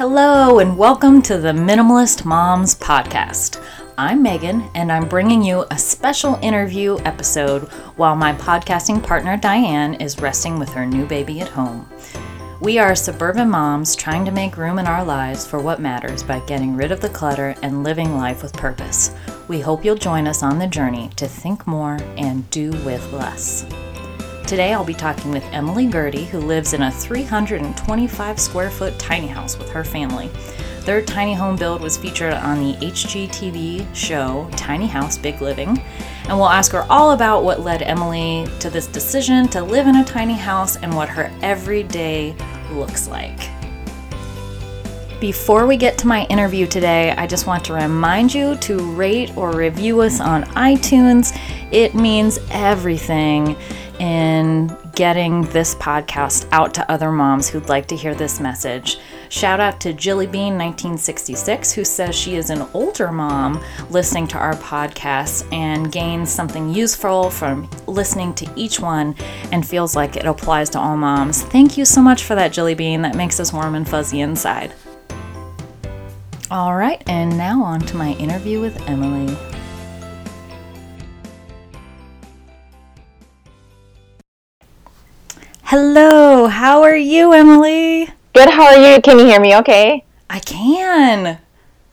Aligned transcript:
Hello, 0.00 0.60
and 0.60 0.78
welcome 0.78 1.20
to 1.20 1.36
the 1.36 1.52
Minimalist 1.52 2.24
Moms 2.24 2.74
Podcast. 2.74 3.62
I'm 3.98 4.22
Megan, 4.22 4.66
and 4.74 4.90
I'm 4.90 5.06
bringing 5.06 5.42
you 5.42 5.66
a 5.70 5.76
special 5.76 6.38
interview 6.40 6.96
episode 7.04 7.64
while 7.96 8.16
my 8.16 8.32
podcasting 8.32 9.06
partner 9.06 9.36
Diane 9.36 9.92
is 9.92 10.18
resting 10.18 10.58
with 10.58 10.70
her 10.70 10.86
new 10.86 11.04
baby 11.04 11.42
at 11.42 11.48
home. 11.48 11.86
We 12.62 12.78
are 12.78 12.94
suburban 12.94 13.50
moms 13.50 13.94
trying 13.94 14.24
to 14.24 14.30
make 14.30 14.56
room 14.56 14.78
in 14.78 14.86
our 14.86 15.04
lives 15.04 15.46
for 15.46 15.58
what 15.58 15.82
matters 15.82 16.22
by 16.22 16.40
getting 16.46 16.74
rid 16.74 16.92
of 16.92 17.02
the 17.02 17.10
clutter 17.10 17.54
and 17.62 17.84
living 17.84 18.16
life 18.16 18.42
with 18.42 18.54
purpose. 18.54 19.14
We 19.48 19.60
hope 19.60 19.84
you'll 19.84 19.96
join 19.96 20.26
us 20.26 20.42
on 20.42 20.58
the 20.58 20.66
journey 20.66 21.10
to 21.16 21.28
think 21.28 21.66
more 21.66 21.98
and 22.16 22.48
do 22.48 22.70
with 22.86 23.12
less. 23.12 23.66
Today 24.46 24.72
I'll 24.72 24.84
be 24.84 24.94
talking 24.94 25.30
with 25.30 25.44
Emily 25.52 25.86
Gerde, 25.86 26.26
who 26.26 26.40
lives 26.40 26.72
in 26.72 26.82
a 26.82 26.90
325 26.90 28.38
square 28.40 28.70
foot 28.70 28.98
tiny 28.98 29.28
house 29.28 29.56
with 29.56 29.70
her 29.70 29.84
family. 29.84 30.28
Their 30.84 31.02
tiny 31.02 31.34
home 31.34 31.56
build 31.56 31.82
was 31.82 31.96
featured 31.96 32.32
on 32.32 32.58
the 32.58 32.74
HGTV 32.84 33.94
show 33.94 34.48
Tiny 34.56 34.86
House 34.86 35.16
Big 35.18 35.40
Living, 35.40 35.80
and 36.28 36.36
we'll 36.36 36.48
ask 36.48 36.72
her 36.72 36.84
all 36.90 37.12
about 37.12 37.44
what 37.44 37.60
led 37.60 37.82
Emily 37.82 38.46
to 38.58 38.70
this 38.70 38.86
decision 38.86 39.46
to 39.48 39.62
live 39.62 39.86
in 39.86 39.96
a 39.96 40.04
tiny 40.04 40.34
house 40.34 40.76
and 40.76 40.94
what 40.94 41.08
her 41.08 41.30
everyday 41.42 42.34
looks 42.72 43.08
like. 43.08 43.50
Before 45.20 45.66
we 45.66 45.76
get 45.76 45.98
to 45.98 46.06
my 46.06 46.24
interview 46.26 46.66
today, 46.66 47.10
I 47.12 47.26
just 47.26 47.46
want 47.46 47.62
to 47.66 47.74
remind 47.74 48.32
you 48.34 48.56
to 48.56 48.78
rate 48.94 49.36
or 49.36 49.52
review 49.52 50.00
us 50.00 50.18
on 50.18 50.44
iTunes. 50.54 51.38
It 51.70 51.94
means 51.94 52.38
everything 52.50 53.54
in 54.00 54.74
getting 54.94 55.42
this 55.50 55.74
podcast 55.74 56.48
out 56.52 56.72
to 56.74 56.90
other 56.90 57.12
moms 57.12 57.48
who'd 57.48 57.68
like 57.68 57.86
to 57.88 57.96
hear 57.96 58.14
this 58.14 58.40
message. 58.40 58.98
Shout 59.28 59.60
out 59.60 59.80
to 59.82 59.92
Jilly 59.92 60.26
Bean 60.26 60.56
1966 60.58 61.72
who 61.72 61.84
says 61.84 62.16
she 62.16 62.34
is 62.34 62.48
an 62.48 62.66
older 62.72 63.12
mom 63.12 63.62
listening 63.90 64.26
to 64.28 64.38
our 64.38 64.54
podcast 64.54 65.46
and 65.52 65.92
gains 65.92 66.30
something 66.30 66.72
useful 66.74 67.30
from 67.30 67.70
listening 67.86 68.34
to 68.34 68.50
each 68.56 68.80
one 68.80 69.14
and 69.52 69.68
feels 69.68 69.94
like 69.94 70.16
it 70.16 70.24
applies 70.24 70.70
to 70.70 70.78
all 70.80 70.96
moms. 70.96 71.42
Thank 71.42 71.76
you 71.76 71.84
so 71.84 72.00
much 72.00 72.24
for 72.24 72.34
that 72.34 72.52
Jilly 72.52 72.74
Bean. 72.74 73.02
That 73.02 73.14
makes 73.14 73.38
us 73.38 73.52
warm 73.52 73.74
and 73.74 73.88
fuzzy 73.88 74.20
inside. 74.20 74.72
All 76.50 76.74
right, 76.74 77.00
and 77.06 77.36
now 77.38 77.62
on 77.62 77.80
to 77.82 77.96
my 77.96 78.14
interview 78.14 78.60
with 78.60 78.80
Emily. 78.88 79.36
Hello, 85.70 86.48
how 86.48 86.82
are 86.82 86.96
you, 86.96 87.32
Emily? 87.32 88.08
Good, 88.34 88.50
how 88.50 88.74
are 88.74 88.76
you? 88.76 89.00
Can 89.00 89.20
you 89.20 89.26
hear 89.26 89.38
me 89.38 89.54
okay? 89.58 90.04
I 90.28 90.40
can. 90.40 91.38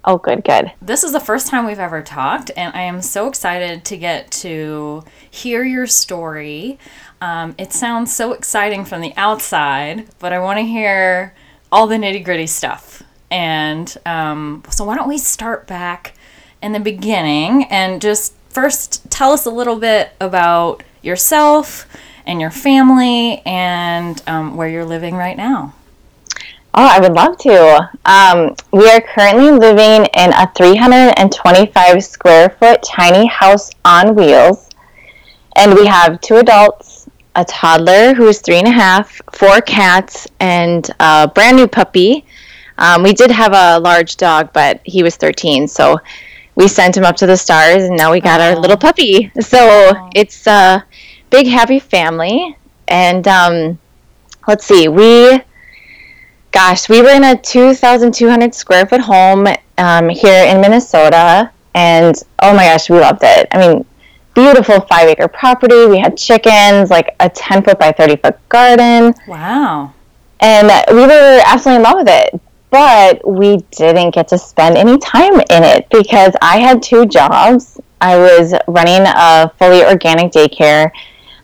Oh, 0.04 0.18
good, 0.18 0.44
good. 0.44 0.72
This 0.82 1.04
is 1.04 1.12
the 1.12 1.20
first 1.20 1.46
time 1.46 1.68
we've 1.68 1.78
ever 1.78 2.02
talked, 2.02 2.50
and 2.58 2.76
I 2.76 2.82
am 2.82 3.04
so 3.04 3.28
excited 3.28 3.86
to 3.86 3.96
get 3.96 4.32
to 4.32 5.04
hear 5.30 5.64
your 5.64 5.86
story. 5.86 6.80
Um, 7.22 7.54
it 7.60 7.72
sounds 7.72 8.12
so 8.12 8.34
exciting 8.34 8.84
from 8.84 9.02
the 9.02 9.14
outside, 9.16 10.08
but 10.18 10.34
I 10.34 10.40
want 10.40 10.58
to 10.58 10.64
hear 10.64 11.36
all 11.72 11.86
the 11.86 11.98
nitty 11.98 12.26
gritty 12.26 12.48
stuff. 12.48 13.04
And 13.30 13.96
um, 14.08 14.64
so, 14.72 14.86
why 14.86 14.96
don't 14.96 15.08
we 15.08 15.20
start 15.20 15.68
back 15.68 16.16
in 16.64 16.72
the 16.72 16.80
beginning 16.80 17.66
and 17.66 18.02
just 18.02 18.34
first 18.50 19.08
tell 19.12 19.34
us 19.34 19.46
a 19.46 19.52
little 19.52 19.76
bit 19.76 20.14
about 20.20 20.82
yourself 21.04 21.86
and 22.28 22.40
your 22.40 22.52
family 22.52 23.42
and 23.46 24.22
um, 24.28 24.56
where 24.56 24.68
you're 24.68 24.86
living 24.86 25.16
right 25.16 25.38
now. 25.38 25.74
Oh, 26.74 26.86
I 26.86 27.00
would 27.00 27.14
love 27.14 27.38
to. 27.40 27.90
Um, 28.06 28.56
we 28.72 28.88
are 28.92 29.02
currently 29.02 29.50
living 29.50 30.06
in 30.14 30.32
a 30.34 30.52
325 30.56 32.04
square 32.04 32.50
foot 32.50 32.84
tiny 32.84 33.26
house 33.26 33.72
on 33.84 34.14
wheels. 34.14 34.70
And 35.56 35.74
we 35.74 35.88
have 35.88 36.22
two 36.22 36.36
adults, 36.36 37.10
a 37.36 37.44
toddler 37.46 38.14
who 38.14 38.28
is 38.28 38.42
three 38.42 38.58
and 38.58 38.68
a 38.68 38.72
half, 38.72 39.20
four 39.32 39.60
cats, 39.62 40.28
and 40.40 40.88
a 41.00 41.32
brand 41.34 41.58
new 41.58 41.68
puppy. 41.68 42.26
Um, 42.78 43.02
we 43.02 43.14
did 43.14 43.32
have 43.32 43.54
a 43.54 43.80
large 43.80 44.18
dog, 44.18 44.54
but 44.54 44.82
he 44.84 45.02
was 45.02 45.16
13. 45.16 45.68
So 45.68 46.00
we 46.54 46.68
sent 46.68 46.96
him 46.96 47.06
up 47.06 47.16
to 47.18 47.26
the 47.26 47.38
stars, 47.38 47.86
and 47.86 47.98
now 47.98 48.12
we 48.12 48.22
got 48.22 48.40
our 48.40 48.56
little 48.56 48.78
puppy. 48.78 49.32
So 49.40 50.10
it's 50.14 50.46
uh, 50.46 50.82
big 51.30 51.48
happy 51.48 51.80
family. 51.80 52.58
And 52.88 53.28
um, 53.28 53.80
let's 54.48 54.66
see 54.66 54.88
we 54.88 55.42
gosh 56.52 56.88
we 56.88 57.02
were 57.02 57.10
in 57.10 57.24
a 57.24 57.38
2200 57.38 58.56
square 58.56 58.86
foot 58.86 59.02
home 59.02 59.48
um, 59.78 60.10
here 60.10 60.46
in 60.46 60.62
minnesota. 60.62 61.52
And 61.76 62.16
oh 62.40 62.56
my 62.56 62.66
gosh 62.66 62.90
we 62.90 63.00
loved 63.00 63.22
it. 63.24 63.48
I 63.52 63.60
mean 63.60 63.86
beautiful 64.34 64.80
five 64.82 65.10
acre 65.10 65.28
property. 65.28 65.88
We 65.88 66.00
had 66.00 66.18
chickens 66.18 66.90
like 66.90 67.16
a 67.20 67.30
10 67.30 67.64
foot 67.64 67.80
by 67.80 67.92
30 67.92 68.18
foot 68.18 68.50
garden. 68.50 69.14
Wow. 69.28 69.94
And 70.40 70.68
we 70.92 71.02
were 71.02 71.42
absolutely 71.46 71.78
in 71.78 71.84
love 71.84 71.98
with 71.98 72.10
it. 72.10 72.42
But 72.70 73.28
we 73.28 73.58
didn't 73.72 74.14
get 74.14 74.28
to 74.30 74.38
spend 74.38 74.78
any 74.78 74.98
time 74.98 75.36
in 75.36 75.64
it 75.64 75.88
because 75.90 76.34
i 76.42 76.60
had 76.60 76.84
two 76.84 77.06
jobs. 77.06 77.80
I 78.02 78.18
was 78.18 78.54
running 78.68 79.04
a 79.08 79.52
fully 79.58 79.84
organic 79.84 80.32
daycare 80.32 80.92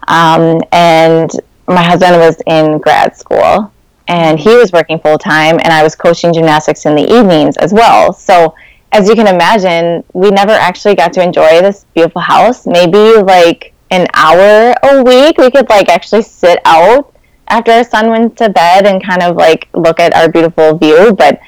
um, 0.08 0.62
and 0.72 1.32
my 1.68 1.84
husband 1.84 2.18
was 2.18 2.42
in 2.46 2.80
grad 2.80 3.16
school 3.16 3.72
and 4.08 4.40
he 4.40 4.56
was 4.56 4.72
working 4.72 5.00
full 5.00 5.18
time, 5.18 5.60
and 5.64 5.72
I 5.72 5.84
was 5.84 5.96
coaching 5.96 6.34
gymnastics 6.34 6.86
in 6.86 6.96
the 6.96 7.04
evenings 7.04 7.56
as 7.58 7.74
well. 7.74 8.12
So, 8.14 8.54
as 8.92 9.08
you 9.08 9.16
can 9.16 9.28
imagine, 9.28 10.04
we 10.14 10.30
never 10.30 10.52
actually 10.52 10.96
got 10.96 11.14
to 11.14 11.24
enjoy 11.24 11.62
this 11.62 11.86
beautiful 11.94 12.22
house. 12.22 12.68
Maybe 12.68 13.22
like 13.22 13.74
an 13.92 14.08
hour 14.14 14.76
a 14.84 15.04
week, 15.04 15.38
we 15.38 15.50
could 15.50 15.70
like 15.70 15.90
actually 15.90 16.24
sit 16.24 16.60
out 16.66 17.16
after 17.48 17.72
our 17.72 17.84
son 17.84 18.10
went 18.10 18.38
to 18.38 18.50
bed 18.50 18.86
and 18.86 19.04
kind 19.04 19.24
of 19.24 19.36
like 19.36 19.68
look 19.74 20.00
at 20.00 20.14
our 20.16 20.30
beautiful 20.30 20.78
view. 20.78 21.14
But 21.14 21.40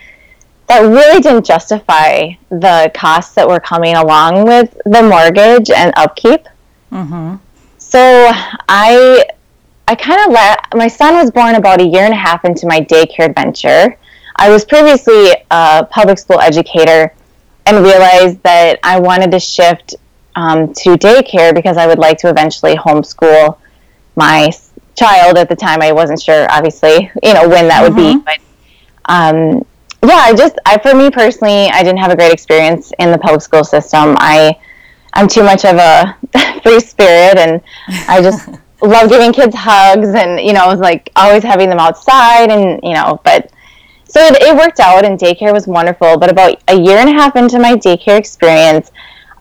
that 0.68 0.82
really 0.82 1.22
didn't 1.22 1.46
justify 1.46 2.32
the 2.50 2.92
costs 2.96 3.36
that 3.36 3.48
were 3.48 3.60
coming 3.60 3.96
along 3.96 4.46
with 4.46 4.76
the 4.86 5.04
mortgage 5.04 5.70
and 5.70 5.94
upkeep. 5.96 6.48
Mm-hmm. 6.92 7.36
So 7.96 8.30
I 8.68 9.26
I 9.88 9.96
kind 9.96 10.28
of 10.28 10.34
let 10.34 10.76
my 10.76 10.90
son 10.90 11.14
was 11.14 11.32
born 11.32 11.56
about 11.56 11.80
a 11.80 11.86
year 11.86 12.04
and 12.04 12.14
a 12.14 12.18
half 12.18 12.44
into 12.44 12.68
my 12.68 12.82
daycare 12.82 13.30
adventure. 13.30 13.98
I 14.36 14.50
was 14.50 14.66
previously 14.66 15.32
a 15.50 15.88
public 15.90 16.20
school 16.20 16.42
educator 16.42 17.14
and 17.66 17.78
realized 17.86 18.44
that 18.44 18.80
I 18.84 19.00
wanted 19.00 19.32
to 19.32 19.40
shift 19.40 19.96
um, 20.36 20.74
to 20.74 20.98
daycare 20.98 21.56
because 21.56 21.78
I 21.78 21.88
would 21.88 21.98
like 21.98 22.18
to 22.18 22.30
eventually 22.30 22.76
homeschool 22.76 23.58
my 24.18 24.52
child. 24.96 25.38
At 25.38 25.48
the 25.48 25.56
time, 25.56 25.82
I 25.82 25.94
wasn't 25.94 26.22
sure, 26.22 26.52
obviously, 26.52 27.10
you 27.24 27.34
know, 27.34 27.48
when 27.48 27.70
that 27.70 27.82
mm-hmm. 27.82 27.96
would 27.96 27.96
be. 27.96 28.20
Mm-hmm. 28.20 28.26
But 28.26 28.40
um, 29.06 29.66
yeah, 30.04 30.18
I 30.18 30.36
just, 30.36 30.60
I 30.66 30.78
for 30.80 30.94
me 30.94 31.10
personally, 31.12 31.70
I 31.70 31.82
didn't 31.82 32.00
have 32.00 32.12
a 32.12 32.18
great 32.18 32.34
experience 32.34 32.92
in 33.00 33.14
the 33.14 33.18
public 33.18 33.42
school 33.42 33.64
system. 33.64 34.18
I 34.20 34.60
I'm 35.14 35.30
too 35.30 35.44
much 35.44 35.64
of 35.64 35.78
a 35.78 36.18
free 36.66 36.80
spirit, 36.80 37.38
and 37.38 37.62
I 38.08 38.22
just 38.22 38.50
love 38.82 39.10
giving 39.10 39.32
kids 39.32 39.56
hugs, 39.56 40.10
and 40.10 40.40
you 40.40 40.54
know, 40.54 40.66
I 40.66 40.68
was 40.68 40.80
like 40.80 41.12
always 41.16 41.44
having 41.44 41.70
them 41.70 41.80
outside, 41.80 42.50
and 42.50 42.80
you 42.84 42.94
know, 42.94 43.20
but 43.24 43.52
so 44.06 44.20
it, 44.22 44.42
it 44.42 44.56
worked 44.56 44.80
out, 44.80 45.06
and 45.06 45.20
daycare 45.20 45.54
was 45.54 45.68
wonderful. 45.68 46.18
But 46.18 46.32
about 46.32 46.62
a 46.68 46.76
year 46.76 46.98
and 46.98 47.10
a 47.10 47.14
half 47.14 47.36
into 47.36 47.60
my 47.60 47.74
daycare 47.74 48.18
experience, 48.18 48.92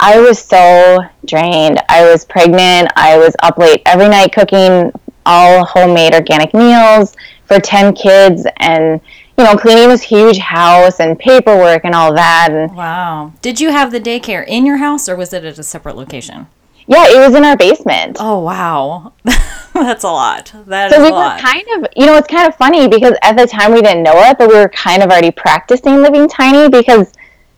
I 0.01 0.21
was 0.21 0.39
so 0.39 0.99
drained. 1.25 1.81
I 1.89 2.05
was 2.11 2.25
pregnant. 2.25 2.91
I 2.97 3.17
was 3.17 3.35
up 3.43 3.59
late 3.59 3.83
every 3.87 4.09
night 4.09 4.33
cooking 4.33 4.93
all 5.27 5.65
homemade 5.65 6.15
organic 6.15 6.53
meals 6.53 7.17
for 7.47 7.59
10 7.59 7.95
kids 7.95 8.47
and 8.59 9.01
you 9.37 9.43
know, 9.43 9.57
cleaning 9.57 9.89
this 9.89 10.03
huge 10.03 10.39
house 10.39 11.01
and 11.01 11.19
paperwork 11.19 11.85
and 11.85 11.95
all 11.95 12.15
that. 12.15 12.49
And 12.53 12.75
wow, 12.77 13.33
did 13.43 13.61
you 13.61 13.71
have 13.71 13.91
the 13.91 14.01
daycare 14.01 14.47
in 14.47 14.65
your 14.65 14.77
house 14.77 15.09
or 15.09 15.17
was 15.17 15.33
it 15.33 15.45
at 15.45 15.59
a 15.59 15.63
separate 15.63 15.97
location? 15.97 16.47
Yeah, 16.87 17.07
it 17.09 17.27
was 17.27 17.35
in 17.35 17.45
our 17.45 17.57
basement. 17.57 18.19
Oh 18.21 18.41
wow, 18.41 19.13
that's 19.73 20.05
a 20.05 20.09
lot. 20.09 20.53
That 20.67 20.91
so 20.91 20.99
we 20.99 21.11
were 21.11 21.17
lot. 21.17 21.41
kind 21.41 21.65
of, 21.77 21.87
you 21.97 22.07
know, 22.07 22.17
it's 22.17 22.29
kind 22.29 22.47
of 22.47 22.55
funny 22.57 22.89
because 22.89 23.15
at 23.23 23.37
the 23.37 23.47
time 23.47 23.73
we 23.73 23.81
didn't 23.81 24.03
know 24.03 24.19
it, 24.19 24.39
but 24.39 24.49
we 24.49 24.55
were 24.55 24.69
kind 24.69 25.03
of 25.03 25.11
already 25.11 25.31
practicing 25.31 26.03
living 26.03 26.29
tiny 26.29 26.69
because 26.69 27.13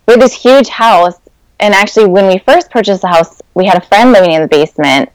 we 0.06 0.12
had 0.12 0.20
this 0.23 0.32
huge 0.32 0.69
house. 0.69 1.19
And 1.58 1.75
actually, 1.75 2.06
when 2.06 2.26
we 2.26 2.38
first 2.38 2.70
purchased 2.70 3.00
the 3.00 3.08
house, 3.08 3.40
we 3.55 3.64
had 3.64 3.78
a 3.82 3.87
friend 3.87 4.12
living 4.12 4.32
in 4.32 4.43
the 4.43 4.49
basement, 4.49 5.11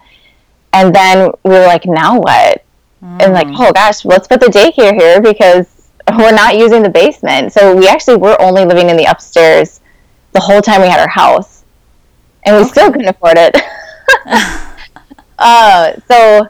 and 0.74 0.94
then 0.94 1.31
we 1.44 1.52
were 1.52 1.66
like, 1.68 1.86
now 1.86 2.19
what? 2.19 2.63
Mm. 3.04 3.22
And 3.22 3.34
like, 3.34 3.48
hmm. 3.48 3.56
oh 3.58 3.72
gosh, 3.72 4.06
let's 4.06 4.28
put 4.28 4.40
the 4.40 4.48
daycare 4.48 4.94
here 5.00 5.22
because 5.22 5.90
we're 6.18 6.36
not 6.36 6.58
using 6.58 6.84
the 6.84 6.90
basement. 6.90 7.54
So 7.54 7.75
we 7.75 7.88
actually 7.88 8.18
were 8.18 8.40
only 8.42 8.66
living 8.66 8.90
in 8.90 8.98
the 8.98 9.06
upstairs 9.06 9.80
the 10.34 10.40
whole 10.40 10.62
time 10.62 10.81
we 10.81 10.88
had 10.88 11.00
our 11.00 11.10
house. 11.10 11.63
And 12.44 12.56
we 12.56 12.62
okay. 12.63 12.72
still 12.72 12.92
couldn't 12.92 13.08
afford 13.08 13.38
it. 13.38 13.56
uh, 15.39 15.94
so 16.07 16.50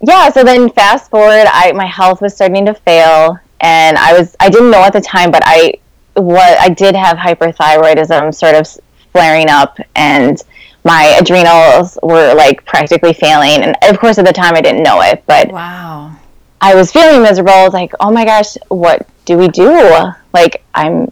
yeah, 0.00 0.30
so 0.30 0.44
then 0.44 0.70
fast 0.70 1.10
forward, 1.10 1.46
I 1.48 1.72
my 1.72 1.86
health 1.86 2.20
was 2.20 2.34
starting 2.34 2.66
to 2.66 2.74
fail 2.74 3.38
and 3.60 3.98
I 3.98 4.16
was 4.16 4.36
I 4.40 4.48
didn't 4.48 4.70
know 4.70 4.82
at 4.82 4.92
the 4.92 5.00
time, 5.00 5.30
but 5.30 5.42
I 5.44 5.74
what 6.14 6.58
I 6.58 6.68
did 6.68 6.94
have 6.94 7.16
hyperthyroidism 7.16 8.34
sort 8.34 8.54
of 8.54 8.68
flaring 9.12 9.48
up, 9.48 9.78
and 9.96 10.42
my 10.84 11.16
adrenals 11.20 11.98
were 12.02 12.34
like 12.34 12.64
practically 12.64 13.12
failing. 13.12 13.62
And 13.62 13.76
of 13.82 13.98
course, 13.98 14.18
at 14.18 14.26
the 14.26 14.32
time, 14.32 14.54
I 14.54 14.60
didn't 14.60 14.82
know 14.82 15.00
it, 15.02 15.24
but 15.26 15.50
wow, 15.50 16.14
I 16.60 16.74
was 16.74 16.92
feeling 16.92 17.22
miserable. 17.22 17.52
I 17.52 17.64
was 17.64 17.74
like, 17.74 17.92
oh 18.00 18.10
my 18.10 18.24
gosh, 18.24 18.56
what 18.68 19.06
do 19.24 19.36
we 19.36 19.48
do? 19.48 20.12
Like, 20.32 20.62
I'm, 20.74 21.10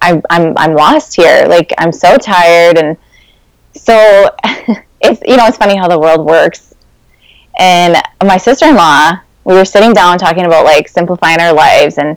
I'm, 0.00 0.22
I'm, 0.30 0.56
I'm 0.56 0.74
lost 0.74 1.14
here. 1.14 1.46
Like, 1.48 1.72
I'm 1.78 1.92
so 1.92 2.16
tired, 2.16 2.78
and 2.78 2.96
so 3.76 4.30
it's 5.00 5.20
you 5.26 5.36
know 5.36 5.46
it's 5.46 5.56
funny 5.56 5.76
how 5.76 5.88
the 5.88 5.98
world 5.98 6.26
works. 6.26 6.74
And 7.58 7.96
my 8.22 8.36
sister-in-law, 8.36 9.20
we 9.44 9.54
were 9.54 9.64
sitting 9.64 9.92
down 9.94 10.18
talking 10.18 10.44
about 10.44 10.64
like 10.64 10.88
simplifying 10.88 11.40
our 11.40 11.52
lives, 11.52 11.98
and 11.98 12.16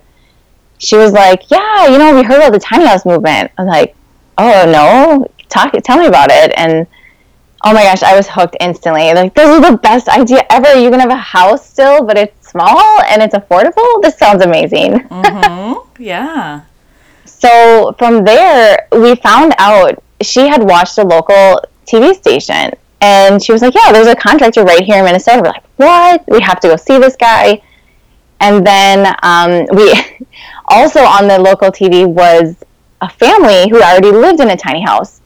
she 0.78 0.96
was 0.96 1.12
like, 1.12 1.50
"Yeah, 1.50 1.86
you 1.86 1.98
know, 1.98 2.14
we 2.14 2.22
heard 2.22 2.38
about 2.38 2.52
the 2.52 2.58
tiny 2.58 2.86
house 2.86 3.06
movement." 3.06 3.50
I 3.56 3.62
was 3.62 3.68
like, 3.68 3.94
"Oh 4.38 4.70
no, 4.70 5.26
talk, 5.48 5.72
tell 5.82 5.98
me 5.98 6.06
about 6.06 6.30
it." 6.30 6.52
And 6.56 6.86
oh 7.64 7.72
my 7.72 7.82
gosh, 7.84 8.02
I 8.02 8.16
was 8.16 8.28
hooked 8.28 8.56
instantly. 8.60 9.12
Like, 9.12 9.34
this 9.34 9.48
is 9.48 9.70
the 9.70 9.76
best 9.76 10.08
idea 10.08 10.44
ever. 10.50 10.78
You 10.78 10.90
can 10.90 11.00
have 11.00 11.10
a 11.10 11.16
house 11.16 11.68
still, 11.68 12.04
but 12.04 12.16
it's 12.16 12.48
small 12.48 13.00
and 13.02 13.22
it's 13.22 13.34
affordable. 13.34 14.02
This 14.02 14.18
sounds 14.18 14.42
amazing. 14.42 15.00
Mm-hmm. 15.00 16.02
yeah. 16.02 16.62
So 17.24 17.94
from 17.98 18.24
there, 18.24 18.86
we 18.92 19.14
found 19.14 19.54
out 19.56 20.02
she 20.22 20.48
had 20.48 20.62
watched 20.62 20.98
a 20.98 21.04
local 21.04 21.62
TV 21.86 22.14
station 22.14 22.72
and 23.00 23.42
she 23.42 23.52
was 23.52 23.62
like, 23.62 23.74
Yeah, 23.74 23.92
there's 23.92 24.06
a 24.06 24.16
contractor 24.16 24.62
right 24.62 24.82
here 24.82 24.98
in 24.98 25.04
Minnesota. 25.04 25.42
We're 25.42 25.48
like, 25.48 25.64
What? 25.76 26.24
We 26.28 26.40
have 26.40 26.60
to 26.60 26.68
go 26.68 26.76
see 26.76 26.98
this 26.98 27.16
guy. 27.16 27.62
And 28.40 28.66
then 28.66 29.14
um, 29.22 29.66
we 29.74 29.92
also 30.68 31.00
on 31.00 31.28
the 31.28 31.38
local 31.38 31.70
TV 31.70 32.06
was 32.06 32.56
a 33.00 33.08
family 33.08 33.68
who 33.68 33.82
already 33.82 34.12
lived 34.12 34.40
in 34.40 34.50
a 34.50 34.56
tiny 34.56 34.82
house. 34.82 35.20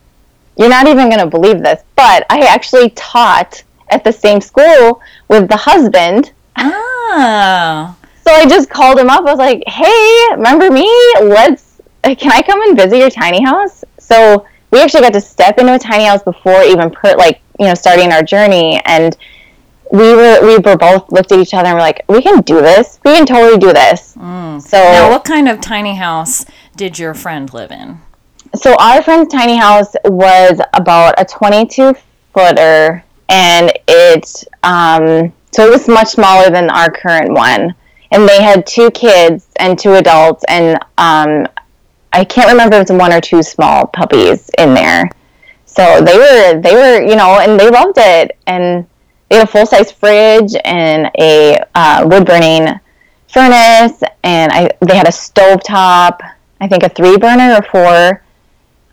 You're 0.57 0.69
not 0.69 0.87
even 0.87 1.09
going 1.09 1.21
to 1.21 1.27
believe 1.27 1.63
this, 1.63 1.83
but 1.97 2.25
I 2.31 2.47
actually 2.47 2.91
taught 2.91 3.63
at 3.89 4.05
the 4.05 4.13
same 4.13 4.41
school 4.41 5.01
with 5.29 5.49
the 5.49 5.57
husband. 5.57 6.33
Oh. 6.57 7.97
So 8.25 8.33
I 8.33 8.47
just 8.47 8.71
called 8.71 8.99
him 8.99 9.11
up. 9.11 9.21
I 9.21 9.23
was 9.23 9.39
like, 9.39 9.63
"Hey, 9.67 10.29
remember 10.31 10.71
me? 10.71 10.89
Let's 11.21 11.81
can 12.03 12.33
I 12.33 12.43
come 12.43 12.63
and 12.63 12.77
visit 12.77 12.99
your 12.99 13.11
tiny 13.11 13.43
house?" 13.43 13.85
So 13.99 14.47
we 14.75 14.81
actually 14.81 15.03
got 15.03 15.13
to 15.13 15.21
step 15.21 15.59
into 15.59 15.73
a 15.73 15.79
tiny 15.79 16.05
house 16.05 16.25
before 16.25 16.63
even 16.65 16.91
put 16.91 17.17
like 17.17 17.41
you 17.61 17.67
know 17.67 17.75
starting 17.75 18.13
our 18.13 18.25
journey, 18.25 18.81
and 18.85 19.17
we 19.93 20.15
were 20.15 20.41
we 20.43 20.59
were 20.59 20.77
both 20.77 21.11
looked 21.13 21.31
at 21.31 21.39
each 21.39 21.55
other 21.55 21.69
and 21.69 21.77
we're 21.77 21.81
like, 21.81 22.05
"We 22.09 22.21
can 22.21 22.43
do 22.43 22.61
this. 22.61 22.99
We 23.05 23.13
can 23.13 23.25
totally 23.25 23.57
do 23.57 23.73
this." 23.73 24.17
Mm. 24.17 24.61
So 24.61 24.77
now, 24.77 25.11
what 25.11 25.25
kind 25.25 25.49
of 25.49 25.61
tiny 25.61 25.95
house 25.95 26.45
did 26.77 26.99
your 26.99 27.15
friend 27.15 27.55
live 27.55 27.71
in? 27.71 28.01
So 28.57 28.75
our 28.81 29.01
friend's 29.01 29.33
tiny 29.33 29.57
house 29.57 29.95
was 30.05 30.61
about 30.75 31.15
a 31.19 31.25
22 31.25 31.95
footer, 32.35 33.05
and 33.29 33.73
it 33.87 34.45
um, 34.65 35.33
so 35.53 35.65
it 35.65 35.71
was 35.71 35.87
much 35.87 36.09
smaller 36.09 36.51
than 36.51 36.69
our 36.69 36.91
current 36.91 37.33
one. 37.33 37.77
And 38.11 38.29
they 38.29 38.43
had 38.43 38.67
two 38.67 38.91
kids 38.91 39.49
and 39.57 39.79
two 39.79 39.95
adults, 39.95 40.45
and 40.49 40.79
um, 40.99 41.47
I 42.15 42.25
can't 42.25 42.49
remember 42.49 42.77
if 42.77 42.89
was 42.89 42.99
one 42.99 43.13
or 43.13 43.21
two 43.21 43.43
small 43.43 43.89
puppies 43.89 44.49
in 44.57 44.73
there. 44.73 45.11
So 45.67 46.01
they 46.01 46.17
were 46.17 46.61
they 46.61 46.75
were 46.75 47.03
you 47.03 47.17
know, 47.17 47.41
and 47.41 47.59
they 47.59 47.69
loved 47.69 47.99
it, 47.99 48.39
and 48.47 48.87
they 49.29 49.37
had 49.37 49.49
a 49.49 49.51
full 49.51 49.67
size 49.67 49.91
fridge 49.91 50.55
and 50.65 51.11
a 51.19 51.59
uh, 51.75 52.07
wood 52.09 52.25
burning 52.25 52.79
furnace, 53.29 54.01
and 54.23 54.53
I 54.53 54.71
they 54.81 54.97
had 54.97 55.09
a 55.09 55.13
stove 55.13 55.65
top. 55.65 56.23
I 56.61 56.69
think 56.69 56.85
a 56.85 56.89
three 56.89 57.17
burner 57.17 57.57
or 57.57 57.63
four. 57.63 58.23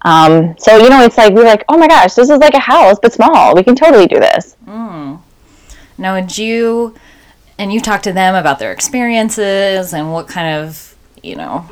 Um, 0.02 0.56
so 0.58 0.78
you 0.78 0.90
know, 0.90 1.04
it's 1.04 1.18
like 1.18 1.34
we're 1.34 1.46
like, 1.46 1.64
oh 1.70 1.78
my 1.78 1.88
gosh, 1.88 2.16
this 2.16 2.32
is 2.32 2.40
like 2.40 2.56
a 2.56 2.60
house 2.60 2.98
but 3.00 3.14
small. 3.14 3.56
We 3.56 3.64
can 3.64 3.76
totally 3.76 4.08
do 4.08 4.20
this. 4.20 4.56
Mm. 4.66 5.22
Now, 6.00 6.16
would 6.16 6.36
you 6.36 6.96
and 7.60 7.72
you 7.72 7.80
talk 7.80 8.02
to 8.02 8.12
them 8.12 8.34
about 8.34 8.58
their 8.58 8.72
experiences 8.72 9.94
and 9.94 10.12
what 10.12 10.28
kind 10.28 10.56
of 10.56 10.96
you 11.22 11.36
know 11.36 11.70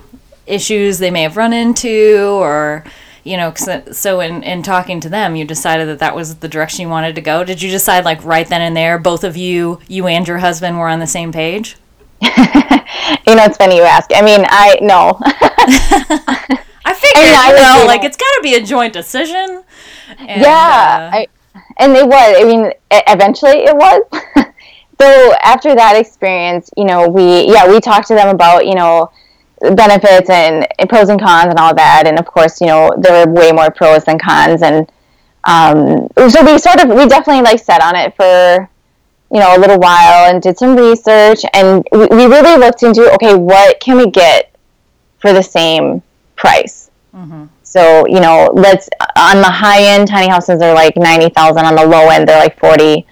issues 0.50 1.00
they 1.00 1.12
may 1.12 1.24
have 1.24 1.38
run 1.38 1.54
into 1.54 2.30
or 2.34 2.84
you 3.24 3.38
know 3.38 3.54
so 3.54 4.20
in, 4.20 4.44
in 4.44 4.64
talking 4.64 5.00
to 5.00 5.10
them 5.10 5.36
you 5.36 5.46
decided 5.46 5.88
that 5.88 6.00
that 6.00 6.16
was 6.16 6.36
the 6.38 6.48
direction 6.48 6.82
you 6.82 6.90
wanted 6.90 7.16
to 7.16 7.22
go. 7.22 7.44
Did 7.44 7.62
you 7.62 7.70
decide 7.70 8.06
like 8.06 8.24
right 8.24 8.48
then 8.48 8.62
and 8.62 8.76
there 8.76 8.98
both 8.98 9.24
of 9.24 9.38
you 9.38 9.80
you 9.88 10.08
and 10.08 10.28
your 10.28 10.40
husband 10.40 10.78
were 10.78 10.90
on 10.90 11.00
the 11.00 11.08
same 11.08 11.32
page? 11.32 11.78
You 13.28 13.36
know 13.36 13.44
it's 13.44 13.58
funny 13.58 13.78
you 13.78 13.84
ask. 13.84 14.10
I 14.16 14.22
mean 14.22 14.44
i 14.50 14.78
no. 14.82 15.18
I 15.22 16.94
figured 16.94 17.26
I 17.26 17.54
mean, 17.54 17.64
I 17.64 17.80
know 17.80 17.86
like 17.86 18.04
it's 18.04 18.18
got 18.18 18.26
to 18.26 18.40
be 18.42 18.56
a 18.56 18.64
joint 18.64 18.94
decision. 18.94 19.64
And, 20.18 20.42
yeah 20.42 21.12
uh, 21.14 21.18
I, 21.18 21.28
and 21.78 21.96
it 21.96 22.08
was 22.08 22.36
i 22.40 22.44
mean 22.44 22.72
eventually 22.92 23.66
it 23.66 23.76
was. 23.76 24.02
So 25.02 25.34
after 25.44 25.74
that 25.76 25.96
experience 25.96 26.70
you 26.76 26.84
know 26.84 27.08
we 27.08 27.48
yeah 27.48 27.70
we 27.70 27.80
talked 27.80 28.10
to 28.10 28.16
them 28.16 28.28
about 28.28 28.66
you 28.66 28.76
know 28.76 29.10
benefits 29.62 30.30
and, 30.30 30.68
pros 30.88 31.10
and 31.10 31.20
cons 31.20 31.50
and 31.50 31.60
all 31.60 31.74
that. 31.76 32.04
And 32.06 32.20
of 32.20 32.26
course 32.26 32.62
you 32.62 32.68
know 32.68 32.94
there 32.98 33.26
were 33.26 33.34
way 33.34 33.52
more 33.52 33.72
pros 33.72 34.04
than 34.06 34.20
cons. 34.20 34.62
And 34.62 34.92
um, 35.46 36.08
so 36.30 36.44
we 36.44 36.58
sort 36.58 36.84
of 36.84 36.90
we 36.90 37.08
definitely 37.08 37.44
like 37.44 37.60
sat 37.60 37.82
on 37.82 37.96
it 37.96 38.16
for 38.16 38.70
you 39.32 39.40
know 39.40 39.56
a 39.56 39.60
little 39.60 39.80
while 39.80 40.30
and 40.30 40.42
did 40.42 40.58
some 40.58 40.76
research. 40.76 41.42
And 41.54 41.86
we, 41.92 42.08
we 42.08 42.26
really 42.26 42.58
looked 42.58 42.84
into 42.84 43.12
okay 43.14 43.36
what 43.36 43.80
can 43.80 43.98
we 43.98 44.10
get 44.10 44.56
for 45.20 45.34
the 45.34 45.44
same 45.44 46.02
price? 46.36 46.90
Mm-hmm. 47.14 47.46
so 47.64 48.06
you 48.06 48.20
know 48.20 48.52
let's 48.54 48.88
on 49.18 49.38
the 49.38 49.50
high 49.50 49.84
end 49.84 50.08
tiny 50.08 50.30
houses 50.30 50.62
are 50.62 50.76
like 50.76 50.96
90000 50.96 51.66
on 51.66 51.74
the 51.74 51.84
low 51.84 52.08
end 52.10 52.30
they're 52.30 52.40
like 52.40 52.60
40 52.60 53.04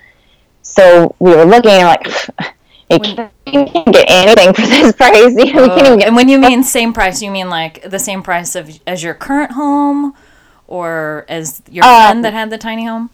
so 0.62 1.16
we 1.18 1.36
were 1.36 1.46
looking 1.46 1.72
and 1.72 1.88
like 1.88 2.08
you 2.90 3.00
can't, 3.00 3.32
get 3.46 4.06
anything 4.08 4.54
for 4.54 4.62
this 4.62 4.94
price. 4.94 5.36
You 5.38 5.54
know, 5.54 5.66
uh, 5.66 5.98
and 6.04 6.16
when 6.16 6.30
you 6.30 6.40
mean 6.40 6.64
same 6.78 6.94
price, 6.94 7.22
you 7.22 7.32
mean 7.32 7.50
like 7.50 7.90
the 7.90 8.00
same 8.00 8.24
price 8.24 8.56
of 8.56 8.80
as 8.88 9.04
your 9.04 9.14
current 9.14 9.52
home, 9.52 10.14
or 10.68 11.26
as 11.28 11.62
your 11.70 11.86
um, 11.86 11.92
friend 11.92 12.26
that 12.26 12.34
had 12.34 12.50
the 12.50 12.58
tiny 12.58 12.86
home. 12.86 13.10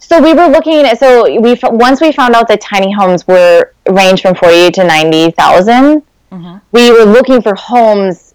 So 0.00 0.20
we 0.20 0.34
were 0.34 0.46
looking 0.46 0.84
at 0.84 0.98
so 0.98 1.40
we 1.40 1.58
once 1.62 2.00
we 2.00 2.12
found 2.12 2.34
out 2.34 2.48
that 2.48 2.60
tiny 2.60 2.92
homes 2.92 3.26
were 3.26 3.72
range 3.88 4.22
from 4.22 4.34
forty 4.34 4.70
to 4.72 4.84
ninety 4.84 5.30
thousand. 5.30 6.02
Mm-hmm. 6.32 6.56
We 6.72 6.90
were 6.90 7.04
looking 7.04 7.40
for 7.40 7.54
homes 7.54 8.25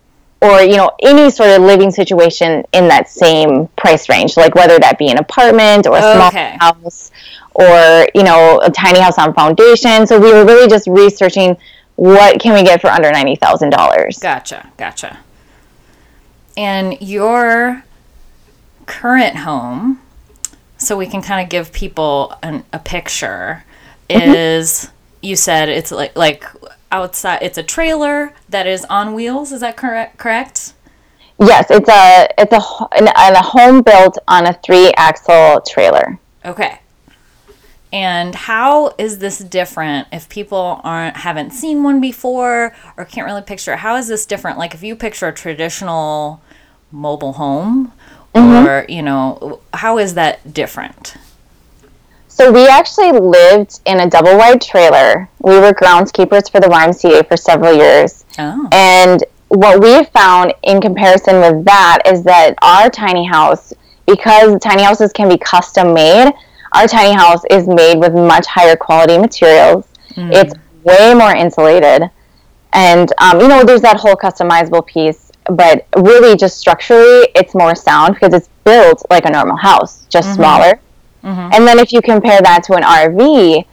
or 0.41 0.61
you 0.61 0.75
know 0.75 0.91
any 1.01 1.29
sort 1.29 1.49
of 1.49 1.61
living 1.61 1.91
situation 1.91 2.65
in 2.73 2.87
that 2.87 3.09
same 3.09 3.67
price 3.77 4.09
range, 4.09 4.37
like 4.37 4.55
whether 4.55 4.79
that 4.79 4.97
be 4.97 5.09
an 5.09 5.17
apartment 5.17 5.87
or 5.87 5.97
a 5.97 6.01
small 6.01 6.27
okay. 6.27 6.57
house 6.59 7.11
or 7.53 8.07
you 8.15 8.23
know 8.23 8.59
a 8.63 8.71
tiny 8.71 8.99
house 8.99 9.17
on 9.17 9.33
foundation. 9.33 10.07
So 10.07 10.19
we 10.19 10.33
were 10.33 10.45
really 10.45 10.67
just 10.67 10.87
researching 10.87 11.57
what 11.95 12.39
can 12.39 12.53
we 12.53 12.63
get 12.63 12.81
for 12.81 12.87
under 12.87 13.11
ninety 13.11 13.35
thousand 13.35 13.69
dollars. 13.69 14.17
Gotcha, 14.17 14.71
gotcha. 14.77 15.19
And 16.57 16.99
your 17.01 17.83
current 18.85 19.37
home, 19.37 20.01
so 20.77 20.97
we 20.97 21.07
can 21.07 21.21
kind 21.21 21.43
of 21.43 21.49
give 21.49 21.71
people 21.71 22.35
an, 22.43 22.65
a 22.73 22.79
picture, 22.79 23.63
mm-hmm. 24.09 24.31
is 24.33 24.89
you 25.21 25.35
said 25.35 25.69
it's 25.69 25.91
like 25.91 26.15
like 26.15 26.43
outside. 26.91 27.39
It's 27.41 27.57
a 27.57 27.63
trailer 27.63 28.33
that 28.49 28.67
is 28.67 28.85
on 28.85 29.13
wheels. 29.13 29.51
Is 29.51 29.61
that 29.61 29.77
correct? 29.77 30.17
Correct. 30.17 30.73
Yes, 31.39 31.71
it's 31.71 31.89
a 31.89 32.27
it's 32.37 32.53
a, 32.53 32.57
a 32.57 33.41
home 33.41 33.81
built 33.81 34.17
on 34.27 34.45
a 34.45 34.53
three 34.53 34.91
axle 34.95 35.61
trailer. 35.61 36.19
Okay. 36.45 36.79
And 37.93 38.35
how 38.35 38.93
is 38.97 39.17
this 39.17 39.39
different 39.39 40.07
if 40.13 40.29
people 40.29 40.79
aren't 40.83 41.17
haven't 41.17 41.51
seen 41.51 41.83
one 41.83 41.99
before 41.99 42.73
or 42.95 43.05
can't 43.05 43.25
really 43.25 43.41
picture? 43.41 43.75
How 43.77 43.95
is 43.95 44.07
this 44.07 44.25
different? 44.25 44.57
Like 44.57 44.73
if 44.73 44.83
you 44.83 44.95
picture 44.95 45.27
a 45.27 45.33
traditional 45.33 46.41
mobile 46.91 47.33
home, 47.33 47.91
mm-hmm. 48.33 48.67
or 48.67 48.85
you 48.87 49.01
know, 49.01 49.61
how 49.73 49.97
is 49.97 50.13
that 50.13 50.53
different? 50.53 51.15
So 52.41 52.51
we 52.51 52.67
actually 52.67 53.11
lived 53.11 53.81
in 53.85 53.99
a 53.99 54.09
double 54.09 54.35
wide 54.35 54.63
trailer. 54.63 55.29
We 55.41 55.59
were 55.59 55.73
groundskeepers 55.73 56.49
for 56.51 56.59
the 56.59 56.65
YMCA 56.65 57.27
for 57.27 57.37
several 57.37 57.71
years. 57.71 58.25
Oh. 58.39 58.67
And 58.71 59.23
what 59.49 59.79
we 59.79 60.05
found 60.05 60.51
in 60.63 60.81
comparison 60.81 61.39
with 61.39 61.65
that 61.65 61.99
is 62.07 62.23
that 62.23 62.55
our 62.63 62.89
tiny 62.89 63.27
house, 63.27 63.73
because 64.07 64.59
tiny 64.59 64.81
houses 64.81 65.13
can 65.13 65.29
be 65.29 65.37
custom 65.37 65.93
made, 65.93 66.33
our 66.73 66.87
tiny 66.87 67.13
house 67.13 67.43
is 67.51 67.67
made 67.67 67.99
with 67.99 68.15
much 68.15 68.47
higher 68.47 68.75
quality 68.75 69.19
materials. 69.19 69.85
Mm. 70.15 70.33
It's 70.33 70.55
way 70.83 71.13
more 71.13 71.35
insulated. 71.35 72.09
And, 72.73 73.13
um, 73.19 73.39
you 73.39 73.49
know, 73.49 73.63
there's 73.63 73.81
that 73.81 73.97
whole 73.97 74.15
customizable 74.15 74.83
piece, 74.87 75.31
but 75.45 75.85
really 75.95 76.35
just 76.35 76.57
structurally, 76.57 77.29
it's 77.35 77.53
more 77.53 77.75
sound 77.75 78.15
because 78.15 78.33
it's 78.33 78.49
built 78.63 79.05
like 79.11 79.25
a 79.25 79.29
normal 79.29 79.57
house, 79.57 80.07
just 80.09 80.29
mm-hmm. 80.29 80.37
smaller. 80.37 80.79
Mm-hmm. 81.23 81.53
And 81.53 81.67
then 81.67 81.79
if 81.79 81.93
you 81.93 82.01
compare 82.01 82.41
that 82.41 82.63
to 82.63 82.73
an 82.73 82.83
RV, 82.83 83.65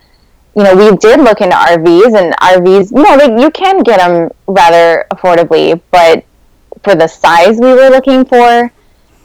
you 0.57 0.65
know, 0.65 0.75
we 0.75 0.97
did 0.97 1.21
look 1.21 1.41
into 1.41 1.55
RVs, 1.55 2.19
and 2.19 2.35
RVs, 2.37 2.91
you 2.91 3.03
know, 3.03 3.17
they, 3.17 3.43
you 3.43 3.51
can 3.51 3.83
get 3.83 3.99
them 3.99 4.31
rather 4.47 5.07
affordably, 5.13 5.81
but 5.91 6.25
for 6.83 6.95
the 6.95 7.07
size 7.07 7.59
we 7.61 7.73
were 7.73 7.89
looking 7.89 8.25
for, 8.25 8.71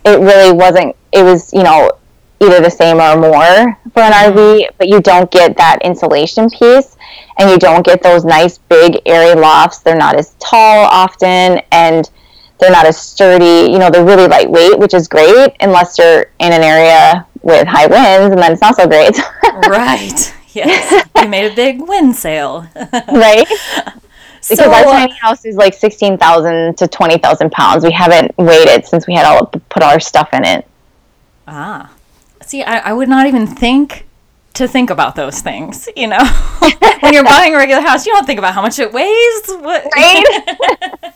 it 0.06 0.20
really 0.20 0.56
wasn't. 0.56 0.96
It 1.12 1.24
was, 1.24 1.52
you 1.54 1.64
know, 1.64 1.92
either 2.40 2.60
the 2.60 2.70
same 2.70 2.98
or 3.00 3.16
more 3.16 3.80
for 3.94 4.02
an 4.02 4.12
RV, 4.12 4.68
but 4.78 4.90
you 4.90 5.02
don't 5.02 5.32
get 5.32 5.58
that 5.58 5.80
insulation 5.84 6.50
piece, 6.50 6.98
and 7.40 7.50
you 7.50 7.58
don't 7.58 7.86
get 7.86 8.04
those 8.04 8.24
nice 8.26 8.58
big 8.58 9.02
airy 9.06 9.40
lofts. 9.40 9.80
They're 9.80 9.96
not 9.96 10.16
as 10.16 10.36
tall 10.40 10.86
often, 10.86 11.62
and 11.72 12.10
they're 12.60 12.72
not 12.72 12.86
as 12.86 12.98
sturdy. 13.00 13.72
You 13.72 13.80
know, 13.80 13.90
they're 13.90 14.06
really 14.06 14.28
lightweight, 14.28 14.78
which 14.78 14.94
is 14.94 15.08
great 15.08 15.56
unless 15.62 15.98
you're 15.98 16.28
in 16.40 16.54
an 16.54 16.62
area 16.62 17.26
with 17.44 17.68
high 17.68 17.88
winds, 17.88 18.34
and 18.34 18.42
then 18.42 18.52
it's 18.52 18.62
not 18.62 18.76
so 18.76 18.88
great. 18.88 19.16
right. 19.68 20.34
Yes. 20.54 21.08
You 21.16 21.28
made 21.28 21.52
a 21.52 21.56
big 21.56 21.82
wind 21.82 22.16
sail. 22.16 22.68
right. 22.76 23.48
Because 24.50 24.58
so, 24.58 24.72
our 24.72 24.84
tiny 24.84 25.14
house 25.14 25.46
is 25.46 25.56
like 25.56 25.74
sixteen 25.74 26.18
thousand 26.18 26.78
to 26.78 26.88
twenty 26.88 27.18
thousand 27.18 27.52
pounds. 27.52 27.84
We 27.84 27.92
haven't 27.92 28.38
weighed 28.38 28.68
it 28.68 28.88
since 28.88 29.08
we 29.08 29.14
had 29.14 29.26
all 29.26 29.46
put 29.46 29.84
all 29.84 29.92
our 29.92 30.00
stuff 30.00 30.30
in 30.34 30.44
it. 30.44 30.68
Ah, 31.48 31.94
see, 32.42 32.62
I, 32.62 32.90
I 32.90 32.94
would 32.94 33.10
not 33.10 33.26
even 33.26 33.48
think 33.48 34.06
to 34.56 34.68
think 34.68 34.90
about 34.90 35.16
those 35.16 35.42
things. 35.42 35.88
You 35.96 36.08
know, 36.08 36.24
when 37.00 37.14
you're 37.14 37.24
buying 37.24 37.54
a 37.54 37.58
regular 37.58 37.82
house, 37.82 38.06
you 38.06 38.14
don't 38.14 38.26
think 38.26 38.38
about 38.38 38.54
how 38.54 38.62
much 38.62 38.80
it 38.80 38.92
weighs. 38.92 39.42
What? 39.48 39.88
Right. 39.96 41.14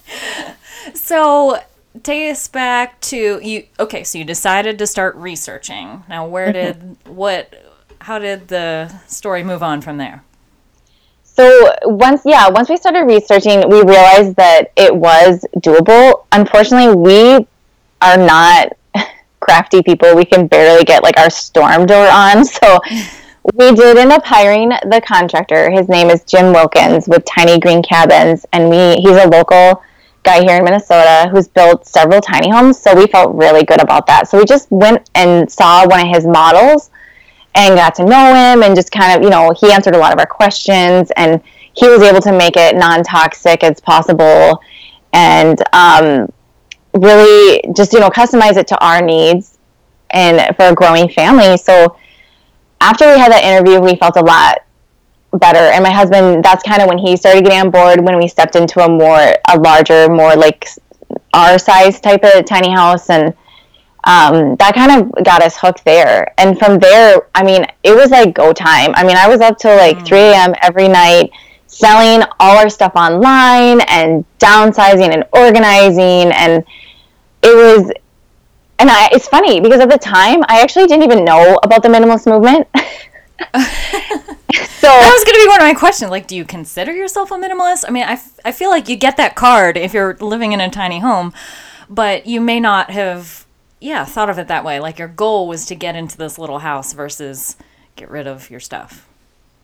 so 0.94 1.60
take 2.04 2.32
us 2.32 2.48
back 2.48 3.00
to 3.02 3.40
you. 3.42 3.66
Okay, 3.80 4.04
so 4.04 4.18
you 4.18 4.26
decided 4.26 4.78
to 4.80 4.88
start 4.88 5.16
researching. 5.16 6.04
Now, 6.08 6.28
where 6.28 6.54
mm-hmm. 6.54 6.94
did 6.94 6.98
what? 7.16 7.54
How 8.02 8.20
did 8.20 8.48
the 8.48 8.90
story 9.08 9.44
move 9.44 9.64
on 9.64 9.82
from 9.82 9.98
there? 9.98 10.24
So 11.24 11.72
once, 11.84 12.24
yeah, 12.26 12.50
once 12.50 12.68
we 12.68 12.78
started 12.78 13.04
researching, 13.04 13.70
we 13.70 13.78
realized 13.78 14.36
that 14.38 14.72
it 14.76 14.96
was 14.96 15.46
doable. 15.58 16.26
Unfortunately, 16.32 16.96
we 16.96 17.48
are 18.02 18.18
not 18.18 18.74
crafty 19.40 19.84
people. 19.84 20.16
We 20.16 20.26
can 20.26 20.48
barely 20.48 20.84
get 20.84 21.04
like 21.04 21.20
our 21.20 21.30
storm 21.30 21.86
door 21.86 22.08
on. 22.08 22.46
So 22.58 22.80
we 23.54 23.72
did 23.74 23.98
end 23.98 24.12
up 24.12 24.26
hiring 24.26 24.70
the 24.70 25.02
contractor. 25.06 25.70
His 25.70 25.88
name 25.88 26.10
is 26.10 26.24
Jim 26.24 26.52
Wilkins 26.52 27.08
with 27.08 27.24
Tiny 27.24 27.60
Green 27.60 27.82
Cabins, 27.82 28.46
and 28.52 28.70
we 28.70 28.96
he's 28.96 29.16
a 29.16 29.28
local 29.28 29.84
guy 30.28 30.42
here 30.42 30.58
in 30.58 30.64
Minnesota 30.66 31.30
who's 31.32 31.48
built 31.48 31.88
several 31.88 32.20
tiny 32.20 32.50
homes. 32.50 32.78
So 32.78 32.94
we 32.94 33.08
felt 33.08 33.34
really 33.34 33.64
good 33.64 33.82
about 33.82 34.06
that. 34.08 34.28
So 34.28 34.38
we 34.38 34.44
just 34.44 34.70
went 34.70 35.10
and 35.16 35.50
saw 35.50 35.88
one 35.88 36.02
of 36.02 36.08
his 36.14 36.28
models 36.28 36.90
and 37.56 37.76
got 37.76 37.96
to 37.96 38.04
know 38.04 38.34
him 38.36 38.62
and 38.62 38.76
just 38.76 38.92
kind 38.92 39.18
of, 39.18 39.24
you 39.24 39.30
know, 39.30 39.54
he 39.58 39.72
answered 39.72 39.96
a 39.96 39.98
lot 39.98 40.12
of 40.12 40.20
our 40.20 40.26
questions 40.26 41.12
and 41.16 41.42
he 41.74 41.88
was 41.88 42.02
able 42.02 42.20
to 42.22 42.34
make 42.38 42.58
it 42.58 42.76
non 42.76 43.04
toxic 43.04 43.64
as 43.64 43.80
possible 43.80 44.62
and 45.14 45.64
um, 45.72 46.32
really 46.94 47.62
just, 47.74 47.94
you 47.94 48.00
know, 48.02 48.10
customize 48.10 48.58
it 48.58 48.68
to 48.68 48.78
our 48.86 49.02
needs 49.02 49.58
and 50.10 50.56
for 50.58 50.66
a 50.66 50.76
growing 50.76 51.08
family. 51.08 51.56
So 51.56 51.96
after 52.82 53.08
we 53.08 53.18
had 53.18 53.32
that 53.32 53.46
interview, 53.46 53.80
we 53.80 53.96
felt 53.96 54.18
a 54.18 54.22
lot 54.22 54.58
better. 55.34 55.60
And 55.60 55.84
my 55.84 55.92
husband, 55.92 56.44
that's 56.44 56.64
kind 56.64 56.82
of 56.82 56.88
when 56.88 56.98
he 56.98 57.18
started 57.18 57.44
getting 57.44 57.60
on 57.60 57.72
board 57.72 58.04
when 58.04 58.18
we 58.18 58.28
stepped 58.28 58.56
into 58.56 58.80
a 58.84 58.90
more, 58.90 59.36
a 59.50 59.60
larger, 59.60 60.10
more 60.10 60.36
like 60.36 60.68
our 61.34 61.58
size 61.58 62.00
type 62.00 62.24
of 62.24 62.46
tiny 62.46 62.72
house. 62.72 63.10
And 63.10 63.34
um, 64.04 64.56
that 64.56 64.74
kind 64.74 65.02
of 65.02 65.26
got 65.26 65.42
us 65.42 65.58
hooked 65.58 65.84
there. 65.84 66.34
And 66.38 66.58
from 66.58 66.80
there, 66.80 67.28
I 67.36 67.44
mean, 67.44 67.66
it 67.84 67.96
was 67.96 68.10
like 68.10 68.34
go 68.34 68.54
time. 68.54 68.94
I 68.96 69.04
mean, 69.04 69.18
I 69.18 69.28
was 69.28 69.42
up 69.42 69.58
till 69.58 69.76
like 69.76 69.98
mm. 69.98 70.08
3 70.08 70.18
a.m. 70.18 70.56
every 70.62 70.88
night 70.88 71.32
selling 71.68 72.24
all 72.40 72.58
our 72.58 72.70
stuff 72.70 72.94
online 72.96 73.82
and 73.82 74.26
downsizing 74.40 75.14
and 75.14 75.26
organizing. 75.34 76.32
And 76.32 76.64
it 77.44 77.56
was, 77.56 77.92
and 78.80 78.90
I, 78.90 79.10
it's 79.12 79.28
funny 79.28 79.60
because 79.60 79.82
at 79.82 79.90
the 79.90 79.98
time, 79.98 80.44
I 80.48 80.62
actually 80.62 80.88
didn't 80.88 81.04
even 81.04 81.26
know 81.26 81.60
about 81.64 81.84
the 81.84 81.90
minimalist 81.90 82.26
movement. 82.28 82.68
so 83.54 84.88
that 84.88 85.12
was 85.14 85.24
going 85.24 85.36
to 85.36 85.44
be 85.44 85.48
one 85.48 85.62
of 85.62 85.68
my 85.68 85.74
questions. 85.74 86.12
Like, 86.12 86.28
do 86.28 86.36
you 86.36 86.46
consider 86.46 86.94
yourself 86.94 87.32
a 87.32 87.36
minimalist? 87.36 87.86
I 87.88 87.92
mean, 87.92 88.04
I, 88.04 88.14
f- 88.14 88.40
I 88.44 88.52
feel 88.52 88.70
like 88.70 88.90
you 88.90 88.96
get 88.96 89.18
that 89.18 89.36
card 89.36 89.78
if 89.78 89.94
you're 89.94 90.16
living 90.16 90.54
in 90.54 90.62
a 90.62 90.70
tiny 90.70 91.00
home, 91.00 91.34
but 91.90 92.26
you 92.26 92.42
may 92.42 92.60
not 92.60 92.90
have 92.92 93.48
yeah, 93.80 94.06
thought 94.06 94.30
of 94.30 94.40
it 94.40 94.48
that 94.48 94.64
way. 94.64 94.80
Like 94.80 95.00
your 95.00 95.08
goal 95.08 95.48
was 95.48 95.66
to 95.68 95.76
get 95.76 95.96
into 95.96 96.18
this 96.18 96.38
little 96.38 96.60
house 96.60 96.94
versus 96.94 97.58
get 97.96 98.10
rid 98.10 98.28
of 98.28 98.50
your 98.50 98.60
stuff. 98.60 99.08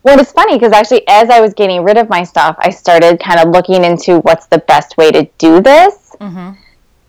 Well, 0.03 0.19
it's 0.19 0.31
funny 0.31 0.57
because 0.57 0.73
actually, 0.73 1.07
as 1.07 1.29
I 1.29 1.39
was 1.39 1.53
getting 1.53 1.83
rid 1.83 1.97
of 1.97 2.09
my 2.09 2.23
stuff, 2.23 2.57
I 2.59 2.69
started 2.69 3.19
kind 3.19 3.39
of 3.39 3.49
looking 3.49 3.85
into 3.85 4.19
what's 4.19 4.47
the 4.47 4.57
best 4.59 4.97
way 4.97 5.11
to 5.11 5.23
do 5.37 5.61
this. 5.61 6.15
Mm-hmm. 6.19 6.51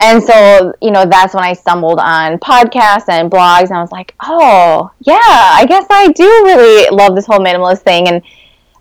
And 0.06 0.22
so, 0.22 0.74
you 0.82 0.90
know, 0.90 1.06
that's 1.06 1.32
when 1.32 1.42
I 1.42 1.54
stumbled 1.54 1.98
on 1.98 2.38
podcasts 2.38 3.08
and 3.08 3.30
blogs, 3.30 3.68
and 3.68 3.72
I 3.72 3.80
was 3.80 3.90
like, 3.90 4.14
oh, 4.22 4.90
yeah, 5.00 5.16
I 5.16 5.64
guess 5.66 5.86
I 5.88 6.08
do 6.08 6.24
really 6.24 6.94
love 6.94 7.14
this 7.14 7.24
whole 7.24 7.38
minimalist 7.38 7.80
thing. 7.80 8.06
And 8.08 8.22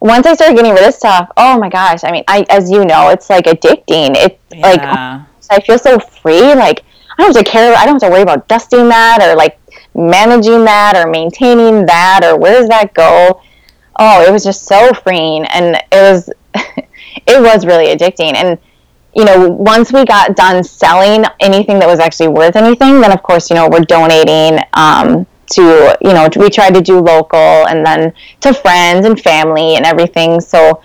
once 0.02 0.28
I 0.28 0.34
started 0.34 0.58
getting 0.58 0.74
rid 0.74 0.86
of 0.86 0.94
stuff, 0.94 1.32
oh 1.38 1.58
my 1.58 1.70
gosh, 1.70 2.04
I 2.04 2.12
mean, 2.12 2.26
I, 2.28 2.46
as 2.50 2.70
you 2.70 2.84
know, 2.84 3.08
it's 3.08 3.30
like 3.30 3.46
addicting. 3.46 4.16
It's 4.18 4.38
yeah. 4.52 4.68
like, 4.68 5.28
I 5.50 5.66
feel 5.66 5.80
so 5.80 5.98
free. 5.98 6.42
Like, 6.42 6.84
I 7.18 7.24
don't 7.24 7.34
have 7.34 7.46
to 7.46 7.50
care. 7.50 7.74
I 7.74 7.86
don't 7.86 8.02
have 8.02 8.10
to 8.10 8.14
worry 8.14 8.24
about 8.24 8.50
dusting 8.50 8.90
that 8.90 9.20
or 9.22 9.38
like 9.38 9.58
managing 9.96 10.66
that 10.66 10.98
or 10.98 11.10
maintaining 11.10 11.86
that 11.86 12.22
or 12.26 12.38
where 12.38 12.60
does 12.60 12.68
that 12.68 12.94
go. 12.94 13.42
Oh, 13.98 14.26
it 14.28 14.32
was 14.32 14.44
just 14.44 14.66
so 14.66 14.92
freeing, 14.94 15.46
and 15.46 15.78
it 15.90 16.02
was 16.02 16.30
it 16.56 17.42
was 17.42 17.66
really 17.66 17.96
addicting. 17.96 18.36
And 18.36 18.60
you 19.16 19.26
know, 19.26 19.48
once 19.50 19.92
we 19.92 20.06
got 20.06 20.36
done 20.36 20.64
selling 20.64 21.26
anything 21.40 21.80
that 21.80 21.88
was 21.88 22.00
actually 22.00 22.30
worth 22.30 22.56
anything, 22.56 23.02
then 23.02 23.12
of 23.12 23.22
course, 23.22 23.50
you 23.50 23.56
know, 23.56 23.70
we're 23.70 23.82
donating 23.82 24.60
um, 24.74 25.26
to 25.52 25.98
you 26.02 26.14
know 26.14 26.28
we 26.38 26.50
tried 26.50 26.74
to 26.74 26.82
do 26.82 27.00
local 27.00 27.68
and 27.68 27.86
then 27.86 28.14
to 28.42 28.54
friends 28.54 29.06
and 29.06 29.20
family 29.20 29.76
and 29.76 29.86
everything. 29.86 30.40
So 30.40 30.82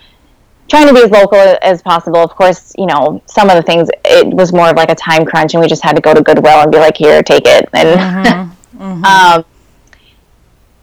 trying 0.69 0.87
to 0.87 0.93
be 0.93 1.01
as 1.01 1.11
local 1.11 1.57
as 1.61 1.81
possible. 1.81 2.19
Of 2.19 2.31
course, 2.31 2.73
you 2.77 2.85
know, 2.85 3.21
some 3.25 3.49
of 3.49 3.55
the 3.55 3.63
things 3.63 3.89
it 4.05 4.27
was 4.27 4.53
more 4.53 4.69
of 4.69 4.75
like 4.75 4.91
a 4.91 4.95
time 4.95 5.25
crunch, 5.25 5.53
and 5.53 5.61
we 5.61 5.67
just 5.67 5.83
had 5.83 5.95
to 5.95 6.01
go 6.01 6.13
to 6.13 6.21
Goodwill 6.21 6.61
and 6.61 6.71
be 6.71 6.77
like, 6.77 6.97
"Here, 6.97 7.21
take 7.23 7.45
it." 7.45 7.67
And 7.73 7.99
mm-hmm. 7.99 8.55
Mm-hmm. 8.79 9.03
um, 9.03 9.45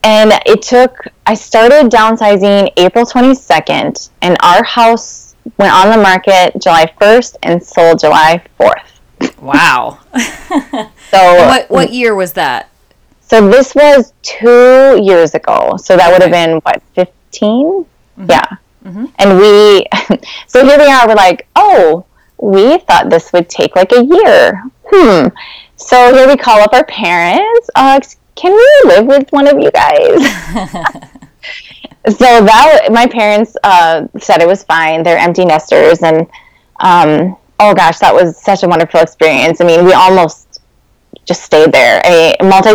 and 0.03 0.33
it 0.45 0.61
took. 0.61 1.07
I 1.25 1.35
started 1.35 1.91
downsizing 1.91 2.71
April 2.77 3.07
twenty 3.07 3.35
second, 3.35 4.11
and 4.21 4.37
our 4.43 4.63
house 4.65 5.26
went 5.59 5.73
on 5.73 5.91
the 5.91 6.03
market 6.03 6.53
July 6.61 6.93
first 6.99 7.37
and 7.43 7.63
sold 7.63 8.01
July 8.01 8.43
fourth. 8.57 9.01
Wow. 9.41 10.01
so 11.11 11.35
what 11.47 11.71
what 11.71 11.93
year 11.93 12.15
was 12.15 12.33
that? 12.35 12.71
So 13.21 13.49
this 13.49 13.75
was 13.75 14.13
two 14.23 15.01
years 15.03 15.35
ago. 15.35 15.77
So 15.79 15.97
that 15.97 16.07
okay. 16.07 16.13
would 16.13 16.23
have 16.23 16.31
been 16.31 16.59
what 16.61 16.83
15 16.95 17.53
mm-hmm. 17.53 18.31
Yeah. 18.31 18.45
Mm-hmm. 18.85 19.07
And 19.19 19.39
we, 19.39 19.87
so 20.47 20.65
here 20.65 20.79
we 20.79 20.87
are, 20.87 21.09
we're 21.09 21.15
like, 21.15 21.49
oh, 21.57 22.07
we 22.39 22.79
thought 22.79 23.11
this 23.11 23.33
would 23.33 23.49
take 23.49 23.75
like 23.75 23.91
a 23.93 24.05
year. 24.05 24.63
Hmm. 24.87 25.29
So 25.75 26.15
here 26.15 26.29
we 26.29 26.37
call 26.37 26.61
up 26.61 26.73
our 26.73 26.85
parents. 26.85 27.69
Uh, 27.75 28.01
can 28.37 28.53
we 28.53 28.91
live 28.91 29.07
with 29.07 29.29
one 29.31 29.49
of 29.49 29.61
you 29.61 29.71
guys? 29.73 31.11
so 32.09 32.45
that 32.45 32.89
my 32.91 33.07
parents 33.07 33.57
uh, 33.65 34.07
said 34.19 34.41
it 34.41 34.49
was 34.49 34.63
fine. 34.65 35.03
They're 35.03 35.19
empty 35.19 35.45
nesters, 35.45 36.03
and 36.03 36.27
um, 36.81 37.37
oh 37.59 37.75
gosh, 37.75 37.99
that 37.99 38.15
was 38.15 38.41
such 38.41 38.63
a 38.63 38.69
wonderful 38.69 39.01
experience. 39.01 39.61
I 39.61 39.65
mean, 39.65 39.85
we 39.85 39.93
almost 39.93 40.61
just 41.25 41.43
stayed 41.43 41.73
there. 41.73 42.01
A 42.05 42.37
multi 42.43 42.71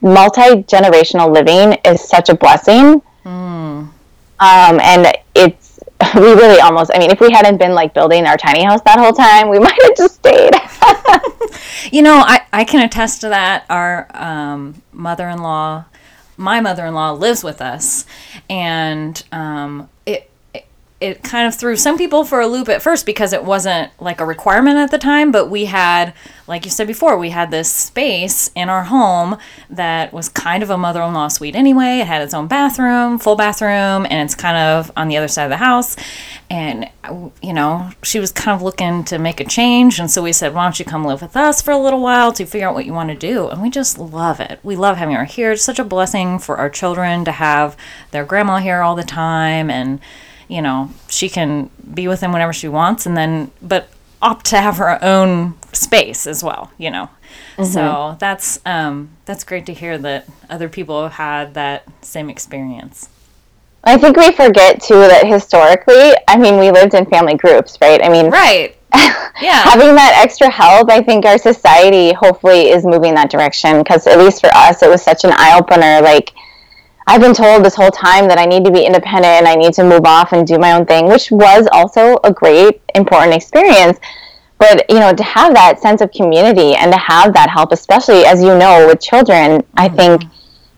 multi 0.00 0.62
generational 0.64 1.32
living 1.32 1.78
is 1.84 2.06
such 2.06 2.28
a 2.28 2.34
blessing. 2.34 3.02
Mm. 3.24 3.88
Um, 4.40 4.80
and 4.80 5.12
it's 5.34 5.78
we 6.14 6.20
really 6.20 6.60
almost. 6.60 6.90
I 6.94 6.98
mean, 6.98 7.10
if 7.10 7.20
we 7.20 7.30
hadn't 7.30 7.58
been 7.58 7.74
like 7.74 7.94
building 7.94 8.26
our 8.26 8.36
tiny 8.36 8.64
house 8.64 8.80
that 8.82 8.98
whole 8.98 9.12
time, 9.12 9.48
we 9.48 9.58
might 9.66 9.78
have 9.82 9.96
just 9.96 10.16
stayed. 10.16 10.54
you 11.92 12.02
know, 12.02 12.22
I 12.26 12.42
I 12.52 12.64
can 12.64 12.84
attest 12.84 13.20
to 13.22 13.28
that. 13.28 13.64
Our 13.68 14.08
um, 14.14 14.82
mother-in-law, 14.92 15.84
my 16.40 16.60
mother-in-law 16.60 17.12
lives 17.12 17.44
with 17.44 17.60
us, 17.60 18.06
and 18.48 19.22
um, 19.30 19.90
it, 20.06 20.29
it 21.00 21.22
kind 21.22 21.48
of 21.48 21.54
threw 21.54 21.76
some 21.76 21.96
people 21.96 22.24
for 22.24 22.40
a 22.40 22.46
loop 22.46 22.68
at 22.68 22.82
first 22.82 23.06
because 23.06 23.32
it 23.32 23.42
wasn't 23.42 23.90
like 23.98 24.20
a 24.20 24.24
requirement 24.24 24.76
at 24.76 24.90
the 24.90 24.98
time, 24.98 25.32
but 25.32 25.46
we 25.46 25.64
had, 25.64 26.12
like 26.46 26.66
you 26.66 26.70
said 26.70 26.86
before, 26.86 27.16
we 27.16 27.30
had 27.30 27.50
this 27.50 27.72
space 27.72 28.50
in 28.54 28.68
our 28.68 28.84
home 28.84 29.38
that 29.70 30.12
was 30.12 30.28
kind 30.28 30.62
of 30.62 30.68
a 30.68 30.76
mother 30.76 31.00
in 31.00 31.14
law 31.14 31.28
suite 31.28 31.56
anyway. 31.56 32.00
It 32.00 32.06
had 32.06 32.20
its 32.20 32.34
own 32.34 32.48
bathroom, 32.48 33.18
full 33.18 33.34
bathroom, 33.34 34.06
and 34.10 34.12
it's 34.12 34.34
kind 34.34 34.58
of 34.58 34.92
on 34.94 35.08
the 35.08 35.16
other 35.16 35.28
side 35.28 35.44
of 35.44 35.50
the 35.50 35.56
house. 35.56 35.96
And, 36.50 36.90
you 37.40 37.54
know, 37.54 37.92
she 38.02 38.20
was 38.20 38.30
kind 38.30 38.54
of 38.54 38.60
looking 38.60 39.02
to 39.04 39.18
make 39.18 39.40
a 39.40 39.44
change. 39.44 39.98
And 39.98 40.10
so 40.10 40.22
we 40.22 40.34
said, 40.34 40.52
why 40.52 40.64
don't 40.64 40.78
you 40.78 40.84
come 40.84 41.04
live 41.04 41.22
with 41.22 41.34
us 41.34 41.62
for 41.62 41.70
a 41.70 41.78
little 41.78 42.02
while 42.02 42.30
to 42.34 42.44
figure 42.44 42.68
out 42.68 42.74
what 42.74 42.84
you 42.84 42.92
want 42.92 43.08
to 43.08 43.16
do? 43.16 43.48
And 43.48 43.62
we 43.62 43.70
just 43.70 43.98
love 43.98 44.38
it. 44.38 44.60
We 44.62 44.76
love 44.76 44.98
having 44.98 45.14
her 45.14 45.24
here. 45.24 45.52
It's 45.52 45.64
such 45.64 45.78
a 45.78 45.84
blessing 45.84 46.38
for 46.38 46.58
our 46.58 46.68
children 46.68 47.24
to 47.24 47.32
have 47.32 47.74
their 48.10 48.26
grandma 48.26 48.58
here 48.58 48.82
all 48.82 48.96
the 48.96 49.02
time. 49.02 49.70
And, 49.70 49.98
you 50.50 50.60
know, 50.60 50.90
she 51.08 51.28
can 51.28 51.70
be 51.94 52.08
with 52.08 52.20
him 52.20 52.32
whenever 52.32 52.52
she 52.52 52.68
wants 52.68 53.06
and 53.06 53.16
then, 53.16 53.52
but 53.62 53.88
opt 54.20 54.46
to 54.46 54.60
have 54.60 54.76
her 54.78 55.02
own 55.02 55.54
space 55.72 56.26
as 56.26 56.42
well, 56.42 56.72
you 56.76 56.90
know. 56.90 57.08
Mm-hmm. 57.56 57.64
So 57.64 58.16
that's 58.18 58.58
um, 58.66 59.10
that's 59.24 59.44
great 59.44 59.64
to 59.66 59.72
hear 59.72 59.96
that 59.98 60.26
other 60.50 60.68
people 60.68 61.04
have 61.04 61.12
had 61.12 61.54
that 61.54 61.84
same 62.02 62.28
experience. 62.28 63.08
I 63.84 63.96
think 63.96 64.16
we 64.16 64.32
forget 64.32 64.82
too 64.82 64.94
that 64.94 65.26
historically, 65.26 66.12
I 66.28 66.36
mean, 66.36 66.58
we 66.58 66.70
lived 66.70 66.94
in 66.94 67.06
family 67.06 67.36
groups, 67.36 67.78
right? 67.80 68.02
I 68.02 68.08
mean, 68.08 68.30
right. 68.30 68.76
Yeah. 69.40 69.62
having 69.62 69.94
that 69.94 70.20
extra 70.22 70.50
help, 70.50 70.90
I 70.90 71.00
think 71.00 71.24
our 71.24 71.38
society 71.38 72.12
hopefully 72.12 72.68
is 72.68 72.84
moving 72.84 73.14
that 73.14 73.30
direction 73.30 73.78
because 73.78 74.06
at 74.06 74.18
least 74.18 74.40
for 74.42 74.50
us, 74.54 74.82
it 74.82 74.90
was 74.90 75.02
such 75.02 75.24
an 75.24 75.30
eye 75.32 75.56
opener. 75.58 76.02
Like, 76.02 76.32
I've 77.10 77.20
been 77.20 77.34
told 77.34 77.64
this 77.64 77.74
whole 77.74 77.90
time 77.90 78.28
that 78.28 78.38
I 78.38 78.44
need 78.44 78.64
to 78.64 78.70
be 78.70 78.84
independent 78.86 79.26
and 79.26 79.48
I 79.48 79.56
need 79.56 79.72
to 79.72 79.82
move 79.82 80.02
off 80.04 80.32
and 80.32 80.46
do 80.46 80.60
my 80.60 80.70
own 80.70 80.86
thing, 80.86 81.08
which 81.08 81.32
was 81.32 81.66
also 81.72 82.18
a 82.22 82.32
great, 82.32 82.82
important 82.94 83.34
experience. 83.34 83.98
But, 84.58 84.88
you 84.88 85.00
know, 85.00 85.12
to 85.12 85.22
have 85.24 85.52
that 85.54 85.80
sense 85.80 86.02
of 86.02 86.12
community 86.12 86.76
and 86.76 86.92
to 86.92 86.98
have 86.98 87.34
that 87.34 87.50
help, 87.50 87.72
especially 87.72 88.24
as 88.26 88.40
you 88.40 88.56
know, 88.56 88.86
with 88.86 89.00
children, 89.00 89.58
mm-hmm. 89.58 89.74
I 89.76 89.88
think 89.88 90.22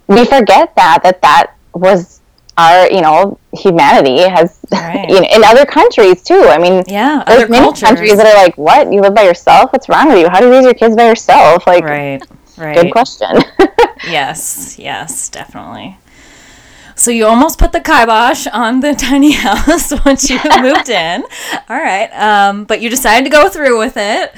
we 0.07 0.25
forget 0.25 0.75
that, 0.77 1.01
that 1.03 1.21
that 1.21 1.55
was 1.75 2.23
our, 2.57 2.91
you 2.91 3.03
know, 3.03 3.39
humanity 3.53 4.21
has, 4.23 4.59
right. 4.73 5.11
you 5.11 5.21
know, 5.21 5.29
in 5.31 5.45
other 5.45 5.67
countries 5.67 6.23
too. 6.23 6.45
I 6.49 6.57
mean, 6.57 6.83
yeah, 6.87 7.25
there's 7.27 7.51
many 7.51 7.63
cultures. 7.63 7.83
countries 7.83 8.17
that 8.17 8.25
are 8.25 8.43
like, 8.43 8.57
what? 8.57 8.91
You 8.91 9.03
live 9.03 9.15
by 9.15 9.25
yourself? 9.25 9.71
What's 9.75 9.87
wrong 9.91 10.09
with 10.09 10.21
you? 10.21 10.31
How 10.31 10.41
do 10.41 10.47
you 10.47 10.53
raise 10.53 10.65
your 10.65 10.73
kids 10.73 10.97
by 10.97 11.09
yourself? 11.09 11.67
Like, 11.67 11.85
right, 11.85 12.23
right. 12.57 12.81
Good 12.81 12.91
question. 12.91 13.37
yes, 14.07 14.79
yes, 14.79 15.29
definitely. 15.29 15.99
So 17.03 17.11
you 17.11 17.27
almost 17.27 17.59
put 17.59 17.73
the 17.73 17.81
kibosh 17.81 18.47
on 18.47 18.79
the 18.79 18.95
tiny 18.99 19.33
house 19.33 19.93
once 20.07 20.31
you 20.31 20.39
moved 20.63 20.89
in. 20.89 21.25
All 21.69 21.77
right. 21.77 22.09
Um, 22.13 22.63
but 22.63 22.81
you 22.81 22.89
decided 22.89 23.25
to 23.25 23.31
go 23.31 23.49
through 23.49 23.77
with 23.77 23.95
it. 23.97 24.33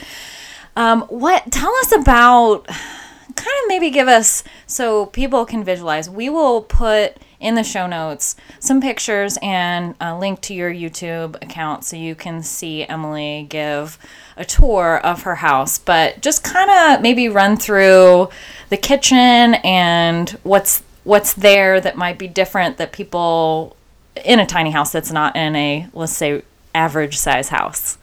Um, 0.75 1.03
what 1.11 1.53
tell 1.53 1.71
us 1.81 1.93
about 1.93 2.67
kind 2.67 3.57
of 3.63 3.69
maybe 3.69 3.91
give 3.91 4.09
us 4.09 4.45
so 4.67 5.05
people 5.05 5.45
can 5.45 5.63
visualize. 5.63 6.09
We 6.09 6.31
will 6.31 6.63
put 6.63 7.19
in 7.39 7.55
the 7.55 7.65
show 7.65 7.87
notes 7.87 8.35
some 8.61 8.81
pictures 8.81 9.37
and 9.43 9.95
a 10.01 10.19
link 10.19 10.41
to 10.41 10.55
your 10.55 10.73
YouTube 10.73 11.35
account 11.43 11.85
so 11.85 11.99
you 11.99 12.15
can 12.15 12.43
see 12.43 12.87
Emily 12.87 13.45
give 13.51 13.99
a 14.39 14.45
tour 14.47 15.03
of 15.05 15.25
her 15.25 15.35
house. 15.35 15.79
But 15.79 16.23
just 16.23 16.43
kind 16.43 16.71
of 16.71 17.03
maybe 17.03 17.29
run 17.29 17.59
through 17.59 18.31
the 18.71 18.79
kitchen 18.79 19.57
and 19.63 20.31
what's 20.45 20.83
what's 21.05 21.33
there 21.33 21.81
that 21.81 21.97
might 21.97 22.19
be 22.19 22.29
different 22.29 22.77
that 22.79 22.93
people 22.93 23.77
in 24.25 24.41
a 24.41 24.47
tiny 24.47 24.71
house 24.71 24.93
that's 24.93 25.13
not 25.13 25.37
in 25.37 25.55
a 25.57 25.89
let's 25.93 26.13
say 26.13 26.43
average 26.75 27.17
size 27.17 27.49
house? 27.49 27.99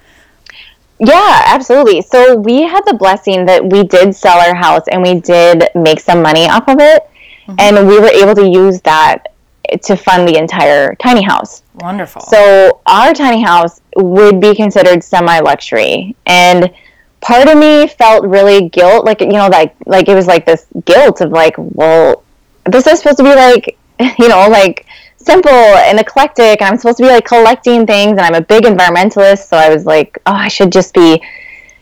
Yeah 1.00 1.41
absolutely. 1.48 2.01
So 2.01 2.36
we 2.36 2.62
had 2.62 2.81
the 2.86 2.93
blessing 2.93 3.46
that 3.46 3.65
we 3.65 3.84
did 3.84 4.15
sell 4.15 4.39
our 4.39 4.55
house 4.55 4.88
and 4.88 5.01
we 5.01 5.20
did 5.20 5.67
make 5.75 6.00
some 6.00 6.22
money 6.22 6.48
off 6.48 6.67
of 6.67 6.79
it. 6.79 7.08
Mm-hmm. 7.48 7.55
and 7.58 7.88
we 7.88 8.00
were 8.00 8.08
able 8.08 8.36
to 8.36 8.48
use 8.48 8.81
that 8.81 9.34
to 9.84 9.96
fund 9.96 10.27
the 10.27 10.38
entire 10.38 10.93
tiny 10.96 11.24
house. 11.24 11.63
Wonderful. 11.75 12.22
So 12.22 12.81
our 12.86 13.13
tiny 13.13 13.41
house 13.41 13.81
would 13.96 14.39
be 14.39 14.53
considered 14.53 15.03
semi 15.03 15.39
luxury 15.39 16.15
and 16.27 16.72
part 17.22 17.48
of 17.48 17.58
me 17.58 17.88
felt 17.88 18.25
really 18.25 18.70
guilt 18.70 19.05
like 19.05 19.22
you 19.22 19.27
know 19.27 19.48
like 19.48 19.75
like 19.86 20.08
it 20.08 20.15
was 20.15 20.27
like 20.27 20.46
this 20.46 20.65
guilt 20.86 21.22
of 21.22 21.31
like 21.31 21.55
well 21.58 22.24
this 22.65 22.88
is 22.88 23.00
supposed 23.00 23.18
to 23.18 23.24
be 23.24 23.36
like 23.36 23.77
you 24.20 24.27
know 24.27 24.48
like 24.50 24.86
simple 25.18 25.51
and 25.51 26.00
eclectic 26.00 26.62
and 26.62 26.70
i'm 26.70 26.77
supposed 26.77 26.98
to 26.98 27.03
be 27.03 27.10
like 27.10 27.25
collecting 27.25 27.86
things 27.86 28.12
and 28.12 28.22
i'm 28.22 28.36
a 28.36 28.41
big 28.41 28.63
environmentalist 28.63 29.48
so 29.48 29.58
i 29.58 29.70
was 29.70 29.86
like 29.86 30.18
oh 30.25 30.34
i 30.34 30.48
should 30.48 30.72
just 30.72 30.94
be 30.94 31.22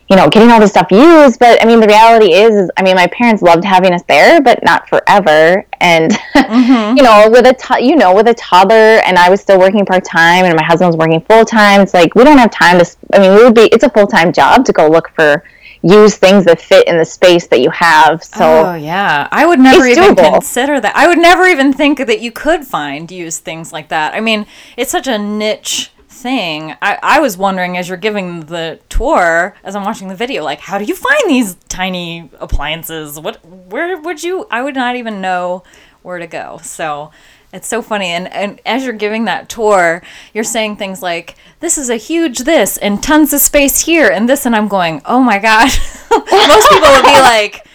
you 0.09 0.15
know 0.15 0.27
getting 0.27 0.49
all 0.49 0.59
this 0.59 0.71
stuff 0.71 0.91
used 0.91 1.39
but 1.39 1.61
i 1.61 1.65
mean 1.65 1.79
the 1.79 1.87
reality 1.87 2.33
is, 2.33 2.55
is 2.55 2.71
i 2.77 2.83
mean 2.83 2.95
my 2.95 3.07
parents 3.07 3.41
loved 3.41 3.63
having 3.63 3.93
us 3.93 4.01
there 4.07 4.41
but 4.41 4.59
not 4.63 4.89
forever 4.89 5.65
and 5.79 6.11
mm-hmm. 6.33 6.97
you 6.97 7.03
know 7.03 7.29
with 7.29 7.45
a 7.45 7.53
to- 7.53 7.81
you 7.81 7.95
know 7.95 8.13
with 8.13 8.27
a 8.27 8.33
toddler 8.33 8.99
and 9.05 9.17
i 9.17 9.29
was 9.29 9.39
still 9.39 9.59
working 9.59 9.85
part-time 9.85 10.45
and 10.45 10.55
my 10.55 10.63
husband 10.63 10.87
was 10.87 10.97
working 10.97 11.21
full-time 11.21 11.81
it's 11.81 11.93
like 11.93 12.15
we 12.15 12.23
don't 12.23 12.37
have 12.37 12.51
time 12.51 12.79
to 12.79 12.97
i 13.13 13.19
mean 13.19 13.33
we 13.35 13.43
would 13.43 13.55
be 13.55 13.69
it's 13.71 13.83
a 13.83 13.89
full-time 13.89 14.33
job 14.33 14.65
to 14.65 14.73
go 14.73 14.89
look 14.89 15.09
for 15.09 15.43
use 15.81 16.15
things 16.17 16.45
that 16.45 16.59
fit 16.61 16.87
in 16.87 16.97
the 16.97 17.05
space 17.05 17.47
that 17.47 17.61
you 17.61 17.69
have. 17.69 18.23
So 18.23 18.65
Oh 18.65 18.75
yeah. 18.75 19.27
I 19.31 19.45
would 19.45 19.59
never 19.59 19.85
even 19.85 20.15
doable. 20.15 20.33
consider 20.33 20.79
that. 20.81 20.95
I 20.95 21.07
would 21.07 21.17
never 21.19 21.45
even 21.45 21.71
think 21.73 21.99
that 21.99 22.19
you 22.21 22.31
could 22.31 22.65
find 22.65 23.09
use 23.11 23.39
things 23.39 23.71
like 23.71 23.89
that. 23.89 24.13
I 24.13 24.19
mean, 24.19 24.45
it's 24.77 24.91
such 24.91 25.07
a 25.07 25.17
niche 25.17 25.91
thing. 26.09 26.75
I, 26.81 26.97
I 27.01 27.19
was 27.19 27.37
wondering 27.37 27.77
as 27.77 27.87
you're 27.87 27.97
giving 27.97 28.41
the 28.41 28.79
tour, 28.89 29.55
as 29.63 29.75
I'm 29.75 29.85
watching 29.85 30.09
the 30.09 30.15
video, 30.15 30.43
like 30.43 30.59
how 30.59 30.77
do 30.77 30.83
you 30.83 30.95
find 30.95 31.29
these 31.29 31.55
tiny 31.69 32.29
appliances? 32.39 33.19
What 33.19 33.43
where 33.45 33.97
would 33.99 34.21
you 34.23 34.47
I 34.51 34.61
would 34.61 34.75
not 34.75 34.95
even 34.97 35.21
know 35.21 35.63
where 36.01 36.17
to 36.17 36.27
go. 36.27 36.59
So 36.63 37.11
it's 37.51 37.67
so 37.67 37.81
funny. 37.81 38.07
And, 38.07 38.31
and 38.31 38.61
as 38.65 38.83
you're 38.83 38.93
giving 38.93 39.25
that 39.25 39.49
tour, 39.49 40.03
you're 40.33 40.43
saying 40.43 40.77
things 40.77 41.01
like, 41.01 41.35
this 41.59 41.77
is 41.77 41.89
a 41.89 41.95
huge 41.95 42.39
this 42.39 42.77
and 42.77 43.01
tons 43.01 43.33
of 43.33 43.39
space 43.41 43.81
here 43.81 44.07
and 44.07 44.29
this. 44.29 44.45
And 44.45 44.55
I'm 44.55 44.67
going, 44.67 45.01
oh 45.05 45.19
my 45.19 45.39
gosh. 45.39 45.79
Most 46.11 46.69
people 46.69 46.89
would 46.91 47.03
be 47.03 47.19
like, 47.21 47.67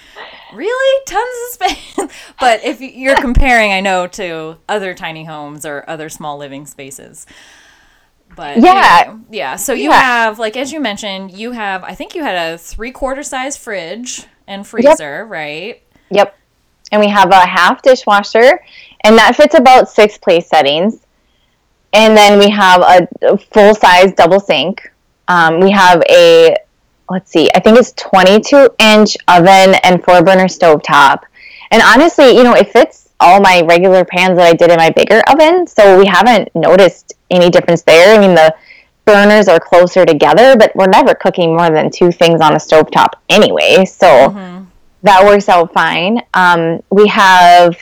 really? 0.54 1.04
Tons 1.06 1.36
of 1.42 1.54
space? 1.54 2.24
but 2.40 2.64
if 2.64 2.80
you're 2.80 3.16
comparing, 3.16 3.72
I 3.72 3.80
know, 3.80 4.06
to 4.08 4.58
other 4.68 4.94
tiny 4.94 5.24
homes 5.24 5.66
or 5.66 5.84
other 5.88 6.08
small 6.08 6.38
living 6.38 6.66
spaces. 6.66 7.26
But 8.36 8.60
yeah, 8.60 9.16
yeah. 9.30 9.56
So 9.56 9.72
you 9.72 9.90
yeah. 9.90 10.00
have, 10.00 10.38
like, 10.38 10.56
as 10.56 10.72
you 10.72 10.80
mentioned, 10.80 11.32
you 11.32 11.52
have, 11.52 11.84
I 11.84 11.94
think 11.94 12.14
you 12.14 12.22
had 12.22 12.54
a 12.54 12.58
three 12.58 12.90
quarter 12.90 13.22
size 13.22 13.56
fridge 13.56 14.24
and 14.46 14.66
freezer, 14.66 15.20
yep. 15.20 15.30
right? 15.30 15.82
Yep. 16.10 16.36
And 16.90 17.00
we 17.00 17.08
have 17.08 17.30
a 17.30 17.46
half 17.46 17.82
dishwasher 17.82 18.60
and 19.04 19.16
that 19.18 19.36
fits 19.36 19.54
about 19.54 19.88
six 19.88 20.18
place 20.18 20.48
settings. 20.48 21.00
And 21.92 22.16
then 22.16 22.38
we 22.38 22.50
have 22.50 22.80
a 22.82 23.38
full 23.38 23.74
size 23.74 24.12
double 24.14 24.40
sink. 24.40 24.90
Um, 25.28 25.60
we 25.60 25.70
have 25.70 26.02
a 26.10 26.56
let's 27.10 27.30
see, 27.30 27.50
I 27.54 27.60
think 27.60 27.78
it's 27.78 27.92
22 27.92 28.70
inch 28.78 29.16
oven 29.28 29.74
and 29.84 30.02
four 30.02 30.22
burner 30.22 30.48
stove 30.48 30.82
top. 30.82 31.26
And 31.70 31.82
honestly, 31.82 32.36
you 32.36 32.44
know, 32.44 32.54
it 32.54 32.72
fits 32.72 33.10
all 33.20 33.40
my 33.40 33.62
regular 33.62 34.04
pans 34.04 34.36
that 34.36 34.46
I 34.46 34.52
did 34.54 34.70
in 34.70 34.76
my 34.76 34.90
bigger 34.90 35.22
oven. 35.28 35.66
So 35.66 35.98
we 35.98 36.06
haven't 36.06 36.54
noticed 36.54 37.14
any 37.30 37.50
difference 37.50 37.82
there. 37.82 38.16
I 38.16 38.20
mean, 38.20 38.34
the 38.34 38.54
burners 39.04 39.48
are 39.48 39.60
closer 39.60 40.04
together, 40.04 40.56
but 40.56 40.74
we're 40.74 40.86
never 40.86 41.14
cooking 41.14 41.56
more 41.56 41.70
than 41.70 41.90
two 41.90 42.10
things 42.10 42.40
on 42.40 42.54
a 42.54 42.60
stove 42.60 42.90
top 42.90 43.22
anyway. 43.28 43.84
So 43.84 44.06
mm-hmm. 44.06 44.64
that 45.02 45.24
works 45.24 45.48
out 45.48 45.72
fine. 45.72 46.22
Um, 46.32 46.82
we 46.90 47.06
have 47.08 47.76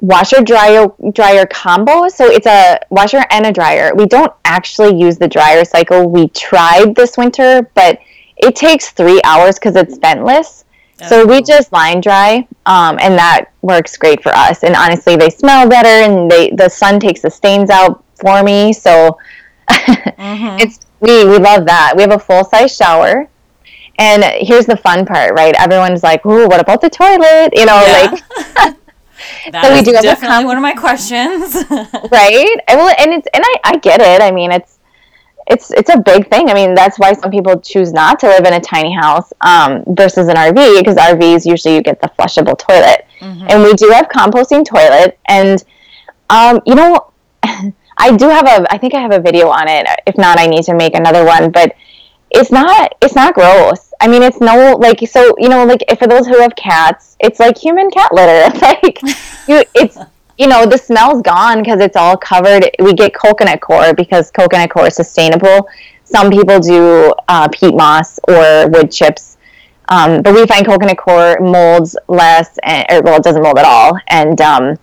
washer 0.00 0.42
dryer 0.42 0.88
dryer 1.12 1.46
combo. 1.46 2.08
So 2.08 2.26
it's 2.26 2.46
a 2.46 2.78
washer 2.90 3.24
and 3.30 3.46
a 3.46 3.52
dryer. 3.52 3.92
We 3.94 4.06
don't 4.06 4.32
actually 4.44 4.98
use 4.98 5.18
the 5.18 5.28
dryer 5.28 5.64
cycle. 5.64 6.08
We 6.08 6.28
tried 6.28 6.94
this 6.94 7.16
winter, 7.16 7.68
but 7.74 7.98
it 8.36 8.54
takes 8.56 8.90
three 8.90 9.20
hours 9.24 9.58
because 9.58 9.76
it's 9.76 9.98
ventless. 9.98 10.64
Oh. 11.02 11.06
So 11.08 11.26
we 11.26 11.36
oh. 11.36 11.40
just 11.40 11.72
line 11.72 12.00
dry, 12.00 12.46
um, 12.66 12.98
and 13.00 13.18
that 13.18 13.46
works 13.62 13.96
great 13.96 14.22
for 14.22 14.30
us. 14.30 14.62
And 14.64 14.74
honestly, 14.74 15.16
they 15.16 15.30
smell 15.30 15.68
better, 15.68 15.88
and 15.88 16.30
they 16.30 16.50
the 16.50 16.68
sun 16.68 17.00
takes 17.00 17.22
the 17.22 17.30
stains 17.30 17.70
out 17.70 18.04
for 18.14 18.42
me. 18.42 18.72
So 18.72 19.18
mm-hmm. 19.68 20.58
it's 20.60 20.80
we 21.00 21.24
we 21.24 21.38
love 21.38 21.66
that. 21.66 21.94
We 21.96 22.02
have 22.02 22.12
a 22.12 22.18
full 22.18 22.44
size 22.44 22.74
shower. 22.74 23.28
And 24.00 24.22
here's 24.46 24.66
the 24.66 24.76
fun 24.76 25.04
part, 25.06 25.34
right? 25.34 25.56
Everyone's 25.58 26.04
like, 26.04 26.24
"Ooh, 26.24 26.46
what 26.46 26.60
about 26.60 26.80
the 26.80 26.88
toilet?" 26.88 27.50
You 27.52 27.66
know, 27.66 27.82
yeah. 27.84 28.16
like 28.62 28.76
That 29.52 29.64
so 29.64 29.74
we 29.74 29.82
do 29.82 29.92
definitely 29.92 30.28
have 30.28 30.44
one 30.44 30.56
of 30.56 30.62
my 30.62 30.74
questions. 30.74 31.54
right? 32.10 32.60
And 32.68 32.78
well, 32.78 32.94
and 32.98 33.12
it's 33.14 33.28
and 33.34 33.42
I, 33.44 33.54
I 33.64 33.76
get 33.78 34.00
it. 34.00 34.22
I 34.22 34.30
mean, 34.30 34.52
it's 34.52 34.78
it's 35.48 35.70
it's 35.70 35.90
a 35.90 35.98
big 35.98 36.30
thing. 36.30 36.50
I 36.50 36.54
mean, 36.54 36.74
that's 36.74 36.98
why 36.98 37.12
some 37.14 37.30
people 37.30 37.58
choose 37.60 37.92
not 37.92 38.20
to 38.20 38.28
live 38.28 38.44
in 38.44 38.52
a 38.52 38.60
tiny 38.60 38.94
house 38.94 39.32
um, 39.40 39.82
versus 39.88 40.28
an 40.28 40.36
RV 40.36 40.78
because 40.78 40.96
RVs 40.96 41.46
usually 41.46 41.74
you 41.74 41.82
get 41.82 42.00
the 42.00 42.08
flushable 42.18 42.58
toilet, 42.58 43.06
mm-hmm. 43.20 43.46
and 43.48 43.62
we 43.62 43.74
do 43.74 43.88
have 43.90 44.08
composting 44.08 44.64
toilet. 44.64 45.18
And 45.26 45.64
um, 46.30 46.60
you 46.66 46.74
know, 46.74 47.12
I 47.42 48.16
do 48.16 48.28
have 48.28 48.46
a. 48.46 48.72
I 48.72 48.78
think 48.78 48.94
I 48.94 49.00
have 49.00 49.12
a 49.12 49.20
video 49.20 49.48
on 49.48 49.68
it. 49.68 49.86
If 50.06 50.16
not, 50.18 50.38
I 50.38 50.46
need 50.46 50.64
to 50.64 50.74
make 50.74 50.94
another 50.94 51.24
one. 51.24 51.50
But 51.50 51.74
it's 52.30 52.50
not. 52.50 52.94
It's 53.02 53.14
not 53.14 53.34
gross. 53.34 53.92
I 54.00 54.08
mean, 54.08 54.22
it's 54.22 54.40
no 54.40 54.76
like 54.76 55.00
so. 55.08 55.34
You 55.38 55.48
know, 55.48 55.64
like 55.64 55.84
for 55.98 56.06
those 56.06 56.26
who 56.26 56.38
have 56.40 56.54
cats, 56.56 57.16
it's 57.20 57.40
like 57.40 57.56
human 57.56 57.90
cat 57.90 58.12
litter. 58.12 58.48
Like 58.62 59.00
you, 59.48 59.62
it's 59.74 59.98
you 60.36 60.46
know 60.46 60.66
the 60.66 60.78
smell's 60.78 61.22
gone 61.22 61.62
because 61.62 61.80
it's 61.80 61.96
all 61.96 62.16
covered. 62.16 62.70
We 62.78 62.92
get 62.94 63.14
coconut 63.14 63.60
coir 63.60 63.94
because 63.94 64.30
coconut 64.30 64.70
coir 64.70 64.88
is 64.88 64.96
sustainable. 64.96 65.68
Some 66.04 66.30
people 66.30 66.58
do 66.58 67.14
uh, 67.28 67.48
peat 67.48 67.74
moss 67.74 68.18
or 68.28 68.68
wood 68.68 68.90
chips. 68.90 69.36
Um, 69.90 70.20
but 70.20 70.34
we 70.34 70.46
find 70.46 70.66
coconut 70.66 70.98
coir 70.98 71.40
molds 71.40 71.96
less, 72.08 72.58
and, 72.62 72.84
or 72.90 73.02
well, 73.02 73.16
it 73.16 73.22
doesn't 73.22 73.42
mold 73.42 73.58
at 73.58 73.64
all, 73.64 73.98
and 74.08 74.38
um, 74.42 74.76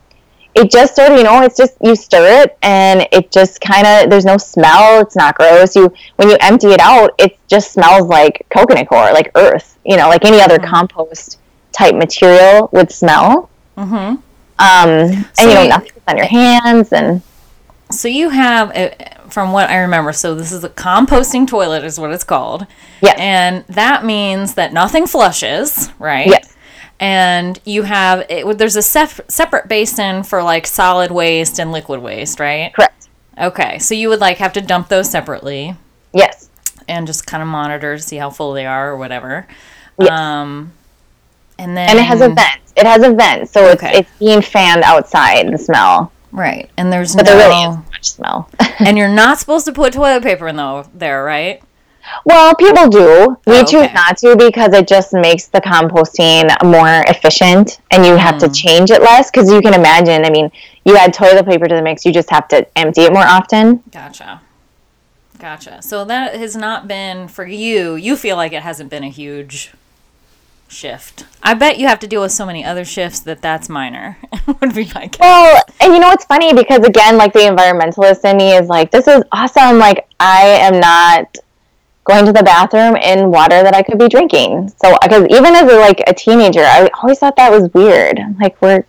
it 0.55 0.71
just 0.71 0.95
sort 0.95 1.11
of 1.11 1.17
you 1.17 1.23
know 1.23 1.41
it's 1.41 1.57
just 1.57 1.75
you 1.81 1.95
stir 1.95 2.43
it 2.43 2.57
and 2.63 3.07
it 3.11 3.29
just 3.29 3.59
kind 3.59 3.85
of 3.85 4.09
there's 4.09 4.25
no 4.25 4.37
smell 4.37 5.01
it's 5.01 5.15
not 5.15 5.35
gross. 5.35 5.75
You 5.75 5.93
when 6.15 6.29
you 6.29 6.37
empty 6.39 6.67
it 6.67 6.79
out 6.79 7.13
it 7.19 7.37
just 7.47 7.73
smells 7.73 8.07
like 8.07 8.45
coconut 8.49 8.87
coir 8.87 9.13
like 9.13 9.31
earth 9.35 9.77
you 9.85 9.97
know 9.97 10.07
like 10.07 10.23
any 10.23 10.41
other 10.41 10.57
mm-hmm. 10.57 10.73
compost 10.73 11.39
type 11.71 11.95
material 11.95 12.69
would 12.71 12.91
smell. 12.91 13.49
Mm-hmm. 13.77 13.93
um, 13.93 14.21
and 14.59 15.29
so 15.33 15.49
you 15.49 15.53
know 15.53 15.67
nothing 15.67 15.91
on 16.07 16.17
your 16.17 16.27
hands 16.27 16.93
and 16.93 17.21
so 17.91 18.07
you 18.07 18.29
have 18.29 18.71
uh, 18.75 18.89
from 19.29 19.51
what 19.51 19.69
i 19.69 19.79
remember 19.79 20.13
so 20.13 20.33
this 20.33 20.53
is 20.53 20.63
a 20.63 20.69
composting 20.69 21.45
toilet 21.45 21.83
is 21.83 21.99
what 21.99 22.11
it's 22.11 22.23
called. 22.23 22.65
Yeah 23.01 23.15
and 23.17 23.65
that 23.67 24.05
means 24.05 24.53
that 24.53 24.71
nothing 24.71 25.05
flushes 25.05 25.89
right? 25.99 26.27
Yes 26.27 26.54
and 26.99 27.60
you 27.65 27.84
have 27.84 28.25
it, 28.29 28.58
there's 28.58 28.75
a 28.75 28.81
sef- 28.81 29.21
separate 29.27 29.67
basin 29.67 30.23
for 30.23 30.41
like 30.41 30.65
solid 30.65 31.12
waste 31.12 31.60
and 31.60 31.71
liquid 31.71 32.01
waste, 32.01 32.39
right? 32.39 32.73
Correct. 32.73 33.10
Okay, 33.38 33.79
so 33.79 33.93
you 33.93 34.10
would 34.10 34.19
like 34.19 34.38
have 34.38 34.53
to 34.53 34.62
dump 34.62 34.88
those 34.88 35.10
separately. 35.10 35.75
Yes. 36.13 36.49
And 36.88 37.05
just 37.08 37.25
kind 37.25 37.43
of 37.43 37.49
monitor 37.49 37.97
to 37.97 38.01
see 38.01 38.15
how 38.15 38.29
full 38.29 38.53
they 38.53 38.65
are 38.65 38.91
or 38.91 38.97
whatever. 38.97 39.47
Yes. 39.99 40.10
Um, 40.10 40.71
and 41.58 41.75
then 41.75 41.89
and 41.89 41.99
it 41.99 42.03
has 42.03 42.21
a 42.21 42.29
vent. 42.29 42.62
It 42.75 42.86
has 42.86 43.03
a 43.03 43.13
vent, 43.13 43.49
so 43.49 43.71
okay. 43.71 43.99
it's 43.99 44.10
it's 44.10 44.19
being 44.19 44.41
fanned 44.41 44.84
outside. 44.84 45.51
The 45.51 45.58
smell. 45.58 46.12
Right, 46.31 46.69
and 46.75 46.91
there's 46.91 47.15
but 47.15 47.25
no 47.25 47.38
there 47.38 47.49
really 47.49 47.69
isn't 47.69 47.86
much 47.91 48.12
smell. 48.12 48.49
and 48.79 48.97
you're 48.97 49.08
not 49.08 49.39
supposed 49.39 49.65
to 49.65 49.71
put 49.71 49.93
toilet 49.93 50.21
paper 50.21 50.49
in 50.49 50.58
the, 50.58 50.88
there, 50.93 51.23
right? 51.23 51.62
Well, 52.25 52.55
people 52.55 52.87
do. 52.87 53.37
We 53.45 53.53
oh, 53.53 53.61
okay. 53.61 53.65
choose 53.65 53.93
not 53.93 54.17
to 54.17 54.35
because 54.35 54.73
it 54.73 54.87
just 54.87 55.13
makes 55.13 55.47
the 55.47 55.61
composting 55.61 56.49
more 56.63 57.03
efficient 57.07 57.79
and 57.91 58.05
you 58.05 58.15
have 58.15 58.35
mm. 58.35 58.39
to 58.47 58.49
change 58.49 58.91
it 58.91 59.01
less 59.01 59.31
because 59.31 59.51
you 59.51 59.61
can 59.61 59.73
imagine, 59.73 60.25
I 60.25 60.29
mean, 60.29 60.51
you 60.85 60.97
add 60.97 61.13
toilet 61.13 61.45
paper 61.45 61.67
to 61.67 61.75
the 61.75 61.81
mix, 61.81 62.05
you 62.05 62.11
just 62.11 62.29
have 62.29 62.47
to 62.49 62.67
empty 62.77 63.01
it 63.01 63.13
more 63.13 63.25
often. 63.25 63.83
Gotcha. 63.91 64.41
Gotcha. 65.39 65.81
So 65.81 66.05
that 66.05 66.35
has 66.35 66.55
not 66.55 66.87
been 66.87 67.27
for 67.27 67.45
you. 67.45 67.95
You 67.95 68.15
feel 68.15 68.35
like 68.35 68.53
it 68.53 68.63
hasn't 68.63 68.89
been 68.89 69.03
a 69.03 69.09
huge 69.09 69.73
shift. 70.67 71.25
I 71.43 71.53
bet 71.53 71.77
you 71.77 71.87
have 71.87 71.99
to 71.99 72.07
deal 72.07 72.21
with 72.21 72.31
so 72.31 72.45
many 72.45 72.63
other 72.63 72.85
shifts 72.85 73.19
that 73.21 73.41
that's 73.41 73.69
minor. 73.69 74.17
would 74.47 74.73
be 74.73 74.89
my 74.93 75.07
guess. 75.07 75.19
Well, 75.19 75.61
and 75.81 75.93
you 75.93 75.99
know 75.99 76.07
what's 76.07 76.25
funny 76.25 76.53
because 76.53 76.85
again, 76.85 77.17
like 77.17 77.33
the 77.33 77.39
environmentalist 77.39 78.29
in 78.29 78.37
me 78.37 78.53
is 78.53 78.67
like, 78.67 78.91
this 78.91 79.07
is 79.07 79.23
awesome. 79.31 79.77
Like 79.77 80.07
I 80.19 80.43
am 80.61 80.79
not 80.79 81.37
going 82.05 82.25
to 82.25 82.31
the 82.31 82.43
bathroom 82.43 82.95
in 82.95 83.31
water 83.31 83.63
that 83.63 83.75
I 83.75 83.83
could 83.83 83.99
be 83.99 84.07
drinking. 84.07 84.71
So, 84.81 84.97
because 85.01 85.25
even 85.29 85.55
as 85.55 85.69
a, 85.69 85.75
like 85.79 86.01
a 86.07 86.13
teenager, 86.13 86.61
I 86.61 86.87
always 87.01 87.19
thought 87.19 87.35
that 87.35 87.51
was 87.51 87.71
weird. 87.73 88.19
Like 88.39 88.61
we're 88.61 88.85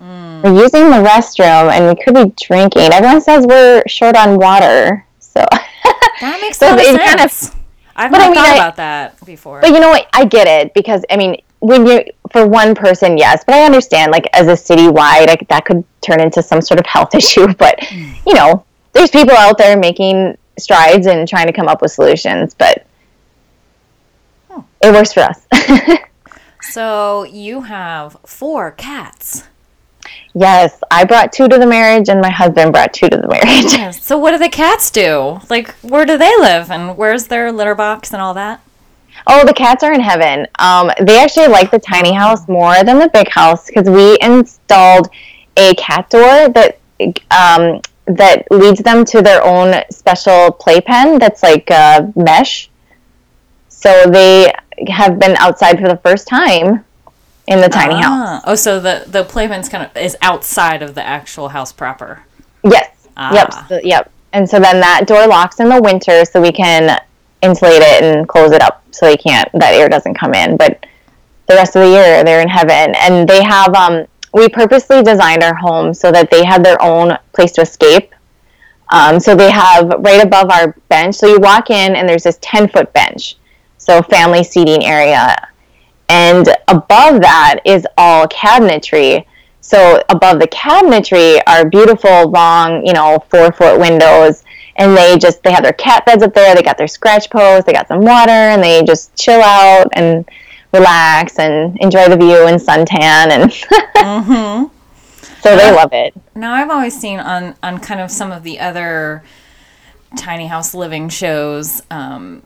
mm. 0.00 0.42
we're 0.42 0.62
using 0.62 0.84
the 0.84 1.02
restroom 1.02 1.70
and 1.70 1.86
we 1.86 2.02
could 2.02 2.14
be 2.14 2.32
drinking. 2.42 2.92
Everyone 2.92 3.20
says 3.20 3.46
we're 3.46 3.82
short 3.86 4.16
on 4.16 4.38
water, 4.38 5.04
so 5.18 5.44
that 5.50 6.38
makes 6.40 6.58
so 6.58 6.76
sense. 6.76 6.98
Kind 6.98 7.20
of, 7.20 7.56
I've 7.96 8.10
not 8.12 8.20
I 8.20 8.26
mean, 8.26 8.34
thought 8.34 8.48
I, 8.48 8.54
about 8.54 8.76
that 8.76 9.24
before. 9.26 9.60
But 9.60 9.70
you 9.70 9.80
know 9.80 9.90
what? 9.90 10.08
I 10.12 10.24
get 10.24 10.46
it 10.46 10.72
because 10.72 11.04
I 11.10 11.16
mean, 11.16 11.42
when 11.58 11.86
you 11.86 12.04
for 12.30 12.46
one 12.46 12.76
person, 12.76 13.18
yes, 13.18 13.42
but 13.44 13.56
I 13.56 13.64
understand 13.64 14.12
like 14.12 14.28
as 14.32 14.46
a 14.46 14.52
citywide, 14.52 15.26
like, 15.26 15.48
that 15.48 15.64
could 15.64 15.84
turn 16.02 16.20
into 16.20 16.40
some 16.40 16.60
sort 16.60 16.78
of 16.78 16.86
health 16.86 17.14
issue. 17.16 17.52
But 17.54 17.80
mm. 17.80 18.14
you 18.26 18.34
know, 18.34 18.64
there's 18.92 19.10
people 19.10 19.34
out 19.34 19.58
there 19.58 19.76
making 19.76 20.36
strides 20.60 21.06
in 21.06 21.26
trying 21.26 21.46
to 21.46 21.52
come 21.52 21.68
up 21.68 21.82
with 21.82 21.92
solutions, 21.92 22.54
but 22.54 22.86
oh. 24.50 24.64
it 24.82 24.92
works 24.92 25.12
for 25.12 25.20
us. 25.20 25.46
so 26.62 27.24
you 27.24 27.62
have 27.62 28.16
four 28.24 28.70
cats. 28.72 29.44
Yes, 30.34 30.80
I 30.90 31.04
brought 31.04 31.32
two 31.32 31.48
to 31.48 31.58
the 31.58 31.66
marriage, 31.66 32.08
and 32.08 32.20
my 32.20 32.30
husband 32.30 32.72
brought 32.72 32.92
two 32.92 33.08
to 33.08 33.16
the 33.16 33.28
marriage. 33.28 33.72
Yes. 33.72 34.04
So 34.04 34.16
what 34.16 34.32
do 34.32 34.38
the 34.38 34.48
cats 34.48 34.90
do? 34.90 35.40
Like, 35.48 35.74
where 35.82 36.06
do 36.06 36.16
they 36.16 36.36
live, 36.38 36.70
and 36.70 36.96
where's 36.96 37.26
their 37.26 37.50
litter 37.50 37.74
box 37.74 38.12
and 38.12 38.22
all 38.22 38.34
that? 38.34 38.60
Oh, 39.26 39.44
the 39.44 39.54
cats 39.54 39.82
are 39.82 39.92
in 39.92 40.00
heaven. 40.00 40.46
Um, 40.58 40.90
they 41.00 41.18
actually 41.18 41.48
like 41.48 41.70
the 41.70 41.78
tiny 41.78 42.12
house 42.12 42.48
more 42.48 42.82
than 42.84 42.98
the 42.98 43.08
big 43.08 43.28
house 43.28 43.66
because 43.66 43.88
we 43.88 44.18
installed 44.20 45.10
a 45.56 45.74
cat 45.74 46.08
door 46.10 46.48
that 46.48 46.78
um, 47.30 47.80
that 48.16 48.46
leads 48.50 48.80
them 48.80 49.04
to 49.06 49.22
their 49.22 49.44
own 49.44 49.82
special 49.90 50.52
playpen 50.52 51.18
that's 51.18 51.42
like 51.42 51.70
uh, 51.70 52.06
mesh. 52.14 52.70
So 53.68 54.10
they 54.10 54.52
have 54.88 55.18
been 55.18 55.36
outside 55.36 55.78
for 55.78 55.88
the 55.88 55.96
first 55.98 56.28
time 56.28 56.84
in 57.46 57.60
the 57.60 57.68
tiny 57.68 57.94
ah. 57.94 58.00
house. 58.00 58.42
Oh, 58.46 58.54
so 58.54 58.80
the 58.80 59.04
the 59.06 59.24
playpen's 59.24 59.68
kind 59.68 59.84
of 59.84 59.96
is 59.96 60.16
outside 60.22 60.82
of 60.82 60.94
the 60.94 61.06
actual 61.06 61.48
house 61.48 61.72
proper. 61.72 62.22
Yes. 62.62 63.08
Ah. 63.16 63.34
Yep. 63.34 63.68
So, 63.68 63.80
yep. 63.82 64.12
And 64.32 64.48
so 64.48 64.60
then 64.60 64.80
that 64.80 65.06
door 65.06 65.26
locks 65.26 65.60
in 65.60 65.68
the 65.68 65.80
winter, 65.80 66.24
so 66.24 66.40
we 66.40 66.52
can 66.52 67.00
insulate 67.42 67.82
it 67.82 68.02
and 68.04 68.28
close 68.28 68.52
it 68.52 68.62
up 68.62 68.84
so 68.90 69.06
they 69.06 69.16
can't 69.16 69.50
that 69.54 69.74
air 69.74 69.88
doesn't 69.88 70.14
come 70.14 70.34
in. 70.34 70.56
But 70.56 70.86
the 71.46 71.54
rest 71.54 71.74
of 71.74 71.82
the 71.82 71.88
year 71.88 72.22
they're 72.22 72.40
in 72.40 72.48
heaven, 72.48 72.94
and 72.96 73.28
they 73.28 73.42
have 73.42 73.74
um, 73.74 74.06
we 74.32 74.48
purposely 74.48 75.02
designed 75.02 75.42
our 75.42 75.54
home 75.54 75.92
so 75.94 76.12
that 76.12 76.30
they 76.30 76.44
had 76.44 76.64
their 76.64 76.80
own 76.82 77.16
place 77.32 77.52
to 77.52 77.62
escape. 77.62 78.14
Um, 78.92 79.20
so 79.20 79.34
they 79.34 79.50
have 79.50 79.88
right 80.00 80.22
above 80.24 80.50
our 80.50 80.76
bench. 80.88 81.14
So 81.14 81.26
you 81.26 81.38
walk 81.38 81.70
in 81.70 81.96
and 81.96 82.08
there's 82.08 82.24
this 82.24 82.38
10 82.40 82.68
foot 82.68 82.92
bench. 82.92 83.36
So 83.78 84.02
family 84.02 84.44
seating 84.44 84.84
area. 84.84 85.36
And 86.08 86.48
above 86.68 87.20
that 87.20 87.60
is 87.64 87.86
all 87.96 88.26
cabinetry. 88.26 89.24
So 89.60 90.02
above 90.08 90.40
the 90.40 90.48
cabinetry 90.48 91.40
are 91.46 91.68
beautiful 91.68 92.28
long, 92.30 92.84
you 92.84 92.92
know, 92.92 93.24
four 93.30 93.52
foot 93.52 93.78
windows. 93.78 94.42
And 94.76 94.96
they 94.96 95.18
just, 95.18 95.42
they 95.42 95.52
have 95.52 95.62
their 95.62 95.72
cat 95.74 96.04
beds 96.06 96.22
up 96.22 96.34
there. 96.34 96.54
They 96.54 96.62
got 96.62 96.78
their 96.78 96.88
scratch 96.88 97.30
posts. 97.30 97.66
They 97.66 97.72
got 97.72 97.86
some 97.86 98.00
water 98.00 98.32
and 98.32 98.62
they 98.62 98.82
just 98.82 99.14
chill 99.16 99.40
out 99.40 99.86
and 99.92 100.28
relax 100.72 101.38
and 101.38 101.76
enjoy 101.80 102.08
the 102.08 102.16
view 102.16 102.46
and 102.46 102.60
suntan 102.60 103.30
and 103.30 103.50
mm-hmm. 103.96 104.66
so 105.40 105.56
they 105.56 105.72
love 105.72 105.92
it. 105.92 106.14
Now 106.34 106.54
I've 106.54 106.70
always 106.70 106.98
seen 106.98 107.18
on 107.18 107.54
on 107.62 107.78
kind 107.78 108.00
of 108.00 108.10
some 108.10 108.32
of 108.32 108.42
the 108.42 108.60
other 108.60 109.22
tiny 110.16 110.46
house 110.46 110.74
living 110.74 111.08
shows. 111.08 111.82
Um, 111.90 112.42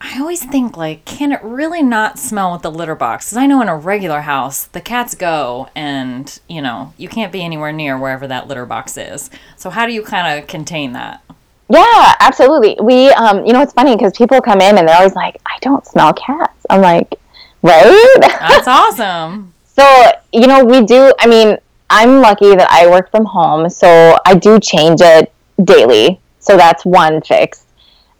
I 0.00 0.18
always 0.18 0.42
think 0.42 0.76
like, 0.76 1.04
can 1.04 1.30
it 1.30 1.42
really 1.42 1.82
not 1.82 2.18
smell 2.18 2.52
with 2.52 2.62
the 2.62 2.70
litter 2.70 2.94
box? 2.94 3.26
Because 3.26 3.36
I 3.36 3.46
know 3.46 3.60
in 3.60 3.68
a 3.68 3.76
regular 3.76 4.22
house, 4.22 4.64
the 4.64 4.80
cats 4.80 5.14
go, 5.14 5.68
and 5.74 6.40
you 6.48 6.62
know 6.62 6.94
you 6.96 7.08
can't 7.08 7.32
be 7.32 7.44
anywhere 7.44 7.72
near 7.72 7.98
wherever 7.98 8.26
that 8.26 8.48
litter 8.48 8.66
box 8.66 8.96
is. 8.96 9.30
So 9.56 9.70
how 9.70 9.86
do 9.86 9.92
you 9.92 10.02
kind 10.02 10.38
of 10.38 10.48
contain 10.48 10.92
that? 10.94 11.22
Yeah, 11.68 12.14
absolutely. 12.18 12.76
We, 12.82 13.10
um, 13.10 13.46
you 13.46 13.52
know, 13.52 13.62
it's 13.62 13.72
funny 13.72 13.94
because 13.94 14.16
people 14.16 14.40
come 14.40 14.60
in 14.60 14.76
and 14.76 14.88
they're 14.88 14.96
always 14.96 15.14
like, 15.14 15.36
"I 15.46 15.58
don't 15.60 15.86
smell 15.86 16.12
cats." 16.14 16.66
I'm 16.70 16.80
like, 16.80 17.19
Right? 17.62 18.14
That's 18.20 18.68
awesome. 18.68 19.52
so, 19.64 20.12
you 20.32 20.46
know, 20.46 20.64
we 20.64 20.84
do, 20.84 21.12
I 21.18 21.26
mean, 21.26 21.58
I'm 21.90 22.20
lucky 22.20 22.54
that 22.54 22.70
I 22.70 22.88
work 22.88 23.10
from 23.10 23.24
home, 23.24 23.68
so 23.68 24.16
I 24.24 24.34
do 24.34 24.60
change 24.60 25.00
it 25.02 25.32
daily. 25.62 26.20
So 26.38 26.56
that's 26.56 26.84
one 26.84 27.20
fix. 27.20 27.66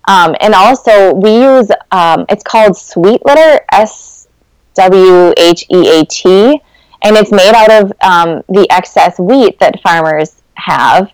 Um, 0.07 0.35
and 0.41 0.55
also, 0.55 1.15
we 1.15 1.43
use, 1.43 1.71
um, 1.93 2.27
it's 2.29 2.43
called 2.43 2.73
Swheat 2.73 3.21
Litter, 3.25 3.65
S 3.73 4.29
W 4.75 5.33
H 5.37 5.65
E 5.71 6.01
A 6.01 6.05
T, 6.05 6.61
and 7.03 7.17
it's 7.17 7.31
made 7.31 7.55
out 7.55 7.71
of 7.71 7.93
um, 8.03 8.43
the 8.49 8.67
excess 8.71 9.19
wheat 9.19 9.59
that 9.61 9.81
farmers 9.83 10.43
have. 10.55 11.11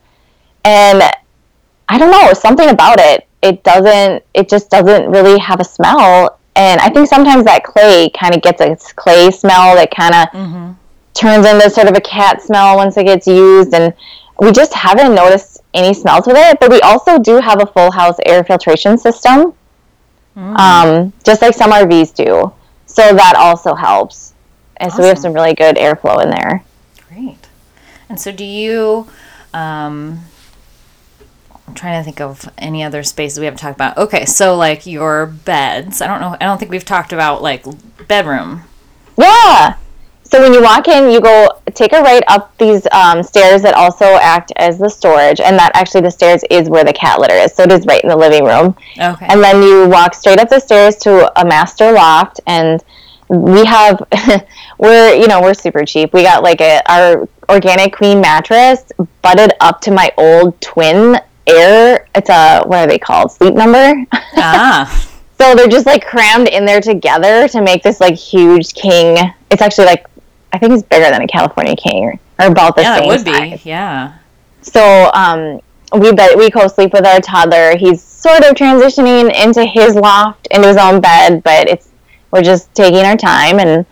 And 0.64 1.02
I 1.88 1.98
don't 1.98 2.10
know, 2.10 2.32
something 2.32 2.70
about 2.70 2.98
it. 2.98 3.26
It 3.42 3.62
doesn't, 3.62 4.24
it 4.34 4.48
just 4.48 4.70
doesn't 4.70 5.10
really 5.10 5.38
have 5.38 5.60
a 5.60 5.64
smell 5.64 6.38
and 6.56 6.80
I 6.80 6.88
think 6.88 7.06
sometimes 7.06 7.44
that 7.44 7.64
clay 7.64 8.08
kind 8.18 8.34
of 8.34 8.40
gets 8.40 8.62
a 8.62 8.74
clay 8.94 9.30
smell 9.30 9.76
that 9.76 9.90
kind 9.90 10.14
of 10.14 10.28
mm-hmm. 10.28 10.72
turns 11.12 11.46
into 11.46 11.68
sort 11.68 11.86
of 11.86 11.94
a 11.94 12.00
cat 12.00 12.40
smell 12.40 12.76
once 12.76 12.96
it 12.96 13.04
gets 13.04 13.26
used. 13.26 13.74
And 13.74 13.92
we 14.40 14.52
just 14.52 14.72
haven't 14.72 15.14
noticed 15.14 15.60
any 15.74 15.92
smells 15.92 16.26
with 16.26 16.36
it. 16.38 16.58
But 16.58 16.70
we 16.70 16.80
also 16.80 17.18
do 17.18 17.36
have 17.40 17.62
a 17.62 17.66
full 17.66 17.90
house 17.90 18.16
air 18.24 18.42
filtration 18.42 18.96
system, 18.96 19.52
mm-hmm. 20.34 20.56
um, 20.56 21.12
just 21.24 21.42
like 21.42 21.54
some 21.54 21.72
RVs 21.72 22.14
do. 22.14 22.50
So 22.86 23.02
that 23.02 23.34
also 23.36 23.74
helps. 23.74 24.32
And 24.78 24.90
awesome. 24.90 24.96
so 24.96 25.02
we 25.02 25.08
have 25.08 25.18
some 25.18 25.34
really 25.34 25.54
good 25.54 25.76
airflow 25.76 26.22
in 26.22 26.30
there. 26.30 26.64
Great. 27.08 27.48
And 28.08 28.18
so 28.18 28.32
do 28.32 28.44
you. 28.44 29.06
Um, 29.52 30.20
I'm 31.66 31.74
trying 31.74 32.00
to 32.00 32.04
think 32.04 32.20
of 32.20 32.48
any 32.58 32.84
other 32.84 33.02
spaces 33.02 33.38
we 33.38 33.46
haven't 33.46 33.58
talked 33.58 33.76
about. 33.76 33.96
Okay, 33.96 34.24
so 34.24 34.56
like 34.56 34.86
your 34.86 35.26
beds. 35.26 36.00
I 36.00 36.06
don't 36.06 36.20
know. 36.20 36.36
I 36.40 36.44
don't 36.44 36.58
think 36.58 36.70
we've 36.70 36.84
talked 36.84 37.12
about 37.12 37.42
like 37.42 37.64
bedroom. 38.06 38.62
Yeah. 39.18 39.76
So 40.30 40.42
when 40.42 40.52
you 40.52 40.62
walk 40.62 40.88
in, 40.88 41.10
you 41.10 41.20
go 41.20 41.60
take 41.74 41.92
a 41.92 42.00
right 42.00 42.22
up 42.26 42.56
these 42.58 42.86
um, 42.90 43.22
stairs 43.22 43.62
that 43.62 43.74
also 43.74 44.04
act 44.04 44.52
as 44.56 44.78
the 44.78 44.88
storage, 44.88 45.40
and 45.40 45.56
that 45.56 45.70
actually 45.74 46.00
the 46.00 46.10
stairs 46.10 46.42
is 46.50 46.68
where 46.68 46.84
the 46.84 46.92
cat 46.92 47.20
litter 47.20 47.34
is. 47.34 47.54
So 47.54 47.62
it 47.62 47.72
is 47.72 47.86
right 47.86 48.02
in 48.02 48.08
the 48.08 48.16
living 48.16 48.44
room. 48.44 48.76
Okay. 48.98 49.26
And 49.28 49.42
then 49.42 49.62
you 49.62 49.88
walk 49.88 50.14
straight 50.14 50.38
up 50.38 50.48
the 50.48 50.58
stairs 50.58 50.96
to 50.98 51.40
a 51.40 51.44
master 51.44 51.92
loft, 51.92 52.40
and 52.46 52.82
we 53.28 53.64
have 53.64 54.02
we're 54.78 55.14
you 55.14 55.28
know 55.28 55.40
we're 55.40 55.54
super 55.54 55.84
cheap. 55.84 56.12
We 56.12 56.22
got 56.22 56.42
like 56.42 56.60
a 56.60 56.80
our 56.90 57.28
organic 57.48 57.94
queen 57.94 58.20
mattress 58.20 58.84
butted 59.22 59.52
up 59.60 59.80
to 59.82 59.90
my 59.92 60.10
old 60.16 60.60
twin 60.60 61.20
air. 61.46 62.06
It's 62.14 62.28
a 62.30 62.62
what 62.66 62.78
are 62.78 62.86
they 62.86 62.98
called? 62.98 63.32
Sleep 63.32 63.54
number. 63.54 63.94
ah. 64.12 65.02
So 65.38 65.54
they're 65.54 65.68
just 65.68 65.84
like 65.84 66.06
crammed 66.06 66.48
in 66.48 66.64
there 66.64 66.80
together 66.80 67.46
to 67.48 67.60
make 67.60 67.82
this 67.82 68.00
like 68.00 68.14
huge 68.14 68.72
king. 68.72 69.18
It's 69.50 69.60
actually 69.60 69.84
like 69.84 70.06
I 70.50 70.56
think 70.58 70.72
it's 70.72 70.82
bigger 70.82 71.10
than 71.10 71.20
a 71.20 71.26
California 71.26 71.76
king 71.76 72.04
or, 72.04 72.14
or 72.40 72.50
about 72.50 72.74
the 72.74 72.80
Yeah, 72.80 72.94
same 72.96 73.04
it 73.04 73.06
would 73.08 73.20
size. 73.20 73.62
be. 73.62 73.68
Yeah. 73.68 74.14
So 74.62 75.10
um, 75.12 75.60
we 75.92 76.10
we 76.36 76.50
co-sleep 76.50 76.94
with 76.94 77.04
our 77.06 77.20
toddler. 77.20 77.76
He's 77.76 78.02
sort 78.02 78.44
of 78.44 78.54
transitioning 78.54 79.30
into 79.44 79.62
his 79.66 79.94
loft, 79.94 80.48
into 80.50 80.68
his 80.68 80.78
own 80.78 81.02
bed, 81.02 81.42
but 81.42 81.68
it's 81.68 81.90
we're 82.30 82.40
just 82.42 82.74
taking 82.74 83.04
our 83.04 83.16
time, 83.18 83.60
and 83.60 83.84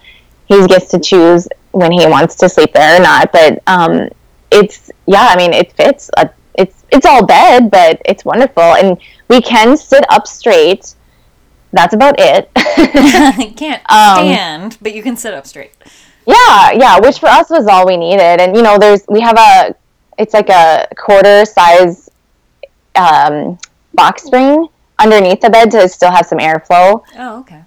he 0.47 0.67
gets 0.67 0.89
to 0.93 0.99
choose 0.99 1.47
when 1.73 1.93
he 1.93 2.07
wants 2.07 2.37
to 2.37 2.49
sleep 2.49 2.73
there 2.73 2.99
or 2.99 3.03
not. 3.03 3.33
But 3.33 3.63
um, 3.67 4.09
it's 4.51 4.91
yeah, 5.07 5.27
I 5.29 5.37
mean 5.37 5.53
it 5.53 5.73
fits. 5.73 6.11
A, 6.17 6.31
it's 6.55 6.85
it's 6.91 7.07
all 7.07 7.25
bed, 7.27 7.71
but 7.71 8.01
it's 8.05 8.25
wonderful, 8.25 8.63
and 8.63 8.99
we 9.29 9.41
can 9.41 9.77
sit 9.77 10.05
up 10.11 10.27
straight. 10.27 10.95
That's 11.73 11.95
about 11.95 12.15
it. 12.19 12.51
can't 13.57 13.83
Um, 13.91 14.27
stand, 14.27 14.79
but 14.81 14.95
you 14.95 15.03
can 15.03 15.17
sit 15.17 15.35
up 15.35 15.47
straight. 15.47 15.73
Yeah, 16.27 16.71
yeah, 16.73 16.99
which 17.01 17.19
for 17.19 17.27
us 17.29 17.51
was 17.51 17.67
all 17.67 17.87
we 17.87 17.97
needed. 17.97 18.41
And 18.41 18.57
you 18.57 18.63
know, 18.63 18.79
there's 18.79 19.03
we 19.09 19.21
have 19.21 19.37
a 19.39 19.75
it's 20.17 20.33
like 20.35 20.49
a 20.49 20.87
quarter 20.97 21.45
size 21.45 22.09
um, 22.95 23.59
box 23.95 24.23
spring 24.23 24.69
underneath 24.99 25.41
the 25.41 25.51
bed 25.51 25.71
to 25.73 25.89
still 25.89 26.11
have 26.11 26.27
some 26.27 26.39
airflow. 26.39 27.03
Oh, 27.17 27.41
okay. 27.41 27.63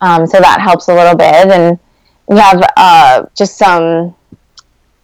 Um, 0.00 0.26
so 0.26 0.40
that 0.40 0.60
helps 0.60 0.88
a 0.88 0.94
little 0.94 1.14
bit. 1.14 1.32
And 1.48 1.78
we 2.26 2.38
have 2.38 2.62
uh, 2.76 3.26
just 3.36 3.56
some. 3.56 4.14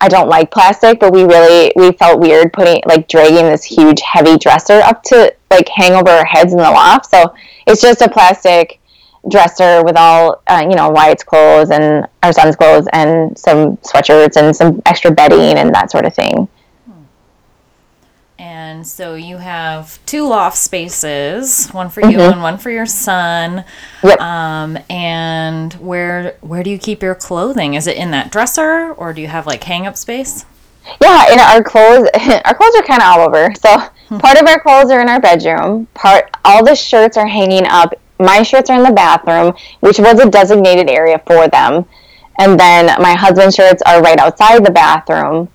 I 0.01 0.09
don't 0.09 0.29
like 0.29 0.51
plastic, 0.51 1.01
but 1.01 1.13
we 1.13 1.25
really 1.25 1.73
we 1.75 1.93
felt 1.93 2.21
weird 2.21 2.53
putting 2.53 2.83
like 2.87 3.09
dragging 3.09 3.47
this 3.47 3.65
huge 3.65 4.01
heavy 4.01 4.37
dresser 4.39 4.81
up 4.81 5.03
to 5.05 5.35
like 5.51 5.69
hang 5.69 5.93
over 5.93 6.11
our 6.11 6.25
heads 6.25 6.53
in 6.53 6.59
the 6.59 6.71
loft. 6.71 7.11
So 7.11 7.35
it's 7.67 7.83
just 7.83 8.01
a 8.03 8.09
plastic 8.09 8.81
dresser 9.29 9.83
with 9.83 9.97
all 9.97 10.43
uh, 10.47 10.65
you 10.69 10.77
know 10.77 10.91
Wyatt's 10.91 11.25
clothes 11.25 11.71
and 11.71 12.07
our 12.23 12.33
son's 12.33 12.55
clothes 12.55 12.87
and 12.93 13.37
some 13.37 13.77
sweatshirts 13.79 14.37
and 14.37 14.55
some 14.55 14.81
extra 14.87 15.11
bedding 15.11 15.59
and 15.59 15.75
that 15.75 15.91
sort 15.91 16.05
of 16.07 16.15
thing. 16.15 16.49
And 18.69 18.87
so 18.87 19.15
you 19.15 19.39
have 19.39 19.99
two 20.05 20.29
loft 20.29 20.59
spaces, 20.59 21.69
one 21.71 21.89
for 21.89 22.03
you 22.03 22.21
and 22.21 22.43
one 22.43 22.59
for 22.59 22.71
your 22.71 22.85
son. 22.85 23.65
Yep. 24.03 24.21
Um, 24.21 24.79
and 24.91 25.73
where 25.75 26.37
where 26.43 26.63
do 26.63 26.69
you 26.69 26.79
keep 26.79 27.03
your 27.03 27.15
clothing? 27.15 27.73
Is 27.73 27.87
it 27.87 27.97
in 27.97 28.11
that 28.11 28.31
dresser, 28.31 28.93
or 28.93 29.15
do 29.15 29.23
you 29.23 29.29
have 29.29 29.47
like 29.47 29.65
hang 29.65 29.87
up 29.87 29.97
space? 29.97 30.45
Yeah, 31.01 31.29
and 31.31 31.41
our 31.41 31.63
clothes 31.63 32.11
our 32.45 32.55
clothes 32.55 32.77
are 32.77 32.83
kind 32.83 33.01
of 33.01 33.09
all 33.09 33.27
over. 33.27 33.55
So 33.55 34.19
part 34.19 34.39
of 34.39 34.47
our 34.47 34.61
clothes 34.61 34.91
are 34.91 35.01
in 35.01 35.09
our 35.09 35.21
bedroom. 35.21 35.87
Part 35.95 36.31
all 36.45 36.63
the 36.63 36.75
shirts 36.75 37.17
are 37.17 37.27
hanging 37.27 37.67
up. 37.67 37.95
My 38.21 38.43
shirts 38.43 38.69
are 38.69 38.77
in 38.77 38.83
the 38.83 38.93
bathroom, 38.93 39.55
which 39.81 39.99
was 39.99 40.21
a 40.21 40.29
designated 40.29 40.91
area 40.91 41.23
for 41.27 41.49
them. 41.49 41.87
And 42.39 42.61
then 42.61 43.01
my 43.01 43.15
husband's 43.15 43.55
shirts 43.55 43.83
are 43.87 44.03
right 44.03 44.19
outside 44.19 44.63
the 44.63 44.71
bathroom. 44.71 45.49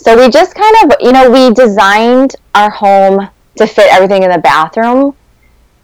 So 0.00 0.16
we 0.16 0.30
just 0.30 0.54
kind 0.54 0.74
of, 0.84 0.96
you 1.00 1.12
know, 1.12 1.30
we 1.30 1.52
designed 1.52 2.34
our 2.54 2.70
home 2.70 3.28
to 3.56 3.66
fit 3.66 3.92
everything 3.92 4.22
in 4.22 4.30
the 4.30 4.38
bathroom. 4.38 5.14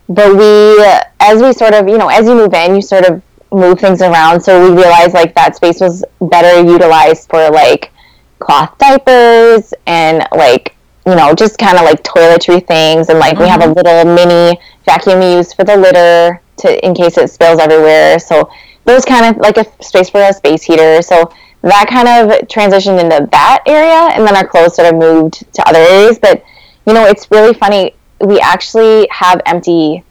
But 0.08 0.34
we, 0.34 0.82
as 1.20 1.42
we 1.42 1.52
sort 1.52 1.74
of, 1.74 1.86
you 1.86 1.98
know, 1.98 2.08
as 2.08 2.26
you 2.26 2.34
move 2.34 2.54
in, 2.54 2.76
you 2.76 2.80
sort 2.80 3.04
of 3.04 3.22
move 3.52 3.78
things 3.78 4.00
around. 4.00 4.40
So 4.40 4.62
we 4.62 4.74
realized 4.74 5.12
like 5.12 5.34
that 5.34 5.54
space 5.56 5.80
was 5.80 6.02
better 6.20 6.62
utilized 6.62 7.28
for 7.28 7.50
like 7.50 7.92
cloth 8.38 8.76
diapers 8.78 9.74
and 9.86 10.26
like 10.32 10.74
you 11.06 11.14
know 11.14 11.34
just 11.34 11.56
kind 11.58 11.78
of 11.78 11.84
like 11.84 12.02
toiletry 12.02 12.64
things 12.66 13.08
and 13.08 13.18
like 13.18 13.38
we 13.38 13.48
have 13.48 13.62
a 13.62 13.64
mm-hmm. 13.64 13.72
little 13.72 14.14
mini 14.14 14.60
vacuum 14.84 15.20
we 15.20 15.32
use 15.32 15.54
for 15.54 15.64
the 15.64 15.74
litter 15.74 16.40
to 16.58 16.84
in 16.84 16.94
case 16.94 17.16
it 17.16 17.30
spills 17.30 17.58
everywhere 17.58 18.18
so 18.18 18.50
those 18.84 19.06
kind 19.06 19.24
of 19.24 19.40
like 19.40 19.56
a 19.56 19.64
space 19.82 20.10
for 20.10 20.20
a 20.20 20.34
space 20.34 20.62
heater 20.62 21.00
so 21.00 21.32
that 21.70 21.86
kind 21.88 22.08
of 22.08 22.46
transitioned 22.48 23.00
into 23.00 23.28
that 23.32 23.62
area 23.66 24.14
and 24.14 24.26
then 24.26 24.36
our 24.36 24.46
clothes 24.46 24.76
sort 24.76 24.92
of 24.92 24.98
moved 24.98 25.44
to 25.54 25.68
other 25.68 25.78
areas. 25.80 26.18
But 26.18 26.42
you 26.86 26.94
know 26.94 27.04
it's 27.06 27.30
really 27.30 27.54
funny. 27.54 27.94
We 28.20 28.40
actually 28.40 29.08
have 29.10 29.40
empty 29.46 30.02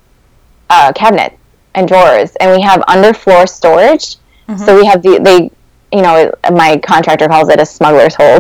uh, 0.69 0.91
cabinet 0.93 1.37
and 1.73 1.87
drawers 1.87 2.35
and 2.37 2.51
we 2.55 2.61
have 2.61 2.81
underfloor 2.81 3.47
storage. 3.49 4.17
So 4.65 4.75
we 4.75 4.85
have 4.85 5.01
the 5.01 5.19
they 5.19 5.51
you 5.95 6.01
know 6.03 6.31
my 6.51 6.77
contractor 6.77 7.27
calls 7.27 7.49
it 7.49 7.59
a 7.59 7.65
smuggler's 7.65 8.15
hole 8.15 8.39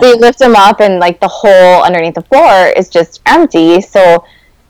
so 0.00 0.06
you 0.08 0.16
lift 0.16 0.38
them 0.38 0.54
up 0.56 0.80
and 0.80 0.98
like 0.98 1.20
the 1.20 1.28
hole 1.28 1.82
underneath 1.82 2.14
the 2.14 2.22
floor 2.22 2.66
is 2.76 2.88
just 2.88 3.20
empty. 3.26 3.80
So 3.80 4.24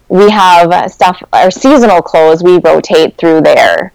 we 0.09 0.31
have 0.31 0.91
stuff 0.91 1.23
our 1.33 1.51
seasonal 1.51 2.03
clothes 2.03 2.43
we 2.43 2.59
rotate 2.59 3.17
through 3.17 3.41
there 3.41 3.93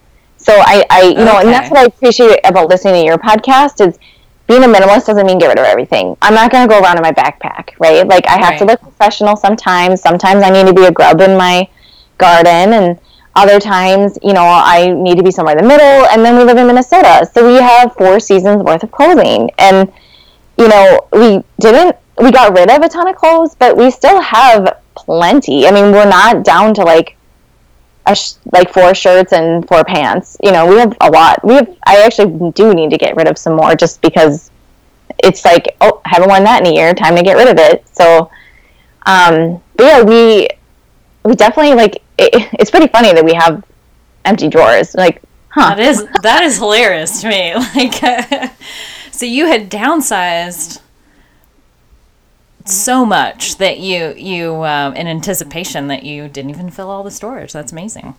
so 0.47 0.53
i, 0.55 0.85
I 0.89 1.01
you 1.03 1.25
know 1.27 1.39
and 1.39 1.49
that's 1.49 1.69
what 1.69 1.79
i 1.79 1.83
appreciate 1.83 2.39
about 2.45 2.69
listening 2.69 3.03
to 3.03 3.05
your 3.05 3.17
podcast 3.17 3.85
is 3.85 3.99
being 4.47 4.63
a 4.63 4.67
minimalist 4.67 5.05
doesn't 5.05 5.25
mean 5.25 5.37
get 5.37 5.49
rid 5.49 5.59
of 5.59 5.65
everything. 5.65 6.15
I'm 6.21 6.33
not 6.33 6.51
going 6.51 6.67
to 6.67 6.73
go 6.73 6.79
around 6.81 6.95
in 6.97 7.03
my 7.03 7.11
backpack 7.11 7.71
right? 7.79 8.07
Like 8.07 8.25
i 8.27 8.39
have 8.39 8.57
to 8.59 8.65
look 8.65 8.81
professional 8.81 9.35
sometimes. 9.35 10.01
Sometimes 10.01 10.43
i 10.43 10.49
need 10.49 10.65
to 10.67 10.73
be 10.73 10.85
a 10.85 10.91
grub 10.91 11.21
in 11.21 11.37
my 11.37 11.67
garden 12.17 12.73
and 12.73 12.99
other 13.35 13.59
times 13.59 14.17
you 14.23 14.33
know 14.33 14.41
i 14.41 14.91
need 14.91 15.15
to 15.15 15.21
be 15.23 15.29
somewhere 15.29 15.55
in 15.55 15.61
the 15.61 15.67
middle. 15.67 16.05
And 16.11 16.23
then 16.25 16.37
we 16.37 16.43
live 16.45 16.57
in 16.57 16.65
minnesota. 16.67 17.29
So 17.33 17.45
we 17.45 17.61
have 17.61 17.93
four 17.93 18.19
seasons 18.19 18.63
worth 18.63 18.83
of 18.83 18.91
clothing. 18.91 19.51
And 19.57 19.91
you 20.57 20.67
know 20.69 21.07
we 21.11 21.43
didn't 21.59 21.97
we 22.21 22.31
got 22.31 22.57
rid 22.57 22.71
of 22.71 22.81
a 22.81 22.89
ton 22.89 23.07
of 23.07 23.15
clothes 23.15 23.53
but 23.53 23.75
we 23.75 23.91
still 23.91 24.21
have 24.21 24.79
plenty. 24.95 25.67
I 25.67 25.71
mean 25.71 25.91
we're 25.91 26.09
not 26.09 26.45
down 26.45 26.73
to 26.75 26.83
like 26.83 27.16
sh- 28.13 28.33
like 28.51 28.71
four 28.71 28.93
shirts 28.93 29.33
and 29.33 29.67
four 29.67 29.83
pants. 29.83 30.37
You 30.43 30.51
know 30.51 30.67
we 30.67 30.77
have 30.77 30.95
a 31.01 31.09
lot. 31.09 31.43
We 31.43 31.55
have 31.55 31.75
i 31.85 32.01
actually 32.03 32.51
do 32.51 32.73
need 32.73 32.91
to 32.91 32.97
get 32.97 33.15
rid 33.15 33.27
of 33.27 33.37
some 33.37 33.55
more 33.55 33.75
just 33.75 34.01
because 34.01 34.51
it's 35.23 35.43
like 35.45 35.75
oh 35.81 36.01
I 36.05 36.09
haven't 36.09 36.29
worn 36.29 36.43
that 36.43 36.61
in 36.61 36.67
a 36.67 36.75
year. 36.75 36.93
Time 36.93 37.15
to 37.15 37.23
get 37.23 37.35
rid 37.35 37.47
of 37.49 37.57
it. 37.57 37.85
So 37.95 38.29
um 39.05 39.61
but 39.75 39.83
yeah 39.83 40.03
we 40.03 40.47
we 41.23 41.35
definitely 41.35 41.75
like 41.75 41.95
it, 42.17 42.49
it's 42.53 42.71
pretty 42.71 42.87
funny 42.87 43.13
that 43.13 43.23
we 43.23 43.33
have 43.33 43.63
empty 44.25 44.47
drawers. 44.47 44.95
Like 44.95 45.21
huh. 45.49 45.75
That 45.75 45.79
is 45.79 46.07
that 46.23 46.43
is 46.43 46.57
hilarious 46.57 47.21
to 47.21 47.29
me. 47.29 47.53
Like, 47.75 48.53
so 49.11 49.25
you 49.25 49.47
had 49.47 49.69
downsized 49.69 50.81
so 52.67 53.05
much 53.05 53.57
that 53.57 53.79
you 53.79 54.13
you 54.17 54.63
um, 54.63 54.95
in 54.95 55.07
anticipation 55.07 55.87
that 55.87 56.03
you 56.03 56.27
didn't 56.27 56.49
even 56.51 56.69
fill 56.69 56.89
all 56.89 57.03
the 57.03 57.11
storage. 57.11 57.53
That's 57.53 57.71
amazing. 57.71 58.15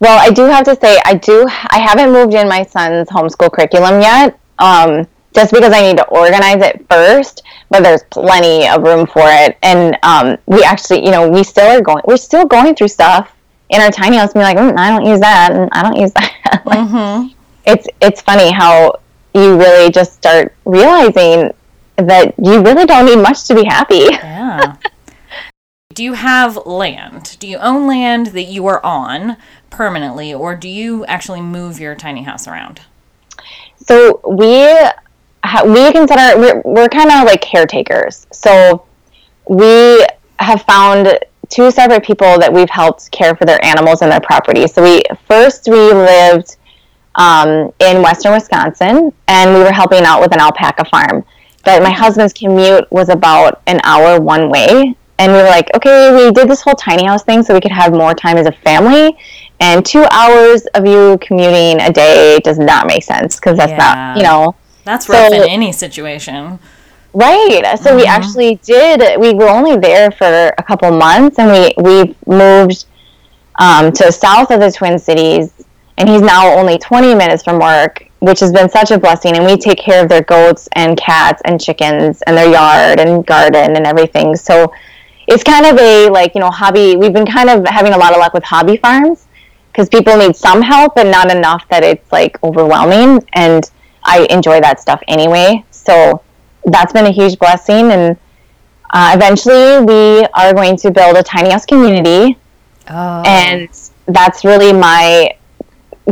Well, 0.00 0.18
I 0.18 0.30
do 0.30 0.44
have 0.44 0.64
to 0.64 0.76
say, 0.76 0.98
I 1.04 1.14
do. 1.14 1.46
I 1.48 1.78
haven't 1.78 2.12
moved 2.12 2.34
in 2.34 2.48
my 2.48 2.64
son's 2.64 3.08
homeschool 3.08 3.52
curriculum 3.52 4.00
yet, 4.00 4.38
um, 4.58 5.06
just 5.34 5.52
because 5.52 5.72
I 5.72 5.82
need 5.82 5.96
to 5.98 6.06
organize 6.08 6.62
it 6.62 6.84
first. 6.90 7.42
But 7.70 7.82
there's 7.82 8.02
plenty 8.10 8.68
of 8.68 8.82
room 8.82 9.06
for 9.06 9.24
it, 9.24 9.56
and 9.62 9.96
um, 10.02 10.36
we 10.46 10.62
actually, 10.62 11.04
you 11.04 11.10
know, 11.10 11.28
we 11.28 11.42
still 11.44 11.66
are 11.66 11.80
going. 11.80 12.02
We're 12.06 12.16
still 12.16 12.46
going 12.46 12.74
through 12.74 12.88
stuff 12.88 13.34
in 13.68 13.80
our 13.80 13.90
tiny 13.90 14.16
house. 14.16 14.32
And 14.32 14.40
be 14.40 14.44
like, 14.44 14.56
mm, 14.56 14.76
I 14.78 14.90
don't 14.90 15.06
use 15.06 15.20
that, 15.20 15.52
and 15.52 15.68
I 15.72 15.82
don't 15.82 15.96
use 15.96 16.12
that. 16.12 16.62
like, 16.66 16.78
Mm-hmm. 16.78 17.32
It's 17.66 17.88
it's 18.00 18.20
funny 18.22 18.52
how 18.52 19.00
you 19.34 19.58
really 19.58 19.90
just 19.90 20.14
start 20.14 20.54
realizing 20.64 21.52
that 21.96 22.34
you 22.42 22.62
really 22.62 22.86
don't 22.86 23.06
need 23.06 23.22
much 23.22 23.44
to 23.44 23.54
be 23.54 23.64
happy. 23.64 24.06
Yeah. 24.36 24.76
do 25.92 26.04
you 26.04 26.12
have 26.12 26.56
land? 26.66 27.36
Do 27.40 27.48
you 27.48 27.58
own 27.58 27.88
land 27.88 28.28
that 28.28 28.44
you 28.44 28.66
are 28.66 28.84
on 28.84 29.36
permanently, 29.70 30.32
or 30.32 30.54
do 30.54 30.68
you 30.68 31.04
actually 31.06 31.40
move 31.40 31.80
your 31.80 31.94
tiny 31.94 32.22
house 32.22 32.46
around? 32.46 32.82
So 33.76 34.20
we 34.24 34.66
we 35.64 35.92
consider 35.92 36.38
we're, 36.38 36.62
we're 36.64 36.88
kind 36.88 37.10
of 37.10 37.24
like 37.24 37.40
caretakers. 37.40 38.26
So 38.32 38.86
we 39.48 40.04
have 40.38 40.62
found 40.62 41.18
two 41.48 41.70
separate 41.70 42.04
people 42.04 42.38
that 42.38 42.52
we've 42.52 42.70
helped 42.70 43.10
care 43.10 43.34
for 43.36 43.44
their 43.44 43.62
animals 43.64 44.02
and 44.02 44.10
their 44.10 44.20
property. 44.20 44.66
So 44.66 44.82
we 44.82 45.02
first 45.28 45.68
we 45.68 45.76
lived 45.76 46.56
um, 47.14 47.72
in 47.78 48.02
western 48.02 48.32
Wisconsin, 48.32 49.12
and 49.28 49.54
we 49.54 49.60
were 49.60 49.72
helping 49.72 50.04
out 50.04 50.20
with 50.20 50.32
an 50.32 50.40
alpaca 50.40 50.84
farm. 50.84 51.24
But 51.66 51.82
my 51.82 51.90
husband's 51.90 52.32
commute 52.32 52.90
was 52.92 53.08
about 53.08 53.60
an 53.66 53.80
hour 53.82 54.20
one 54.20 54.48
way, 54.48 54.94
and 55.18 55.32
we 55.32 55.38
were 55.38 55.48
like, 55.48 55.68
okay, 55.74 56.14
we 56.14 56.30
did 56.30 56.48
this 56.48 56.62
whole 56.62 56.76
tiny 56.76 57.04
house 57.04 57.24
thing 57.24 57.42
so 57.42 57.54
we 57.54 57.60
could 57.60 57.72
have 57.72 57.92
more 57.92 58.14
time 58.14 58.36
as 58.36 58.46
a 58.46 58.52
family. 58.52 59.18
And 59.58 59.84
two 59.84 60.04
hours 60.12 60.64
of 60.74 60.86
you 60.86 61.18
commuting 61.20 61.80
a 61.80 61.92
day 61.92 62.38
does 62.44 62.60
not 62.60 62.86
make 62.86 63.02
sense 63.02 63.34
because 63.34 63.56
that's 63.56 63.72
yeah. 63.72 63.78
not, 63.78 64.16
you 64.16 64.22
know. 64.22 64.54
That's 64.84 65.08
rough 65.08 65.32
so, 65.32 65.42
in 65.42 65.48
any 65.50 65.72
situation. 65.72 66.60
Right. 67.12 67.62
So 67.80 67.90
mm-hmm. 67.90 67.96
we 67.96 68.04
actually 68.04 68.56
did. 68.62 69.18
We 69.18 69.34
were 69.34 69.48
only 69.48 69.76
there 69.76 70.12
for 70.12 70.52
a 70.56 70.62
couple 70.62 70.92
months, 70.92 71.40
and 71.40 71.50
we 71.50 71.74
we 71.82 72.14
moved 72.26 72.84
um, 73.58 73.90
to 73.90 74.12
south 74.12 74.52
of 74.52 74.60
the 74.60 74.70
Twin 74.70 75.00
Cities, 75.00 75.52
and 75.96 76.08
he's 76.08 76.22
now 76.22 76.56
only 76.56 76.78
20 76.78 77.14
minutes 77.16 77.42
from 77.42 77.58
work, 77.58 78.05
which 78.20 78.40
has 78.40 78.52
been 78.52 78.68
such 78.68 78.90
a 78.90 78.98
blessing. 78.98 79.36
And 79.36 79.44
we 79.44 79.56
take 79.56 79.78
care 79.78 80.02
of 80.02 80.08
their 80.08 80.22
goats 80.22 80.68
and 80.72 80.96
cats 80.96 81.42
and 81.44 81.60
chickens 81.60 82.22
and 82.22 82.36
their 82.36 82.50
yard 82.50 83.00
and 83.00 83.24
garden 83.26 83.76
and 83.76 83.86
everything. 83.86 84.36
So 84.36 84.72
it's 85.26 85.42
kind 85.42 85.66
of 85.66 85.78
a 85.78 86.08
like 86.08 86.34
you 86.34 86.40
know 86.40 86.50
hobby. 86.50 86.96
We've 86.96 87.12
been 87.12 87.26
kind 87.26 87.50
of 87.50 87.66
having 87.66 87.92
a 87.92 87.98
lot 87.98 88.12
of 88.12 88.18
luck 88.18 88.32
with 88.34 88.44
hobby 88.44 88.76
farms 88.76 89.26
because 89.76 89.88
people 89.88 90.16
need 90.16 90.34
some 90.34 90.62
help, 90.62 90.94
but 90.94 91.06
not 91.06 91.30
enough 91.30 91.68
that 91.68 91.84
it's 91.84 92.10
like 92.10 92.42
overwhelming. 92.42 93.22
And 93.34 93.70
I 94.04 94.26
enjoy 94.30 94.60
that 94.60 94.80
stuff 94.80 95.02
anyway. 95.08 95.64
So 95.70 96.22
that's 96.64 96.92
been 96.92 97.06
a 97.06 97.10
huge 97.10 97.38
blessing. 97.38 97.90
And 97.90 98.16
uh, 98.90 99.12
eventually, 99.14 99.84
we 99.84 100.24
are 100.32 100.54
going 100.54 100.76
to 100.78 100.90
build 100.90 101.16
a 101.16 101.22
tiny 101.22 101.50
house 101.50 101.66
community. 101.66 102.38
Oh. 102.88 103.22
And 103.26 103.68
that's 104.06 104.44
really 104.44 104.72
my 104.72 105.36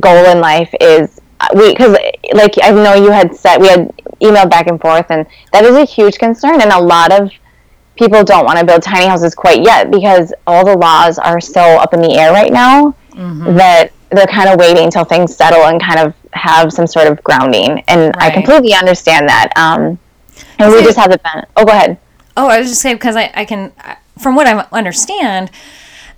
goal 0.00 0.24
in 0.26 0.40
life 0.40 0.74
is 0.80 1.20
we 1.54 1.70
because 1.70 1.96
like 2.32 2.54
I 2.62 2.70
know 2.70 2.94
you 2.94 3.10
had 3.10 3.34
said 3.34 3.58
we 3.58 3.68
had 3.68 3.88
emailed 4.20 4.50
back 4.50 4.66
and 4.66 4.80
forth, 4.80 5.06
and 5.10 5.26
that 5.52 5.64
is 5.64 5.76
a 5.76 5.84
huge 5.84 6.18
concern. 6.18 6.60
And 6.60 6.72
a 6.72 6.80
lot 6.80 7.12
of 7.12 7.30
people 7.96 8.24
don't 8.24 8.44
want 8.44 8.58
to 8.58 8.64
build 8.64 8.82
tiny 8.82 9.06
houses 9.06 9.34
quite 9.34 9.62
yet 9.64 9.90
because 9.90 10.32
all 10.46 10.64
the 10.64 10.76
laws 10.76 11.18
are 11.18 11.40
so 11.40 11.60
up 11.60 11.94
in 11.94 12.00
the 12.00 12.14
air 12.14 12.32
right 12.32 12.52
now 12.52 12.94
mm-hmm. 13.10 13.56
that 13.56 13.92
they're 14.10 14.26
kind 14.26 14.48
of 14.48 14.58
waiting 14.58 14.84
until 14.84 15.04
things 15.04 15.34
settle 15.34 15.64
and 15.64 15.80
kind 15.80 16.00
of 16.00 16.14
have 16.32 16.72
some 16.72 16.86
sort 16.86 17.06
of 17.06 17.22
grounding. 17.22 17.82
And 17.88 18.14
right. 18.16 18.30
I 18.30 18.30
completely 18.30 18.74
understand 18.74 19.28
that. 19.28 19.50
Um, 19.56 19.98
and 20.58 20.72
we 20.72 20.82
just 20.82 20.98
haven't 20.98 21.22
been. 21.22 21.44
Oh, 21.56 21.64
go 21.64 21.72
ahead. 21.72 21.98
Oh, 22.36 22.48
I 22.48 22.58
was 22.58 22.68
just 22.68 22.80
saying 22.80 22.96
because 22.96 23.16
I, 23.16 23.30
I 23.34 23.44
can, 23.44 23.72
from 24.18 24.34
what 24.34 24.46
I 24.46 24.66
understand, 24.72 25.50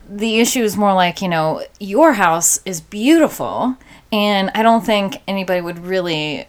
the 0.08 0.38
issue 0.38 0.62
is 0.62 0.76
more 0.76 0.94
like, 0.94 1.20
you 1.20 1.28
know, 1.28 1.62
your 1.78 2.14
house 2.14 2.60
is 2.64 2.80
beautiful. 2.80 3.76
And 4.12 4.50
I 4.54 4.62
don't 4.62 4.84
think 4.84 5.22
anybody 5.26 5.60
would 5.60 5.78
really 5.78 6.46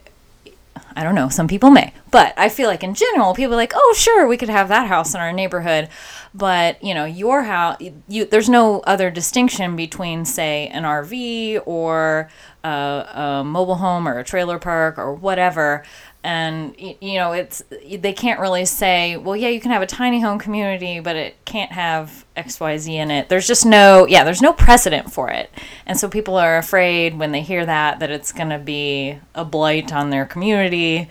I 0.98 1.04
don't 1.04 1.14
know, 1.14 1.30
some 1.30 1.48
people 1.48 1.70
may. 1.70 1.94
But 2.10 2.34
I 2.38 2.50
feel 2.50 2.68
like 2.68 2.84
in 2.84 2.96
general, 2.96 3.36
people 3.36 3.54
are 3.54 3.58
like, 3.58 3.74
oh, 3.76 3.94
sure, 3.96 4.28
we 4.28 4.36
could 4.36 4.50
have 4.50 4.68
that 4.70 4.88
house 4.88 5.14
in 5.14 5.22
our 5.22 5.32
neighborhood. 5.32 5.90
But, 6.34 6.84
you 6.84 6.96
know, 6.96 7.06
your 7.06 7.44
house, 7.44 7.78
you, 8.08 8.26
there's 8.26 8.50
no 8.50 8.80
other 8.80 9.12
distinction 9.12 9.76
between, 9.76 10.26
say, 10.26 10.68
an 10.70 10.84
RV 10.84 11.62
or 11.68 12.32
a, 12.64 12.70
a 12.70 13.44
mobile 13.46 13.76
home 13.76 14.08
or 14.08 14.18
a 14.18 14.24
trailer 14.24 14.58
park 14.58 14.98
or 14.98 15.14
whatever 15.14 15.84
and 16.28 16.76
you 16.78 17.14
know 17.14 17.32
it's 17.32 17.64
they 17.90 18.12
can't 18.12 18.42
really 18.42 18.66
say 18.66 19.16
well 19.16 19.34
yeah 19.34 19.48
you 19.48 19.62
can 19.62 19.72
have 19.72 19.82
a 19.82 19.88
tiny 19.88 20.20
home 20.20 20.38
community 20.38 21.00
but 21.00 21.16
it 21.16 21.38
can't 21.46 21.72
have 21.72 22.26
xyz 22.36 22.86
in 22.90 23.10
it. 23.10 23.30
There's 23.30 23.48
just 23.48 23.66
no 23.66 24.06
yeah 24.06 24.26
there's 24.26 24.42
no 24.42 24.52
precedent 24.52 25.14
for 25.14 25.30
it. 25.30 25.50
And 25.86 25.98
so 25.98 26.10
people 26.10 26.36
are 26.36 26.58
afraid 26.58 27.18
when 27.18 27.32
they 27.32 27.42
hear 27.42 27.66
that 27.66 28.00
that 28.00 28.12
it's 28.12 28.34
going 28.34 28.50
to 28.50 28.60
be 28.60 29.18
a 29.34 29.46
blight 29.46 29.94
on 29.94 30.10
their 30.10 30.26
community. 30.26 31.08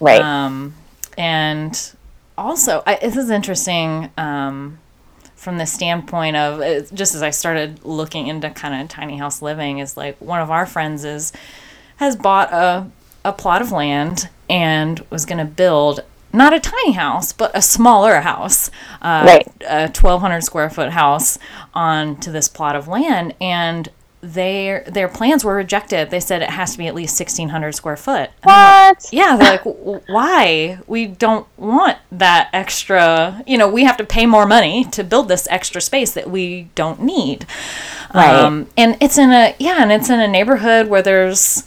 Right. 0.00 0.20
Um, 0.20 0.74
and 1.16 1.92
also 2.36 2.82
I, 2.88 2.96
this 2.96 3.16
is 3.16 3.30
interesting 3.30 4.10
um, 4.18 4.80
from 5.36 5.58
the 5.58 5.66
standpoint 5.66 6.34
of 6.34 6.60
uh, 6.60 6.80
just 6.92 7.14
as 7.14 7.22
i 7.22 7.30
started 7.30 7.84
looking 7.84 8.26
into 8.26 8.50
kind 8.50 8.82
of 8.82 8.88
tiny 8.88 9.16
house 9.16 9.40
living 9.40 9.78
is 9.78 9.96
like 9.96 10.20
one 10.20 10.40
of 10.40 10.50
our 10.50 10.66
friends 10.66 11.04
is 11.04 11.32
has 11.98 12.16
bought 12.16 12.52
a 12.52 12.90
a 13.24 13.32
plot 13.32 13.62
of 13.62 13.70
land 13.70 14.28
and 14.48 15.04
was 15.10 15.26
going 15.26 15.38
to 15.38 15.44
build 15.44 16.00
not 16.32 16.52
a 16.52 16.60
tiny 16.60 16.92
house, 16.92 17.32
but 17.32 17.50
a 17.54 17.62
smaller 17.62 18.20
house, 18.20 18.70
uh, 19.00 19.24
right. 19.26 19.48
a 19.68 19.82
1,200 19.84 20.42
square 20.42 20.68
foot 20.68 20.90
house 20.90 21.38
onto 21.74 22.30
this 22.30 22.48
plot 22.48 22.76
of 22.76 22.88
land. 22.88 23.34
And 23.40 23.88
their 24.22 24.82
their 24.84 25.08
plans 25.08 25.44
were 25.44 25.54
rejected. 25.54 26.10
They 26.10 26.20
said 26.20 26.42
it 26.42 26.50
has 26.50 26.72
to 26.72 26.78
be 26.78 26.86
at 26.86 26.94
least 26.94 27.18
1,600 27.18 27.74
square 27.74 27.96
foot. 27.96 28.30
And 28.42 28.44
what? 28.44 29.04
Like, 29.04 29.12
yeah, 29.12 29.36
they're 29.36 29.52
like, 29.52 30.08
why? 30.08 30.78
We 30.86 31.06
don't 31.06 31.46
want 31.56 31.98
that 32.12 32.50
extra. 32.52 33.42
You 33.46 33.58
know, 33.58 33.68
we 33.68 33.84
have 33.84 33.96
to 33.98 34.04
pay 34.04 34.26
more 34.26 34.46
money 34.46 34.84
to 34.84 35.04
build 35.04 35.28
this 35.28 35.46
extra 35.50 35.80
space 35.80 36.12
that 36.12 36.30
we 36.30 36.68
don't 36.74 37.02
need. 37.02 37.46
Right. 38.14 38.34
Um, 38.34 38.68
and 38.76 38.96
it's 39.00 39.18
in 39.18 39.30
a 39.30 39.54
yeah, 39.58 39.82
and 39.82 39.92
it's 39.92 40.10
in 40.10 40.20
a 40.20 40.28
neighborhood 40.28 40.88
where 40.88 41.02
there's 41.02 41.64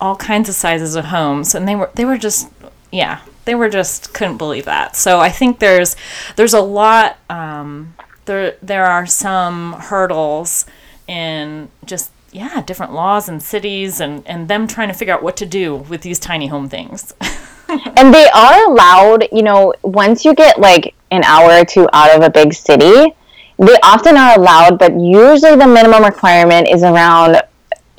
all 0.00 0.16
kinds 0.16 0.48
of 0.48 0.54
sizes 0.54 0.96
of 0.96 1.06
homes, 1.06 1.54
and 1.54 1.68
they 1.68 1.76
were 1.76 1.90
they 1.94 2.04
were 2.04 2.18
just 2.18 2.48
yeah 2.90 3.20
they 3.44 3.54
were 3.54 3.68
just 3.68 4.12
couldn't 4.14 4.38
believe 4.38 4.64
that. 4.64 4.96
So 4.96 5.20
I 5.20 5.30
think 5.30 5.58
there's 5.58 5.96
there's 6.36 6.54
a 6.54 6.60
lot 6.60 7.18
um, 7.28 7.94
there 8.24 8.56
there 8.62 8.86
are 8.86 9.06
some 9.06 9.74
hurdles 9.74 10.66
in 11.06 11.68
just 11.84 12.12
yeah 12.32 12.62
different 12.62 12.92
laws 12.92 13.28
and 13.28 13.42
cities 13.42 14.00
and 14.00 14.26
and 14.26 14.48
them 14.48 14.66
trying 14.66 14.88
to 14.88 14.94
figure 14.94 15.14
out 15.14 15.22
what 15.22 15.36
to 15.38 15.46
do 15.46 15.76
with 15.76 16.02
these 16.02 16.18
tiny 16.18 16.46
home 16.46 16.68
things. 16.68 17.12
and 17.96 18.12
they 18.12 18.28
are 18.34 18.70
allowed, 18.70 19.28
you 19.32 19.42
know, 19.42 19.72
once 19.82 20.24
you 20.24 20.34
get 20.34 20.58
like 20.58 20.94
an 21.10 21.22
hour 21.24 21.52
or 21.52 21.64
two 21.64 21.88
out 21.92 22.16
of 22.16 22.22
a 22.22 22.30
big 22.30 22.52
city, 22.52 23.14
they 23.58 23.76
often 23.82 24.16
are 24.16 24.38
allowed, 24.38 24.78
but 24.78 24.92
usually 24.98 25.56
the 25.56 25.66
minimum 25.66 26.04
requirement 26.04 26.68
is 26.68 26.82
around 26.82 27.40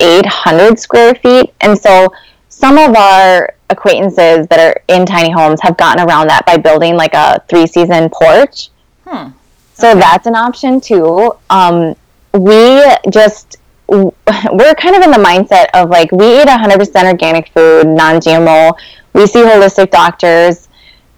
800 0.02 0.78
square 0.78 1.14
feet. 1.14 1.54
And 1.60 1.78
so 1.78 2.12
some 2.48 2.76
of 2.76 2.94
our 2.96 3.54
acquaintances 3.70 4.46
that 4.48 4.58
are 4.58 4.82
in 4.88 5.06
tiny 5.06 5.30
homes 5.30 5.60
have 5.62 5.76
gotten 5.76 6.06
around 6.06 6.28
that 6.28 6.44
by 6.44 6.56
building 6.56 6.96
like 6.96 7.14
a 7.14 7.42
three 7.48 7.66
season 7.66 8.10
porch. 8.10 8.68
Hmm. 9.06 9.30
So 9.74 9.90
okay. 9.90 10.00
that's 10.00 10.26
an 10.26 10.34
option 10.34 10.80
too. 10.80 11.32
Um, 11.50 11.96
we 12.34 12.82
just, 13.10 13.56
we're 13.88 14.74
kind 14.74 14.96
of 14.96 15.02
in 15.02 15.10
the 15.10 15.22
mindset 15.24 15.66
of 15.74 15.90
like, 15.90 16.12
we 16.12 16.40
eat 16.40 16.48
100% 16.48 17.04
organic 17.04 17.48
food, 17.48 17.86
non 17.86 18.16
GMO. 18.16 18.74
We 19.12 19.26
see 19.26 19.40
holistic 19.40 19.90
doctors. 19.90 20.68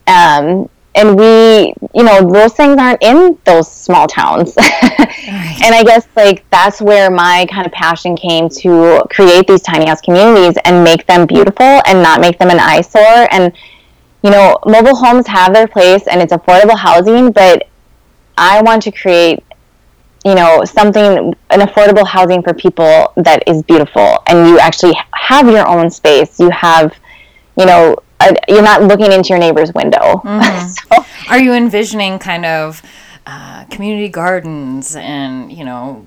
Um, 0.07 0.69
and 0.95 1.17
we 1.19 1.75
you 1.95 2.03
know 2.05 2.31
those 2.31 2.53
things 2.53 2.77
aren't 2.79 3.03
in 3.03 3.39
those 3.45 3.71
small 3.71 4.07
towns. 4.07 4.57
Right. 5.27 5.59
and 5.65 5.75
i 5.75 5.83
guess 5.83 6.07
like 6.17 6.45
that's 6.51 6.83
where 6.83 7.11
my 7.11 7.47
kind 7.51 7.67
of 7.67 7.73
passion 7.73 8.15
came 8.15 8.49
to 8.51 9.03
create 9.11 9.47
these 9.47 9.63
tiny 9.63 9.87
house 9.87 10.03
communities 10.03 10.59
and 10.67 10.85
make 10.85 11.07
them 11.07 11.27
beautiful 11.27 11.81
and 11.87 12.03
not 12.03 12.21
make 12.21 12.39
them 12.39 12.51
an 12.51 12.59
eyesore. 12.61 13.27
And 13.31 13.53
you 14.23 14.31
know 14.31 14.59
mobile 14.67 14.95
homes 14.95 15.27
have 15.27 15.55
their 15.55 15.67
place 15.67 16.07
and 16.09 16.21
it's 16.21 16.33
affordable 16.33 16.77
housing 16.77 17.31
but 17.33 17.69
i 18.37 18.61
want 18.63 18.83
to 18.83 18.91
create 18.91 19.43
you 20.25 20.35
know 20.35 20.65
something 20.65 21.35
an 21.51 21.61
affordable 21.61 22.07
housing 22.07 22.43
for 22.43 22.55
people 22.55 23.13
that 23.17 23.43
is 23.47 23.63
beautiful. 23.63 24.19
And 24.27 24.49
you 24.49 24.59
actually 24.59 24.95
have 25.13 25.47
your 25.49 25.67
own 25.69 25.91
space. 25.91 26.41
You 26.41 26.51
have 26.51 26.95
you 27.57 27.67
know 27.67 27.97
you're 28.49 28.63
not 28.63 28.83
looking 28.83 29.13
into 29.13 29.31
your 29.31 29.39
neighbor's 29.39 29.73
window. 29.75 30.23
Mm-hmm. 30.25 30.69
so, 31.03 31.07
Are 31.29 31.39
you 31.39 31.53
envisioning 31.53 32.19
kind 32.19 32.47
of 32.47 32.83
uh, 33.27 33.65
community 33.71 34.09
gardens 34.09 34.97
and 34.97 35.51
you 35.53 35.65
know 35.65 36.07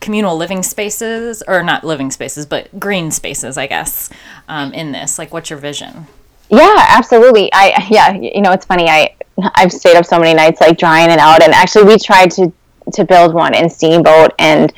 communal 0.00 0.36
living 0.36 0.62
spaces 0.62 1.42
or 1.46 1.62
not 1.62 1.84
living 1.84 2.10
spaces 2.10 2.44
but 2.44 2.68
green 2.80 3.10
spaces 3.12 3.56
i 3.56 3.68
guess 3.68 4.10
um, 4.48 4.74
in 4.74 4.90
this 4.90 5.18
like 5.18 5.32
what's 5.32 5.48
your 5.48 5.58
vision 5.58 6.06
yeah 6.50 6.86
absolutely 6.90 7.48
i 7.52 7.86
yeah 7.88 8.12
you 8.12 8.42
know 8.42 8.50
it's 8.50 8.66
funny 8.66 8.88
i 8.88 9.14
i've 9.54 9.72
stayed 9.72 9.96
up 9.96 10.04
so 10.04 10.18
many 10.18 10.34
nights 10.34 10.60
like 10.60 10.76
drying 10.76 11.08
it 11.08 11.20
out 11.20 11.40
and 11.40 11.54
actually 11.54 11.84
we 11.84 11.96
tried 11.96 12.30
to 12.30 12.52
to 12.92 13.04
build 13.04 13.32
one 13.32 13.54
in 13.54 13.70
steamboat 13.70 14.32
and 14.40 14.72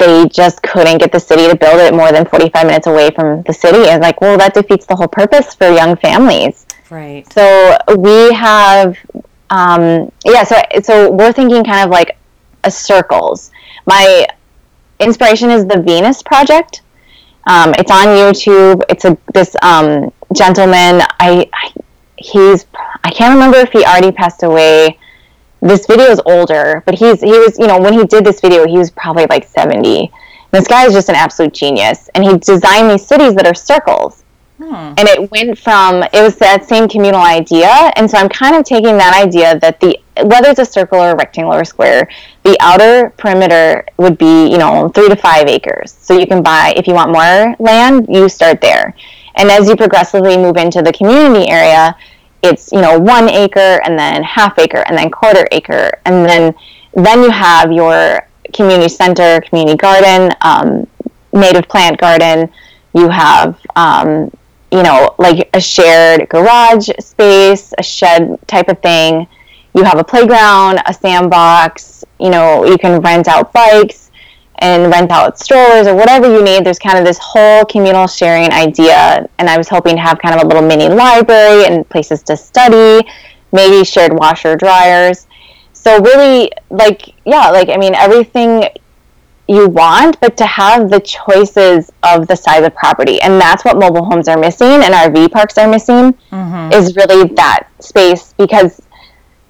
they 0.00 0.26
just 0.28 0.62
couldn't 0.62 0.98
get 0.98 1.12
the 1.12 1.20
city 1.20 1.46
to 1.46 1.54
build 1.54 1.78
it 1.78 1.94
more 1.94 2.10
than 2.10 2.24
45 2.24 2.66
minutes 2.66 2.86
away 2.86 3.10
from 3.10 3.42
the 3.42 3.52
city. 3.52 3.88
And 3.88 4.02
like, 4.02 4.20
well, 4.20 4.36
that 4.38 4.54
defeats 4.54 4.86
the 4.86 4.96
whole 4.96 5.08
purpose 5.08 5.54
for 5.54 5.70
young 5.70 5.94
families. 5.96 6.66
Right. 6.88 7.30
So 7.32 7.76
we 7.96 8.32
have, 8.32 8.98
um, 9.50 10.10
yeah. 10.24 10.42
So 10.42 10.56
so 10.82 11.12
we're 11.12 11.32
thinking 11.32 11.62
kind 11.62 11.84
of 11.84 11.90
like 11.90 12.16
a 12.64 12.70
circles. 12.70 13.50
My 13.86 14.26
inspiration 14.98 15.50
is 15.50 15.66
the 15.66 15.80
Venus 15.80 16.22
Project. 16.22 16.82
Um, 17.46 17.74
it's 17.78 17.90
on 17.90 18.06
YouTube. 18.06 18.82
It's 18.88 19.04
a 19.04 19.16
this 19.34 19.54
um, 19.62 20.12
gentleman. 20.34 21.02
I, 21.20 21.48
I 21.52 21.72
he's 22.16 22.66
I 23.04 23.10
can't 23.10 23.34
remember 23.34 23.58
if 23.58 23.70
he 23.70 23.84
already 23.84 24.12
passed 24.12 24.42
away 24.42 24.98
this 25.60 25.86
video 25.86 26.06
is 26.06 26.20
older, 26.26 26.82
but 26.86 26.98
he's 26.98 27.20
he 27.20 27.30
was 27.30 27.58
you 27.58 27.66
know 27.66 27.78
when 27.80 27.92
he 27.92 28.04
did 28.04 28.24
this 28.24 28.40
video 28.40 28.66
he 28.66 28.78
was 28.78 28.90
probably 28.90 29.26
like 29.28 29.44
seventy. 29.44 30.10
this 30.50 30.66
guy 30.66 30.86
is 30.86 30.92
just 30.92 31.08
an 31.08 31.14
absolute 31.14 31.52
genius, 31.52 32.08
and 32.14 32.24
he 32.24 32.36
designed 32.38 32.90
these 32.90 33.06
cities 33.06 33.34
that 33.34 33.46
are 33.46 33.54
circles. 33.54 34.24
Hmm. 34.58 34.92
And 34.98 35.08
it 35.08 35.30
went 35.30 35.58
from 35.58 36.02
it 36.02 36.20
was 36.20 36.36
that 36.36 36.68
same 36.68 36.88
communal 36.88 37.22
idea, 37.22 37.92
and 37.96 38.10
so 38.10 38.18
I'm 38.18 38.28
kind 38.28 38.56
of 38.56 38.64
taking 38.64 38.96
that 38.98 39.14
idea 39.22 39.58
that 39.58 39.80
the 39.80 39.98
whether 40.22 40.50
it's 40.50 40.60
a 40.60 40.66
circle 40.66 40.98
or 40.98 41.10
a 41.10 41.16
rectangle 41.16 41.54
or 41.54 41.62
a 41.62 41.64
square, 41.64 42.08
the 42.42 42.56
outer 42.60 43.10
perimeter 43.16 43.86
would 43.96 44.18
be 44.18 44.50
you 44.50 44.58
know 44.58 44.88
three 44.90 45.08
to 45.08 45.16
five 45.16 45.46
acres. 45.46 45.96
So 46.00 46.18
you 46.18 46.26
can 46.26 46.42
buy 46.42 46.74
if 46.76 46.86
you 46.86 46.94
want 46.94 47.10
more 47.10 47.56
land, 47.58 48.06
you 48.10 48.28
start 48.28 48.60
there, 48.60 48.94
and 49.36 49.50
as 49.50 49.68
you 49.68 49.76
progressively 49.76 50.36
move 50.36 50.56
into 50.58 50.82
the 50.82 50.92
community 50.92 51.48
area, 51.50 51.96
it's 52.42 52.72
you 52.72 52.80
know 52.80 52.98
one 52.98 53.28
acre 53.28 53.80
and 53.84 53.98
then 53.98 54.22
half 54.22 54.58
acre 54.58 54.82
and 54.86 54.96
then 54.96 55.10
quarter 55.10 55.46
acre, 55.52 55.90
and 56.04 56.28
then 56.28 56.54
then 56.94 57.22
you 57.22 57.30
have 57.30 57.72
your 57.72 58.28
community 58.52 58.88
center, 58.88 59.40
community 59.42 59.76
garden, 59.76 60.32
um, 60.42 60.86
native 61.32 61.68
plant 61.68 62.00
garden. 62.00 62.50
You 62.94 63.08
have 63.08 63.58
um, 63.76 64.30
you 64.72 64.82
know, 64.82 65.14
like 65.18 65.48
a 65.54 65.60
shared 65.60 66.28
garage 66.28 66.88
space, 67.00 67.74
a 67.78 67.82
shed 67.82 68.38
type 68.46 68.68
of 68.68 68.80
thing. 68.80 69.26
You 69.74 69.84
have 69.84 69.98
a 69.98 70.04
playground, 70.04 70.80
a 70.86 70.94
sandbox, 70.94 72.04
you 72.18 72.30
know, 72.30 72.64
you 72.64 72.76
can 72.76 73.00
rent 73.00 73.28
out 73.28 73.52
bikes 73.52 74.09
and 74.60 74.90
rent 74.90 75.10
out 75.10 75.38
strollers 75.38 75.86
or 75.86 75.94
whatever 75.94 76.30
you 76.30 76.42
need. 76.42 76.64
There's 76.64 76.78
kind 76.78 76.98
of 76.98 77.04
this 77.04 77.18
whole 77.18 77.64
communal 77.64 78.06
sharing 78.06 78.52
idea. 78.52 79.28
And 79.38 79.48
I 79.48 79.56
was 79.56 79.68
hoping 79.68 79.96
to 79.96 80.02
have 80.02 80.18
kind 80.18 80.34
of 80.34 80.42
a 80.42 80.46
little 80.46 80.62
mini 80.62 80.88
library 80.88 81.66
and 81.66 81.88
places 81.88 82.22
to 82.24 82.36
study, 82.36 83.06
maybe 83.52 83.84
shared 83.84 84.12
washer 84.12 84.56
dryers. 84.56 85.26
So 85.72 85.98
really 86.00 86.52
like 86.68 87.14
yeah, 87.24 87.50
like 87.50 87.70
I 87.70 87.76
mean 87.76 87.94
everything 87.94 88.64
you 89.48 89.66
want, 89.66 90.20
but 90.20 90.36
to 90.36 90.46
have 90.46 90.90
the 90.90 91.00
choices 91.00 91.90
of 92.04 92.28
the 92.28 92.36
size 92.36 92.64
of 92.64 92.72
property. 92.74 93.20
And 93.20 93.40
that's 93.40 93.64
what 93.64 93.78
mobile 93.78 94.04
homes 94.04 94.28
are 94.28 94.38
missing 94.38 94.68
and 94.68 94.94
RV 94.94 95.32
parks 95.32 95.58
are 95.58 95.66
missing 95.66 96.12
mm-hmm. 96.30 96.72
is 96.72 96.94
really 96.94 97.28
that 97.34 97.66
space 97.80 98.32
because 98.38 98.80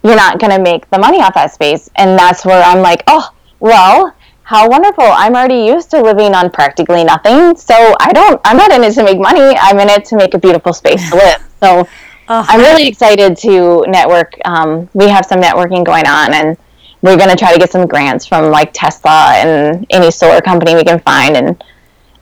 you're 0.02 0.16
not 0.16 0.38
going 0.38 0.52
to 0.52 0.62
make 0.62 0.88
the 0.88 0.98
money 0.98 1.20
off 1.20 1.34
that 1.34 1.52
space. 1.52 1.90
And 1.96 2.18
that's 2.18 2.46
where 2.46 2.62
I'm 2.62 2.80
like, 2.80 3.02
oh, 3.08 3.28
well, 3.58 4.14
how 4.50 4.68
wonderful. 4.68 5.04
I'm 5.04 5.36
already 5.36 5.64
used 5.64 5.92
to 5.92 6.02
living 6.02 6.34
on 6.34 6.50
practically 6.50 7.04
nothing. 7.04 7.56
So 7.56 7.94
I 8.00 8.12
don't, 8.12 8.40
I'm 8.44 8.56
not 8.56 8.72
in 8.72 8.82
it 8.82 8.92
to 8.94 9.04
make 9.04 9.20
money. 9.20 9.56
I'm 9.56 9.78
in 9.78 9.88
it 9.88 10.04
to 10.06 10.16
make 10.16 10.34
a 10.34 10.38
beautiful 10.38 10.72
space 10.72 11.08
to 11.10 11.14
live. 11.14 11.40
So 11.60 11.86
oh, 12.28 12.46
I'm 12.48 12.58
really 12.58 12.88
excited 12.88 13.36
to 13.36 13.84
network. 13.86 14.34
Um, 14.44 14.90
we 14.92 15.06
have 15.06 15.24
some 15.24 15.40
networking 15.40 15.84
going 15.84 16.04
on 16.04 16.34
and 16.34 16.58
we're 17.00 17.16
going 17.16 17.30
to 17.30 17.36
try 17.36 17.52
to 17.52 17.60
get 17.60 17.70
some 17.70 17.86
grants 17.86 18.26
from 18.26 18.50
like 18.50 18.72
Tesla 18.72 19.34
and 19.36 19.86
any 19.90 20.10
solar 20.10 20.40
company 20.40 20.74
we 20.74 20.82
can 20.82 20.98
find 20.98 21.36
and 21.36 21.62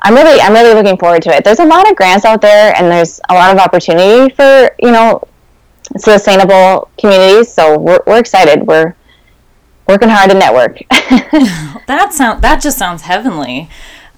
I'm 0.03 0.15
really 0.15 0.39
I'm 0.41 0.53
really 0.53 0.75
looking 0.75 0.99
forward 0.99 1.23
to 1.23 1.31
it. 1.31 1.45
There's 1.45 1.61
a 1.61 1.65
lot 1.65 1.91
of 1.91 1.97
grants 1.97 2.27
out 2.27 2.43
there 2.43 2.75
and 2.77 2.93
there's 2.93 3.21
a 3.31 3.35
lot 3.35 3.53
of 3.55 3.59
opportunity 3.59 4.33
for, 4.35 4.71
you 4.79 4.93
know, 4.93 5.27
sustainable 5.97 6.91
communities, 6.99 7.53
so 7.53 7.79
we're 7.79 7.99
we're 8.07 8.19
excited. 8.19 8.65
We're 8.65 8.95
working 9.89 10.11
hard 10.11 10.31
to 10.31 10.37
network. 10.37 10.79
that 11.87 12.11
sound 12.13 12.43
that 12.43 12.61
just 12.61 12.79
sounds 12.79 13.03
heavenly. 13.03 13.69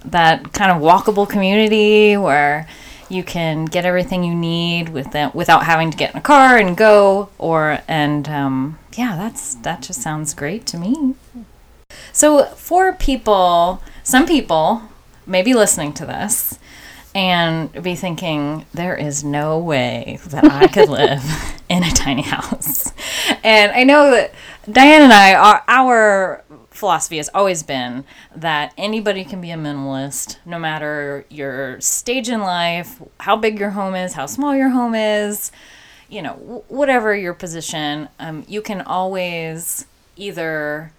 That 0.03 0.51
kind 0.53 0.71
of 0.71 0.81
walkable 0.81 1.27
community 1.27 2.17
where 2.17 2.67
you 3.09 3.23
can 3.23 3.65
get 3.65 3.85
everything 3.85 4.23
you 4.23 4.33
need 4.33 4.89
with 4.89 5.11
that, 5.11 5.35
without 5.35 5.65
having 5.65 5.91
to 5.91 5.97
get 5.97 6.11
in 6.11 6.17
a 6.17 6.21
car 6.21 6.57
and 6.57 6.77
go 6.77 7.29
or 7.37 7.79
and 7.87 8.27
um, 8.29 8.79
yeah 8.97 9.15
that's 9.15 9.55
that 9.55 9.81
just 9.81 10.01
sounds 10.01 10.33
great 10.33 10.65
to 10.65 10.77
me 10.77 11.15
so 12.11 12.45
for 12.45 12.93
people 12.93 13.81
some 14.03 14.25
people 14.25 14.83
may 15.25 15.41
be 15.41 15.53
listening 15.53 15.93
to 15.93 16.05
this 16.05 16.57
and 17.13 17.83
be 17.83 17.95
thinking 17.95 18.65
there 18.73 18.95
is 18.95 19.23
no 19.23 19.59
way 19.59 20.17
that 20.27 20.45
i 20.45 20.67
could 20.67 20.87
live 21.01 21.21
in 21.67 21.83
a 21.83 21.91
tiny 21.91 22.21
house 22.21 22.93
and 23.43 23.71
i 23.73 23.83
know 23.83 24.11
that 24.11 24.33
diane 24.69 25.01
and 25.01 25.13
i 25.13 25.33
are 25.33 25.63
our 25.67 26.43
philosophy 26.71 27.17
has 27.17 27.29
always 27.33 27.63
been 27.63 28.03
that 28.35 28.73
anybody 28.77 29.23
can 29.23 29.41
be 29.41 29.51
a 29.51 29.55
minimalist 29.55 30.37
no 30.45 30.57
matter 30.57 31.25
your 31.29 31.79
stage 31.81 32.29
in 32.29 32.39
life, 32.39 33.01
how 33.19 33.35
big 33.35 33.59
your 33.59 33.71
home 33.71 33.93
is, 33.93 34.13
how 34.13 34.25
small 34.25 34.55
your 34.55 34.69
home 34.69 34.95
is, 34.95 35.51
you 36.09 36.21
know, 36.21 36.63
whatever 36.69 37.15
your 37.15 37.33
position, 37.33 38.09
um, 38.19 38.43
you 38.47 38.61
can 38.61 38.81
always 38.81 39.85
either. 40.15 40.91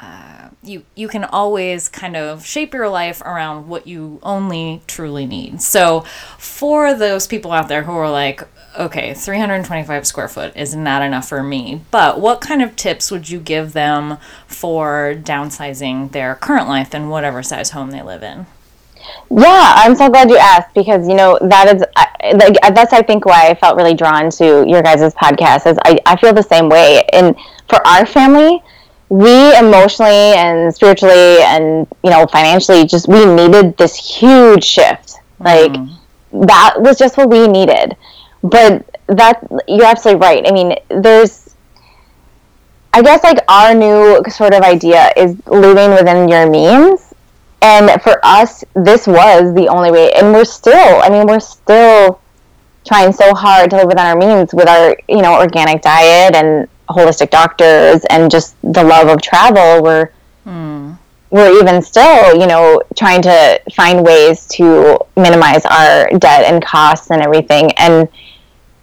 Uh, 0.00 0.50
you 0.62 0.84
you 0.94 1.08
can 1.08 1.24
always 1.24 1.88
kind 1.88 2.14
of 2.14 2.46
shape 2.46 2.72
your 2.72 2.88
life 2.88 3.20
around 3.22 3.66
what 3.66 3.84
you 3.88 4.20
only 4.22 4.80
truly 4.86 5.26
need. 5.26 5.60
So, 5.60 6.02
for 6.38 6.94
those 6.94 7.26
people 7.26 7.50
out 7.50 7.66
there 7.66 7.82
who 7.82 7.90
are 7.90 8.08
like, 8.08 8.42
okay, 8.78 9.12
325 9.12 10.06
square 10.06 10.28
foot 10.28 10.56
is 10.56 10.74
not 10.74 11.02
enough 11.02 11.28
for 11.28 11.42
me. 11.42 11.82
But 11.90 12.20
what 12.20 12.40
kind 12.40 12.62
of 12.62 12.76
tips 12.76 13.10
would 13.10 13.28
you 13.28 13.40
give 13.40 13.72
them 13.72 14.18
for 14.46 15.14
downsizing 15.16 16.12
their 16.12 16.36
current 16.36 16.68
life 16.68 16.94
in 16.94 17.08
whatever 17.08 17.42
size 17.42 17.70
home 17.70 17.90
they 17.90 18.02
live 18.02 18.22
in? 18.22 18.46
Yeah, 19.30 19.74
I'm 19.76 19.94
so 19.94 20.08
glad 20.08 20.30
you 20.30 20.36
asked 20.36 20.74
because 20.74 21.08
you 21.08 21.14
know 21.14 21.38
that 21.42 21.74
is 21.74 21.84
like 22.34 22.56
that's 22.74 22.92
I 22.92 23.02
think 23.02 23.24
why 23.24 23.48
I 23.48 23.54
felt 23.54 23.76
really 23.76 23.94
drawn 23.94 24.30
to 24.32 24.64
your 24.66 24.82
guys' 24.82 25.14
podcast 25.14 25.70
is 25.70 25.78
I, 25.84 25.98
I 26.06 26.16
feel 26.16 26.32
the 26.32 26.42
same 26.42 26.68
way 26.68 27.04
and 27.12 27.34
for 27.68 27.86
our 27.86 28.04
family 28.04 28.62
we 29.08 29.56
emotionally 29.56 30.34
and 30.36 30.74
spiritually 30.74 31.40
and 31.42 31.86
you 32.04 32.10
know 32.10 32.26
financially 32.26 32.84
just 32.84 33.08
we 33.08 33.24
needed 33.24 33.76
this 33.78 33.96
huge 33.96 34.64
shift 34.64 35.14
like 35.40 35.72
mm. 35.72 35.98
that 36.46 36.74
was 36.78 36.98
just 36.98 37.16
what 37.16 37.30
we 37.30 37.46
needed 37.48 37.96
but 38.42 38.98
that 39.06 39.46
you're 39.66 39.86
absolutely 39.86 40.20
right. 40.20 40.46
I 40.46 40.52
mean, 40.52 40.76
there's 40.88 41.48
I 42.92 43.02
guess 43.02 43.22
like 43.22 43.38
our 43.48 43.74
new 43.74 44.22
sort 44.28 44.54
of 44.54 44.62
idea 44.62 45.12
is 45.16 45.36
living 45.46 45.90
within 45.90 46.28
your 46.28 46.50
means. 46.50 47.14
And 47.60 48.00
for 48.02 48.18
us, 48.24 48.64
this 48.74 49.06
was 49.06 49.54
the 49.54 49.68
only 49.68 49.90
way. 49.90 50.12
And 50.12 50.32
we're 50.32 50.44
still, 50.44 51.00
I 51.02 51.08
mean, 51.08 51.26
we're 51.26 51.40
still 51.40 52.20
trying 52.86 53.12
so 53.12 53.34
hard 53.34 53.70
to 53.70 53.76
live 53.76 53.86
within 53.86 54.04
our 54.04 54.16
means 54.16 54.54
with 54.54 54.68
our, 54.68 54.96
you 55.08 55.22
know, 55.22 55.34
organic 55.34 55.82
diet 55.82 56.34
and 56.34 56.68
holistic 56.88 57.30
doctors 57.30 58.04
and 58.10 58.30
just 58.30 58.56
the 58.62 58.82
love 58.82 59.08
of 59.08 59.20
travel. 59.20 59.82
We're, 59.82 60.10
hmm. 60.44 60.92
we're 61.30 61.60
even 61.60 61.82
still, 61.82 62.40
you 62.40 62.46
know, 62.46 62.80
trying 62.96 63.22
to 63.22 63.60
find 63.74 64.04
ways 64.04 64.46
to 64.54 64.98
minimize 65.16 65.64
our 65.66 66.08
debt 66.18 66.44
and 66.52 66.64
costs 66.64 67.10
and 67.10 67.22
everything. 67.22 67.72
And 67.72 68.08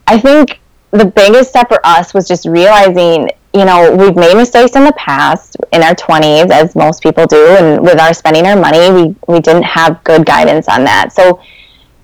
I 0.08 0.20
think 0.20 0.60
the 0.92 1.06
biggest 1.06 1.50
step 1.50 1.68
for 1.68 1.80
us 1.86 2.14
was 2.14 2.28
just 2.28 2.46
realizing, 2.46 3.30
you 3.54 3.66
know, 3.66 3.96
we've 3.96 4.16
made 4.16 4.36
mistakes 4.36 4.76
in 4.76 4.86
the 4.86 4.94
past 4.94 5.58
in 5.74 5.82
our 5.84 5.96
20s, 5.96 6.52
as 6.52 6.76
most 6.76 7.02
people 7.02 7.26
do, 7.26 7.48
and 7.58 7.82
with 7.82 8.00
our 8.00 8.14
spending 8.14 8.46
our 8.46 8.56
money, 8.56 8.92
we, 8.92 9.16
we 9.28 9.40
didn't 9.40 9.64
have 9.64 10.04
good 10.04 10.26
guidance 10.26 10.68
on 10.70 10.84
that. 10.86 11.12
So 11.12 11.42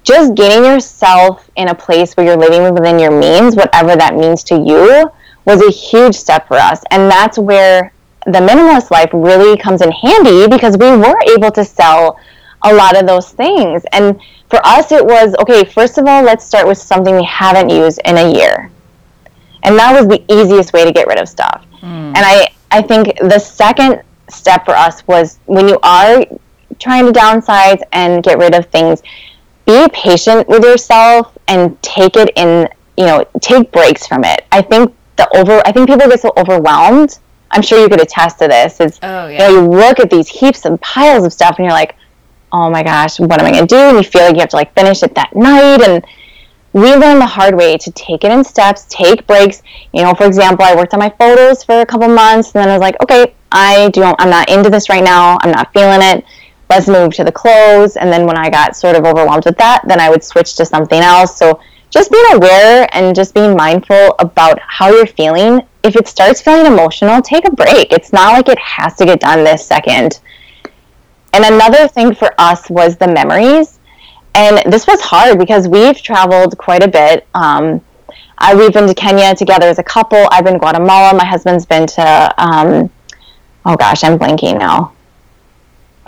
just 0.04 0.36
getting 0.36 0.66
yourself 0.66 1.50
in 1.56 1.68
a 1.68 1.76
place 1.76 2.18
where 2.18 2.26
you're 2.26 2.38
living 2.38 2.74
within 2.74 3.00
your 3.00 3.12
means, 3.12 3.56
whatever 3.56 3.96
that 3.96 4.16
means 4.16 4.44
to 4.46 4.56
you, 4.56 5.12
was 5.46 5.62
a 5.62 5.72
huge 5.72 6.16
step 6.16 6.48
for 6.48 6.58
us. 6.58 6.82
And 6.92 7.10
that's 7.10 7.38
where 7.38 7.94
the 8.26 8.40
minimalist 8.40 8.92
life 8.92 9.10
really 9.14 9.58
comes 9.58 9.82
in 9.82 9.92
handy 9.92 10.48
because 10.48 10.78
we 10.78 10.90
were 10.96 11.20
able 11.36 11.52
to 11.52 11.64
sell 11.64 12.20
a 12.64 12.74
lot 12.74 13.00
of 13.00 13.08
those 13.08 13.32
things. 13.32 13.84
And 13.92 14.20
for 14.52 14.60
us, 14.66 14.92
it 14.92 15.04
was 15.04 15.34
okay, 15.40 15.64
first 15.64 15.98
of 15.98 16.06
all, 16.06 16.22
let's 16.22 16.46
start 16.46 16.68
with 16.68 16.78
something 16.78 17.16
we 17.16 17.24
haven't 17.24 17.70
used 17.70 18.00
in 18.06 18.18
a 18.18 18.34
year. 18.34 18.70
And 19.64 19.78
that 19.80 19.98
was 19.98 20.08
the 20.08 20.22
easiest 20.32 20.74
way 20.74 20.84
to 20.84 20.92
get 20.92 21.08
rid 21.08 21.20
of 21.20 21.28
stuff. 21.28 21.66
Mm. 21.82 22.16
And 22.16 22.18
I, 22.18 22.50
I 22.70 22.82
think 22.82 23.18
the 23.20 23.40
second 23.40 24.04
step 24.30 24.66
for 24.66 24.76
us 24.76 25.08
was 25.08 25.40
when 25.46 25.68
you 25.68 25.80
are 25.84 26.26
trying 26.80 27.06
to 27.06 27.18
downsize 27.18 27.82
and 27.94 28.24
get 28.24 28.38
rid 28.38 28.54
of 28.54 28.66
things, 28.68 29.02
be 29.66 29.88
patient 29.94 30.48
with 30.50 30.64
yourself 30.64 31.38
and 31.48 31.82
take 31.82 32.18
it 32.18 32.32
in, 32.36 32.68
you 32.98 33.06
know, 33.06 33.24
take 33.42 33.72
breaks 33.72 34.06
from 34.06 34.26
it. 34.26 34.46
I 34.52 34.62
think 34.62 34.94
the 35.16 35.30
over, 35.38 35.62
I 35.66 35.72
think 35.72 35.88
people 35.88 36.10
get 36.10 36.20
so 36.20 36.34
overwhelmed. 36.36 37.20
I'm 37.52 37.62
sure 37.62 37.80
you 37.80 37.88
could 37.88 38.02
attest 38.02 38.40
to 38.40 38.48
this. 38.48 38.82
Is 38.82 39.00
oh, 39.02 39.28
yeah. 39.28 39.32
you 39.32 39.38
know, 39.38 39.62
you 39.62 39.70
look 39.70 40.00
at 40.00 40.10
these 40.10 40.28
heaps 40.28 40.66
and 40.66 40.80
piles 40.82 41.24
of 41.24 41.32
stuff 41.32 41.58
and 41.58 41.66
you're 41.66 41.74
like, 41.74 41.96
oh 42.52 42.70
my 42.70 42.84
gosh, 42.84 43.20
what 43.20 43.40
am 43.40 43.46
I 43.46 43.52
going 43.52 43.68
to 43.68 43.76
do? 43.76 43.78
And 43.78 43.98
you 43.98 44.04
feel 44.04 44.24
like 44.24 44.36
you 44.36 44.42
have 44.42 44.50
to 44.50 44.56
like 44.56 44.74
finish 44.74 45.04
it 45.04 45.16
that 45.16 45.36
night. 45.36 45.82
And 45.82 46.06
we 46.74 46.96
learned 46.96 47.22
the 47.22 47.26
hard 47.26 47.56
way 47.56 47.78
to 47.78 47.92
take 47.92 48.24
it 48.24 48.32
in 48.32 48.44
steps, 48.44 48.86
take 48.90 49.28
breaks. 49.28 49.62
You 49.94 50.04
know, 50.04 50.14
for 50.14 50.26
example, 50.26 50.66
I 50.66 50.76
worked 50.76 50.94
on 50.94 51.00
my 51.00 51.10
photos 51.10 51.64
for 51.64 51.82
a 51.82 51.86
couple 51.86 52.08
months 52.08 52.54
and 52.54 52.62
then 52.62 52.70
I 52.70 52.74
was 52.74 52.82
like, 52.82 53.02
okay, 53.02 53.34
I 53.52 53.90
don't, 53.90 54.16
I'm 54.20 54.30
not 54.30 54.50
into 54.50 54.70
this 54.70 54.90
right 54.90 55.04
now. 55.04 55.38
I'm 55.42 55.52
not 55.52 55.74
feeling 55.74 56.02
it. 56.02 56.26
Let's 56.70 56.88
move 56.88 57.14
to 57.16 57.24
the 57.24 57.32
clothes. 57.32 57.98
And 57.98 58.12
then 58.12 58.26
when 58.26 58.38
I 58.38 58.50
got 58.50 58.76
sort 58.76 58.96
of 58.96 59.06
overwhelmed 59.06 59.46
with 59.46 59.58
that, 59.58 59.82
then 59.88 60.00
I 60.00 60.10
would 60.10 60.24
switch 60.24 60.56
to 60.56 60.66
something 60.66 61.02
else. 61.02 61.38
So 61.38 61.60
just 61.90 62.10
being 62.10 62.26
aware 62.32 62.88
and 62.94 63.14
just 63.14 63.34
being 63.34 63.56
mindful 63.56 64.16
about 64.20 64.58
how 64.62 64.90
you're 64.90 65.06
feeling. 65.06 65.62
If 65.84 65.98
it 65.98 66.08
starts 66.08 66.42
feeling 66.42 66.66
emotional, 66.66 67.22
take 67.22 67.46
a 67.46 67.52
break. 67.52 67.92
It's 67.92 68.14
not 68.14 68.34
like 68.34 68.48
it 68.48 68.60
has 68.60 68.96
to 68.96 69.06
get 69.06 69.20
done 69.20 69.44
this 69.44 69.66
second. 69.66 70.22
And 71.34 71.46
another 71.46 71.88
thing 71.88 72.14
for 72.14 72.34
us 72.38 72.70
was 72.70 72.98
the 72.98 73.08
memories. 73.08 73.80
And 74.34 74.72
this 74.72 74.88
was 74.88 75.02
hard 75.02 75.38
because 75.38 75.68
we've 75.68 76.02
traveled 76.02 76.58
quite 76.58 76.84
a 76.84 76.88
bit. 76.88 77.28
Um, 77.34 77.82
I, 78.38 78.56
we've 78.56 78.74
been 78.74 78.88
to 78.88 78.94
Kenya 78.94 79.36
together 79.36 79.68
as 79.68 79.80
a 79.80 79.84
couple. 79.84 80.28
I've 80.32 80.44
been 80.44 80.54
to 80.54 80.60
Guatemala. 80.60 81.16
My 81.16 81.26
husband's 81.26 81.66
been 81.66 81.86
to, 81.88 82.34
um, 82.38 82.90
oh 83.66 83.76
gosh, 83.76 84.04
I'm 84.04 84.18
blanking 84.18 84.58
now. 84.58 84.94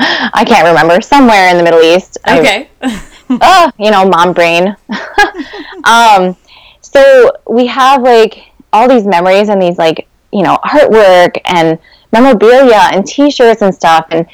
I 0.00 0.44
can't 0.46 0.66
remember. 0.66 1.00
Somewhere 1.00 1.48
in 1.50 1.56
the 1.56 1.62
Middle 1.62 1.82
East. 1.82 2.18
Okay. 2.28 2.70
oh, 3.30 3.70
you 3.78 3.90
know, 3.90 4.08
mom 4.08 4.32
brain. 4.32 4.76
um, 5.84 6.36
so 6.80 7.32
we 7.48 7.66
have 7.66 8.02
like 8.02 8.52
all 8.72 8.88
these 8.88 9.04
memories 9.04 9.48
and 9.48 9.60
these 9.60 9.78
like, 9.78 10.08
you 10.32 10.42
know, 10.42 10.58
artwork 10.64 11.40
and 11.44 11.78
memorabilia 12.12 12.88
and 12.92 13.06
t-shirts 13.06 13.62
and 13.62 13.74
stuff. 13.74 14.06
And 14.10 14.26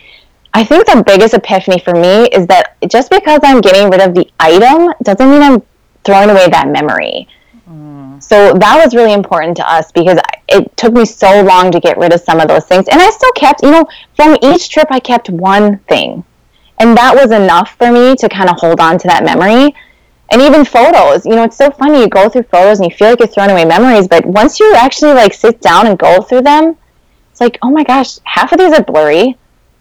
I 0.52 0.64
think 0.64 0.86
the 0.86 1.02
biggest 1.04 1.34
epiphany 1.34 1.78
for 1.80 1.92
me 1.92 2.28
is 2.28 2.46
that 2.46 2.76
just 2.88 3.10
because 3.10 3.40
I'm 3.42 3.60
getting 3.60 3.90
rid 3.90 4.00
of 4.00 4.14
the 4.14 4.30
item 4.38 4.94
doesn't 5.02 5.30
mean 5.30 5.42
I'm 5.42 5.62
throwing 6.04 6.30
away 6.30 6.48
that 6.48 6.68
memory. 6.68 7.28
Mm. 7.68 8.22
So 8.22 8.52
that 8.54 8.82
was 8.82 8.94
really 8.94 9.12
important 9.12 9.56
to 9.56 9.68
us 9.68 9.90
because 9.90 10.18
it 10.48 10.76
took 10.76 10.92
me 10.92 11.04
so 11.04 11.42
long 11.42 11.72
to 11.72 11.80
get 11.80 11.98
rid 11.98 12.12
of 12.12 12.20
some 12.20 12.40
of 12.40 12.48
those 12.48 12.66
things. 12.66 12.86
And 12.88 13.00
I 13.00 13.10
still 13.10 13.32
kept, 13.32 13.62
you 13.62 13.70
know, 13.70 13.86
from 14.14 14.36
each 14.42 14.68
trip, 14.68 14.88
I 14.90 15.00
kept 15.00 15.30
one 15.30 15.78
thing. 15.88 16.24
And 16.78 16.96
that 16.96 17.14
was 17.14 17.30
enough 17.30 17.76
for 17.76 17.90
me 17.90 18.14
to 18.16 18.28
kind 18.28 18.50
of 18.50 18.56
hold 18.58 18.80
on 18.80 18.98
to 18.98 19.08
that 19.08 19.24
memory. 19.24 19.74
And 20.30 20.42
even 20.42 20.64
photos, 20.64 21.24
you 21.24 21.36
know, 21.36 21.44
it's 21.44 21.56
so 21.56 21.70
funny. 21.70 22.00
You 22.00 22.08
go 22.08 22.28
through 22.28 22.44
photos 22.44 22.80
and 22.80 22.90
you 22.90 22.96
feel 22.96 23.10
like 23.10 23.20
you're 23.20 23.28
throwing 23.28 23.50
away 23.50 23.64
memories, 23.64 24.08
but 24.08 24.24
once 24.24 24.58
you 24.58 24.74
actually 24.74 25.12
like 25.12 25.34
sit 25.34 25.60
down 25.60 25.86
and 25.86 25.98
go 25.98 26.22
through 26.22 26.42
them, 26.42 26.76
it's 27.34 27.40
like, 27.40 27.58
oh 27.62 27.70
my 27.72 27.82
gosh, 27.82 28.20
half 28.22 28.52
of 28.52 28.60
these 28.60 28.72
are 28.72 28.84
blurry. 28.84 29.36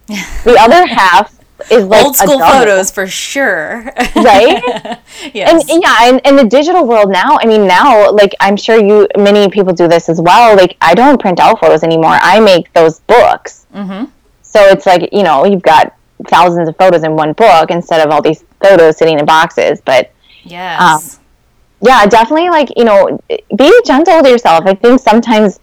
the 0.08 0.56
other 0.60 0.84
half 0.88 1.38
is 1.70 1.84
like 1.84 2.04
old 2.04 2.16
school 2.16 2.40
photos 2.40 2.90
for 2.90 3.06
sure. 3.06 3.92
Right? 4.16 4.98
Yes. 5.32 5.68
And 5.70 5.82
yeah 5.82 6.08
and 6.08 6.20
in 6.24 6.34
the 6.36 6.44
digital 6.44 6.86
world 6.86 7.10
now 7.10 7.38
i 7.40 7.46
mean 7.46 7.66
now 7.66 8.10
like 8.10 8.34
i'm 8.40 8.56
sure 8.56 8.78
you 8.78 9.06
many 9.16 9.48
people 9.48 9.72
do 9.72 9.86
this 9.86 10.08
as 10.08 10.20
well. 10.20 10.56
Like 10.56 10.76
i 10.80 10.92
don't 10.94 11.20
print 11.20 11.38
out 11.38 11.60
photos 11.60 11.84
anymore. 11.84 12.18
I 12.20 12.40
make 12.40 12.72
those 12.72 12.98
books. 13.00 13.66
Mm-hmm. 13.72 14.10
so 14.42 14.60
it's 14.64 14.84
like 14.84 15.08
you 15.12 15.22
know 15.22 15.44
you've 15.44 15.62
got 15.62 15.94
thousands 16.28 16.68
of 16.68 16.76
photos 16.76 17.04
in 17.04 17.14
one 17.14 17.32
book 17.34 17.70
instead 17.70 18.04
of 18.04 18.12
all 18.12 18.20
these 18.20 18.44
photos 18.60 18.98
sitting 18.98 19.18
in 19.18 19.24
boxes. 19.24 19.80
But 19.80 20.12
yes. 20.42 20.80
um, 20.80 21.20
yeah 21.80 22.04
definitely 22.06 22.50
like 22.50 22.68
you 22.76 22.84
know 22.84 23.20
be 23.56 23.80
gentle 23.86 24.16
with 24.16 24.26
yourself. 24.26 24.64
I 24.66 24.74
think 24.74 25.00
sometimes 25.00 25.60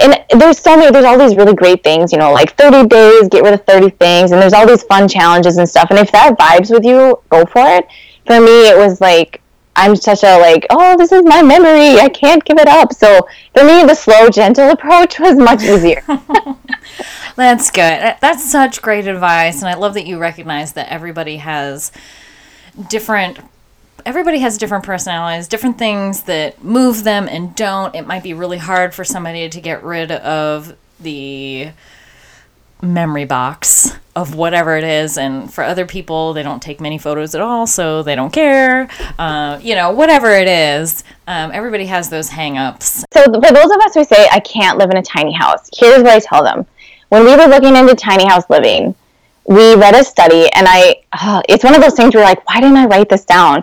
and 0.00 0.24
there's 0.40 0.58
so 0.58 0.76
many 0.76 0.90
there's 0.90 1.04
all 1.04 1.18
these 1.18 1.36
really 1.36 1.54
great 1.54 1.82
things 1.84 2.12
you 2.12 2.18
know 2.18 2.32
like 2.32 2.56
30 2.56 2.88
days 2.88 3.28
get 3.28 3.42
rid 3.42 3.54
of 3.54 3.64
30 3.64 3.90
things 3.90 4.32
and 4.32 4.40
there's 4.40 4.52
all 4.52 4.66
these 4.66 4.82
fun 4.82 5.08
challenges 5.08 5.56
and 5.58 5.68
stuff. 5.68 5.88
And 5.90 5.98
if 5.98 6.10
that 6.12 6.36
vibes 6.38 6.70
with 6.70 6.84
you 6.84 7.20
go 7.30 7.44
for 7.44 7.62
it. 7.64 7.86
For 8.26 8.40
me 8.40 8.68
it 8.68 8.76
was 8.76 9.00
like 9.00 9.40
i'm 9.76 9.96
such 9.96 10.22
a 10.22 10.38
like 10.38 10.66
oh 10.70 10.96
this 10.96 11.12
is 11.12 11.22
my 11.24 11.42
memory. 11.42 12.00
I 12.00 12.08
can't 12.08 12.44
give 12.44 12.58
it 12.58 12.68
up. 12.68 12.92
So 12.92 13.26
for 13.54 13.64
me 13.64 13.84
the 13.84 13.94
slow 13.94 14.28
gentle 14.30 14.70
approach 14.76 15.20
was 15.20 15.36
much 15.36 15.62
easier. 15.62 16.02
That's 17.36 17.70
good. 17.70 18.16
That's 18.20 18.50
such 18.50 18.82
great 18.82 19.06
advice. 19.06 19.60
And 19.60 19.68
i 19.68 19.74
love 19.74 19.94
that 19.94 20.06
you 20.06 20.18
recognize 20.18 20.72
that 20.72 20.88
everybody 20.88 21.36
has 21.36 21.92
different 22.88 23.38
everybody 24.06 24.38
has 24.38 24.58
different 24.58 24.84
personalities, 24.84 25.48
different 25.48 25.78
things 25.78 26.22
that 26.24 26.62
move 26.62 27.04
them 27.04 27.28
and 27.28 27.54
don't. 27.54 27.94
It 27.94 28.06
might 28.06 28.22
be 28.22 28.34
really 28.34 28.58
hard 28.58 28.94
for 28.94 29.04
somebody 29.04 29.48
to 29.48 29.60
get 29.60 29.82
rid 29.82 30.10
of 30.12 30.76
the 31.00 31.70
memory 32.82 33.24
box 33.24 33.96
of 34.14 34.34
whatever 34.34 34.76
it 34.76 34.84
is 34.84 35.16
and 35.16 35.52
for 35.52 35.64
other 35.64 35.86
people 35.86 36.34
they 36.34 36.42
don't 36.42 36.60
take 36.60 36.80
many 36.80 36.98
photos 36.98 37.34
at 37.34 37.40
all 37.40 37.66
so 37.66 38.02
they 38.02 38.14
don't 38.14 38.32
care. 38.32 38.88
Uh, 39.18 39.58
you 39.62 39.74
know 39.74 39.90
whatever 39.90 40.30
it 40.30 40.46
is 40.46 41.02
um, 41.26 41.50
everybody 41.52 41.86
has 41.86 42.10
those 42.10 42.28
hang-ups. 42.28 43.04
So 43.12 43.24
for 43.24 43.40
those 43.40 43.70
of 43.70 43.80
us 43.80 43.94
who 43.94 44.04
say 44.04 44.28
i 44.30 44.38
can't 44.40 44.76
live 44.76 44.90
in 44.90 44.98
a 44.98 45.02
tiny 45.02 45.32
house 45.32 45.70
here's 45.74 46.02
what 46.02 46.12
i 46.12 46.18
tell 46.18 46.44
them. 46.44 46.66
When 47.08 47.24
we 47.24 47.30
were 47.30 47.46
looking 47.46 47.74
into 47.74 47.94
tiny 47.94 48.26
house 48.26 48.44
living 48.50 48.94
we 49.46 49.74
read 49.74 49.94
a 49.94 50.04
study 50.04 50.50
and 50.52 50.66
i 50.68 50.96
oh, 51.22 51.42
it's 51.48 51.64
one 51.64 51.74
of 51.74 51.80
those 51.80 51.94
things 51.94 52.14
where 52.14 52.22
you're 52.22 52.28
like 52.28 52.46
why 52.48 52.60
didn't 52.60 52.76
i 52.76 52.86
write 52.86 53.08
this 53.08 53.24
down 53.24 53.62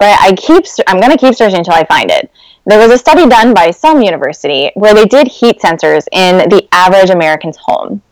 but 0.00 0.18
I 0.18 0.32
keep 0.32 0.64
I'm 0.88 0.98
going 0.98 1.12
to 1.12 1.18
keep 1.18 1.34
searching 1.34 1.58
until 1.58 1.74
I 1.74 1.84
find 1.84 2.10
it. 2.10 2.30
There 2.66 2.78
was 2.78 2.90
a 2.90 2.98
study 2.98 3.28
done 3.28 3.54
by 3.54 3.70
some 3.70 4.02
university 4.02 4.72
where 4.74 4.94
they 4.94 5.04
did 5.04 5.28
heat 5.28 5.60
sensors 5.60 6.06
in 6.10 6.48
the 6.48 6.66
average 6.72 7.10
American's 7.10 7.58
home. 7.58 8.02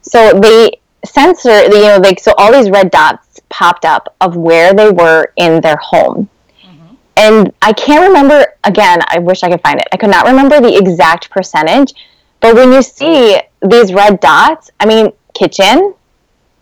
So 0.00 0.40
they 0.40 0.80
censor, 1.04 1.62
you 1.64 1.82
know, 1.82 1.98
like 2.02 2.18
so 2.18 2.32
all 2.38 2.52
these 2.52 2.70
red 2.70 2.90
dots 2.90 3.40
popped 3.48 3.84
up 3.84 4.14
of 4.20 4.36
where 4.36 4.72
they 4.72 4.90
were 4.90 5.32
in 5.36 5.60
their 5.60 5.76
home. 5.76 6.28
Mm-hmm. 6.64 6.94
And 7.16 7.52
I 7.62 7.72
can't 7.74 8.06
remember 8.06 8.54
again, 8.64 9.00
I 9.08 9.18
wish 9.18 9.42
I 9.42 9.50
could 9.50 9.60
find 9.60 9.78
it. 9.78 9.88
I 9.92 9.98
could 9.98 10.10
not 10.10 10.26
remember 10.26 10.60
the 10.60 10.74
exact 10.76 11.30
percentage, 11.30 11.92
but 12.40 12.54
when 12.54 12.72
you 12.72 12.82
see 12.82 13.38
these 13.68 13.92
red 13.92 14.20
dots, 14.20 14.70
I 14.80 14.86
mean, 14.86 15.12
kitchen, 15.34 15.94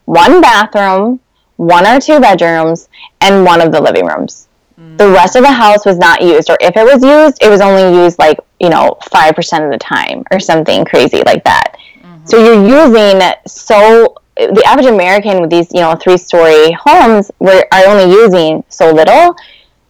one 0.05 0.41
bathroom, 0.41 1.21
one 1.57 1.87
or 1.87 2.01
two 2.01 2.19
bedrooms, 2.21 2.89
and 3.21 3.45
one 3.45 3.61
of 3.61 3.71
the 3.71 3.81
living 3.81 4.07
rooms. 4.07 4.49
The 4.97 5.11
rest 5.11 5.37
of 5.37 5.43
the 5.43 5.53
house 5.53 5.85
was 5.85 5.99
not 5.99 6.23
used, 6.23 6.51
or 6.51 6.57
if 6.61 6.77
it 6.77 6.85
was 6.85 7.03
used, 7.03 7.43
it 7.43 7.49
was 7.49 7.61
only 7.61 8.05
used 8.05 8.19
like, 8.19 8.39
you 8.61 8.69
know, 8.69 8.97
5% 9.03 9.65
of 9.65 9.71
the 9.71 9.79
time 9.79 10.25
or 10.31 10.41
something 10.41 10.85
crazy 10.85 11.23
like 11.27 11.45
that. 11.45 11.77
Mm-hmm. 12.03 12.27
So 12.27 12.43
you're 12.43 12.67
using 12.67 13.21
so, 13.47 14.17
the 14.37 14.63
average 14.67 14.87
American 14.87 15.41
with 15.41 15.51
these, 15.51 15.73
you 15.73 15.81
know, 15.81 15.95
three 15.95 16.17
story 16.17 16.73
homes 16.73 17.31
were, 17.39 17.65
are 17.73 17.87
only 17.87 18.13
using 18.13 18.65
so 18.69 18.91
little. 18.91 19.37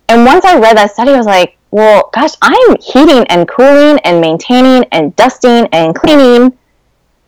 And 0.08 0.24
once 0.24 0.44
I 0.44 0.58
read 0.58 0.76
that 0.76 0.92
study, 0.92 1.12
I 1.12 1.16
was 1.16 1.26
like, 1.26 1.56
well, 1.70 2.10
gosh, 2.12 2.34
I'm 2.40 2.76
heating 2.80 3.26
and 3.28 3.48
cooling 3.48 3.98
and 4.04 4.20
maintaining 4.20 4.84
and 4.92 5.14
dusting 5.16 5.66
and 5.72 5.94
cleaning 5.94 6.56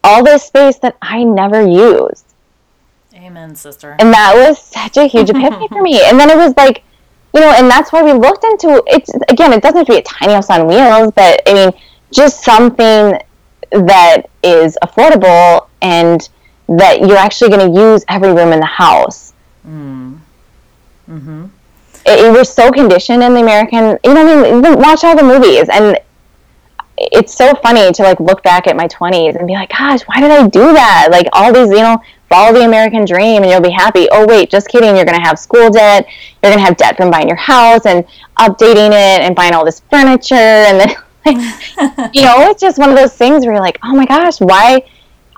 all 0.05 0.23
this 0.23 0.45
space 0.45 0.79
that 0.79 0.97
I 1.03 1.25
never 1.25 1.67
use. 1.67 2.23
Amen, 3.13 3.57
sister. 3.57 3.97
And 3.99 4.13
that 4.13 4.35
was 4.37 4.63
such 4.63 4.97
a 4.99 5.07
huge 5.07 5.31
epiphany 5.31 5.67
for 5.73 5.83
me. 5.83 6.01
And 6.05 6.21
then 6.21 6.31
it 6.31 6.37
was 6.37 6.57
like, 6.57 6.85
you 7.35 7.41
know, 7.41 7.53
and 7.53 7.71
that's 7.71 7.93
why 7.93 8.03
we 8.03 8.13
looked 8.13 8.45
into 8.45 8.83
it's 8.87 9.11
again, 9.29 9.53
it 9.53 9.63
doesn't 9.63 9.79
have 9.79 9.87
to 9.87 9.93
be 9.93 9.99
a 9.99 10.03
tiny 10.03 10.33
house 10.33 10.51
on 10.51 10.67
wheels, 10.67 11.13
but 11.15 11.43
I 11.47 11.55
mean, 11.55 11.73
just 12.13 12.43
something 12.43 13.21
that 13.71 14.23
is 14.43 14.79
affordable 14.83 15.69
and 15.83 16.29
that 16.69 17.01
you're 17.01 17.17
actually 17.17 17.51
going 17.51 17.73
to 17.73 17.81
use 17.81 18.05
every 18.09 18.33
room 18.33 18.53
in 18.53 18.61
the 18.61 18.67
house. 18.67 19.33
Mm. 19.67 20.19
Mm-hmm. 21.09 21.47
It, 22.07 22.25
it, 22.25 22.33
we're 22.33 22.45
so 22.45 22.71
conditioned 22.71 23.23
in 23.23 23.35
the 23.35 23.41
American, 23.41 23.99
you 24.05 24.15
know, 24.15 24.45
I 24.45 24.61
mean, 24.61 24.79
watch 24.79 25.05
all 25.05 25.17
the 25.17 25.23
movies, 25.23 25.69
and 25.69 25.99
it's 26.99 27.35
so 27.35 27.55
funny 27.57 27.93
to 27.93 28.03
like 28.03 28.21
look 28.21 28.43
back 28.43 28.67
at 28.67 28.77
my 28.77 28.89
20s 28.89 29.37
and 29.37 29.47
be 29.47 29.55
like, 29.55 29.71
gosh, 29.71 30.03
why 30.03 30.21
did 30.21 30.31
I 30.31 30.49
do 30.49 30.73
that? 30.73 31.09
Like 31.11 31.29
all 31.33 31.53
these, 31.53 31.69
you 31.69 31.83
know, 31.83 32.01
follow 32.29 32.53
the 32.53 32.65
American 32.65 33.05
dream 33.05 33.43
and 33.43 33.51
you'll 33.51 33.61
be 33.61 33.71
happy. 33.71 34.09
Oh, 34.11 34.27
wait, 34.27 34.51
just 34.51 34.69
kidding. 34.69 34.97
You're 34.97 35.05
going 35.05 35.19
to 35.19 35.27
have 35.27 35.39
school 35.39 35.71
debt. 35.71 36.07
You're 36.43 36.53
going 36.53 36.59
to 36.59 36.65
have 36.65 36.77
debt 36.77 36.97
from 36.97 37.11
buying 37.11 37.29
your 37.29 37.37
house 37.37 37.87
and 37.87 38.05
updating 38.39 38.89
it 38.89 39.23
and 39.23 39.35
buying 39.35 39.55
all 39.55 39.65
this 39.65 39.81
furniture. 39.91 40.35
And 40.35 40.81
then, 40.81 40.91
you 42.13 42.23
know, 42.23 42.51
it's 42.51 42.61
just 42.61 42.79
one 42.79 42.91
of 42.91 42.97
those 42.97 43.15
things 43.15 43.45
where 43.45 43.55
you're 43.55 43.63
like, 43.63 43.79
oh 43.83 43.95
my 43.95 44.07
gosh, 44.07 44.41
why? 44.41 44.85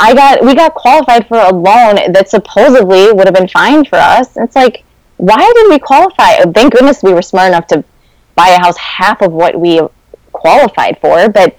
I 0.00 0.14
got, 0.14 0.44
we 0.44 0.54
got 0.54 0.74
qualified 0.74 1.26
for 1.26 1.38
a 1.38 1.52
loan 1.52 2.12
that 2.12 2.28
supposedly 2.28 3.12
would 3.12 3.26
have 3.26 3.34
been 3.34 3.48
fine 3.48 3.84
for 3.84 3.96
us. 3.96 4.36
It's 4.36 4.54
like, 4.54 4.84
why 5.16 5.52
did 5.54 5.68
we 5.68 5.78
qualify? 5.78 6.36
Thank 6.52 6.74
goodness 6.74 7.02
we 7.02 7.12
were 7.12 7.22
smart 7.22 7.48
enough 7.48 7.66
to 7.68 7.84
buy 8.36 8.50
a 8.50 8.60
house 8.60 8.76
half 8.76 9.20
of 9.22 9.32
what 9.32 9.58
we 9.58 9.80
qualified 10.30 11.00
for. 11.00 11.28
But, 11.28 11.56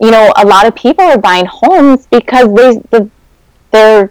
you 0.00 0.10
know, 0.10 0.32
a 0.36 0.46
lot 0.46 0.66
of 0.66 0.74
people 0.74 1.04
are 1.04 1.16
buying 1.16 1.46
homes 1.46 2.06
because 2.06 2.52
they, 2.54 2.78
the, 2.90 3.10
their 3.70 4.10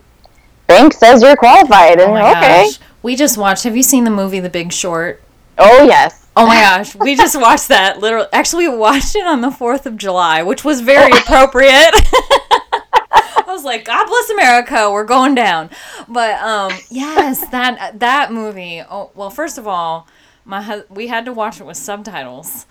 bank 0.67 0.93
says 0.93 1.21
you're 1.21 1.35
qualified. 1.35 1.99
And 1.99 2.11
oh 2.11 2.31
okay. 2.31 2.65
Gosh. 2.65 2.79
We 3.01 3.15
just 3.15 3.37
watched. 3.37 3.63
Have 3.63 3.75
you 3.75 3.83
seen 3.83 4.03
the 4.03 4.11
movie 4.11 4.39
The 4.39 4.49
Big 4.49 4.71
Short? 4.71 5.21
Oh 5.57 5.85
yes. 5.85 6.27
Oh 6.35 6.45
my 6.45 6.59
gosh, 6.61 6.95
we 6.95 7.15
just 7.15 7.35
watched 7.39 7.69
that. 7.69 7.99
Literally, 7.99 8.27
actually, 8.31 8.67
we 8.67 8.77
watched 8.77 9.15
it 9.15 9.25
on 9.25 9.41
the 9.41 9.49
Fourth 9.49 9.87
of 9.87 9.97
July, 9.97 10.43
which 10.43 10.63
was 10.63 10.81
very 10.81 11.11
appropriate. 11.17 11.71
I 11.73 13.43
was 13.47 13.63
like, 13.63 13.85
God 13.85 14.05
bless 14.05 14.29
America, 14.29 14.91
we're 14.91 15.03
going 15.03 15.33
down. 15.33 15.71
But 16.07 16.39
um, 16.41 16.73
yes, 16.91 17.47
that 17.49 17.99
that 17.99 18.31
movie. 18.31 18.83
Oh 18.87 19.09
well, 19.15 19.31
first 19.31 19.57
of 19.57 19.67
all, 19.67 20.07
my 20.45 20.83
we 20.89 21.07
had 21.07 21.25
to 21.25 21.33
watch 21.33 21.59
it 21.59 21.65
with 21.65 21.77
subtitles 21.77 22.67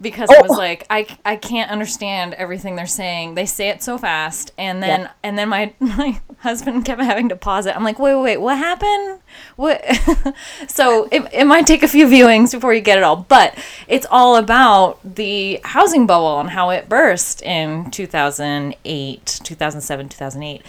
because 0.00 0.28
oh. 0.30 0.36
I 0.36 0.42
was 0.42 0.56
like, 0.56 0.86
I, 0.90 1.06
I 1.24 1.36
can't 1.36 1.70
understand 1.70 2.34
everything 2.34 2.76
they're 2.76 2.86
saying. 2.86 3.34
They 3.34 3.46
say 3.46 3.68
it 3.68 3.82
so 3.82 3.98
fast, 3.98 4.52
and 4.56 4.82
then 4.82 5.00
yeah. 5.00 5.10
and 5.22 5.38
then 5.38 5.48
my 5.48 5.72
my 5.80 6.20
husband 6.38 6.84
kept 6.84 7.02
having 7.02 7.28
to 7.30 7.36
pause 7.36 7.66
it. 7.66 7.74
I'm 7.74 7.84
like, 7.84 7.98
wait, 7.98 8.14
wait, 8.14 8.22
wait 8.22 8.36
what 8.38 8.58
happened? 8.58 9.20
What? 9.56 9.84
so 10.68 11.08
it, 11.10 11.28
it 11.32 11.44
might 11.46 11.66
take 11.66 11.82
a 11.82 11.88
few 11.88 12.06
viewings 12.06 12.52
before 12.52 12.72
you 12.72 12.80
get 12.80 12.98
it 12.98 13.04
all, 13.04 13.16
but 13.16 13.56
it's 13.86 14.06
all 14.10 14.36
about 14.36 14.98
the 15.04 15.60
housing 15.64 16.06
bubble 16.06 16.40
and 16.40 16.50
how 16.50 16.70
it 16.70 16.88
burst 16.88 17.42
in 17.42 17.90
2008, 17.90 19.40
2007, 19.42 20.08
2008, 20.08 20.62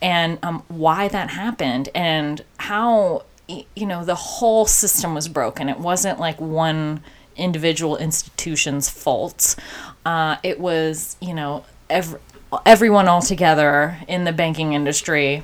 and 0.00 0.38
um, 0.42 0.62
why 0.68 1.08
that 1.08 1.30
happened, 1.30 1.88
and 1.94 2.44
how 2.58 3.24
you 3.48 3.86
know, 3.86 4.04
the 4.04 4.14
whole 4.14 4.66
system 4.66 5.14
was 5.14 5.28
broken. 5.28 5.68
It 5.68 5.78
wasn't 5.78 6.18
like 6.18 6.40
one 6.40 7.02
individual 7.36 7.96
institution's 7.96 8.88
faults. 8.88 9.56
Uh, 10.04 10.36
it 10.42 10.60
was, 10.60 11.16
you 11.20 11.34
know, 11.34 11.64
every, 11.90 12.20
everyone 12.64 13.08
all 13.08 13.22
together 13.22 13.98
in 14.08 14.24
the 14.24 14.32
banking 14.32 14.72
industry. 14.72 15.42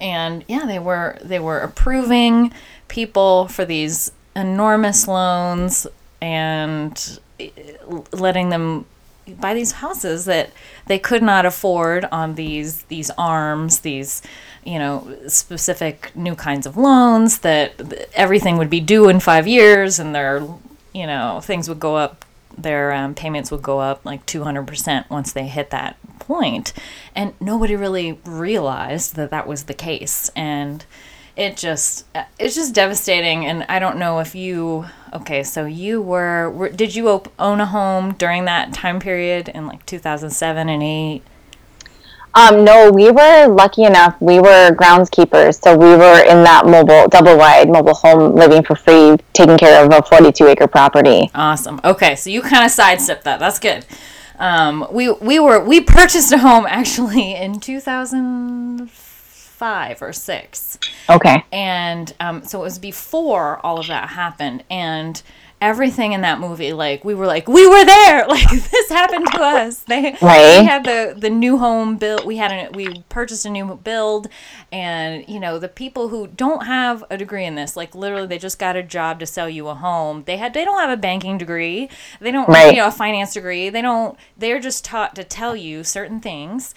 And 0.00 0.44
yeah, 0.48 0.64
they 0.66 0.78
were 0.78 1.18
they 1.22 1.38
were 1.38 1.60
approving 1.60 2.52
people 2.88 3.48
for 3.48 3.64
these 3.64 4.12
enormous 4.34 5.06
loans 5.06 5.86
and 6.20 7.20
eh, 7.38 7.50
letting 8.12 8.48
them 8.48 8.86
buy 9.40 9.54
these 9.54 9.72
houses 9.72 10.26
that 10.26 10.50
they 10.86 10.98
could 10.98 11.22
not 11.22 11.46
afford 11.46 12.04
on 12.12 12.34
these 12.34 12.82
these 12.84 13.10
ARMs 13.16 13.80
these 13.80 14.20
you 14.64 14.78
know 14.78 15.16
specific 15.28 16.12
new 16.14 16.34
kinds 16.34 16.66
of 16.66 16.76
loans 16.76 17.38
that 17.38 18.08
everything 18.14 18.58
would 18.58 18.68
be 18.68 18.80
due 18.80 19.08
in 19.08 19.20
five 19.20 19.46
years 19.46 19.98
and 19.98 20.14
their 20.14 20.46
you 20.94 21.06
know 21.06 21.40
things 21.42 21.68
would 21.68 21.80
go 21.80 21.96
up 21.96 22.24
their 22.56 22.92
um, 22.92 23.14
payments 23.14 23.50
would 23.50 23.62
go 23.62 23.80
up 23.80 24.04
like 24.04 24.24
200% 24.26 25.10
once 25.10 25.32
they 25.32 25.46
hit 25.46 25.70
that 25.70 25.96
point. 26.18 26.72
And 27.14 27.34
nobody 27.40 27.76
really 27.76 28.18
realized 28.24 29.16
that 29.16 29.30
that 29.30 29.46
was 29.46 29.64
the 29.64 29.74
case. 29.74 30.30
And 30.36 30.84
it 31.36 31.56
just 31.56 32.06
it's 32.38 32.54
just 32.54 32.74
devastating. 32.74 33.44
And 33.44 33.64
i 33.68 33.78
don't 33.78 33.98
know 33.98 34.20
if 34.20 34.34
you 34.34 34.86
okay 35.12 35.42
so 35.42 35.64
you 35.64 36.00
were, 36.00 36.50
were 36.50 36.68
did 36.68 36.94
you 36.94 37.08
op- 37.08 37.32
own 37.38 37.60
a 37.60 37.66
home 37.66 38.14
during 38.14 38.44
that 38.44 38.72
time 38.72 39.00
period 39.00 39.48
in 39.48 39.66
like 39.66 39.84
2007 39.86 40.68
and 40.68 40.82
8 40.82 41.22
um, 42.34 42.64
no, 42.64 42.90
we 42.90 43.10
were 43.10 43.46
lucky 43.46 43.84
enough. 43.84 44.16
We 44.20 44.40
were 44.40 44.72
groundskeepers, 44.72 45.62
so 45.62 45.76
we 45.76 45.96
were 45.96 46.24
in 46.24 46.42
that 46.44 46.66
mobile, 46.66 47.08
double 47.08 47.36
wide 47.36 47.68
mobile 47.68 47.94
home, 47.94 48.34
living 48.34 48.64
for 48.64 48.74
free, 48.74 49.16
taking 49.32 49.56
care 49.56 49.84
of 49.84 49.92
a 49.92 50.02
42 50.02 50.48
acre 50.48 50.66
property. 50.66 51.30
Awesome. 51.34 51.80
Okay, 51.84 52.16
so 52.16 52.30
you 52.30 52.42
kind 52.42 52.64
of 52.64 52.70
sidestepped 52.70 53.24
that. 53.24 53.38
That's 53.38 53.58
good. 53.58 53.84
Um, 54.38 54.86
we 54.90 55.12
we 55.12 55.38
were 55.38 55.62
we 55.64 55.80
purchased 55.80 56.32
a 56.32 56.38
home 56.38 56.66
actually 56.68 57.34
in 57.36 57.60
2005 57.60 60.02
or 60.02 60.12
six. 60.12 60.78
Okay. 61.08 61.44
And 61.52 62.12
um, 62.18 62.42
so 62.42 62.58
it 62.60 62.62
was 62.62 62.80
before 62.80 63.64
all 63.64 63.78
of 63.78 63.86
that 63.86 64.08
happened, 64.10 64.64
and 64.68 65.22
everything 65.64 66.12
in 66.12 66.20
that 66.20 66.38
movie 66.38 66.74
like 66.74 67.06
we 67.06 67.14
were 67.14 67.26
like 67.26 67.48
we 67.48 67.66
were 67.66 67.84
there! 67.84 68.26
Like 68.34 68.50
this 68.50 68.88
happened 68.88 69.26
to 69.32 69.40
us. 69.40 69.80
They 69.80 70.16
right. 70.20 70.60
we 70.60 70.66
had 70.66 70.84
the 70.84 71.14
the 71.16 71.30
new 71.30 71.56
home 71.58 71.96
built 71.96 72.26
we 72.26 72.36
had 72.36 72.50
a 72.50 72.70
we 72.72 73.04
purchased 73.08 73.46
a 73.46 73.50
new 73.50 73.76
build 73.76 74.28
and 74.72 75.24
you 75.28 75.38
know 75.38 75.58
the 75.60 75.68
people 75.68 76.08
who 76.08 76.26
don't 76.26 76.66
have 76.66 77.04
a 77.10 77.16
degree 77.16 77.44
in 77.44 77.54
this 77.54 77.76
like 77.76 77.94
literally 77.94 78.26
they 78.26 78.38
just 78.38 78.58
got 78.58 78.74
a 78.74 78.82
job 78.82 79.20
to 79.20 79.26
sell 79.26 79.48
you 79.48 79.68
a 79.68 79.74
home. 79.74 80.24
They 80.26 80.36
had 80.36 80.52
they 80.52 80.64
don't 80.64 80.80
have 80.80 80.90
a 80.90 81.00
banking 81.00 81.38
degree. 81.38 81.88
They 82.20 82.32
don't 82.32 82.48
right. 82.48 82.74
you 82.74 82.80
know 82.80 82.88
a 82.88 82.92
finance 82.92 83.34
degree. 83.34 83.68
They 83.68 83.82
don't 83.82 84.18
they're 84.36 84.60
just 84.60 84.84
taught 84.84 85.14
to 85.14 85.22
tell 85.22 85.54
you 85.54 85.84
certain 85.84 86.20
things 86.20 86.74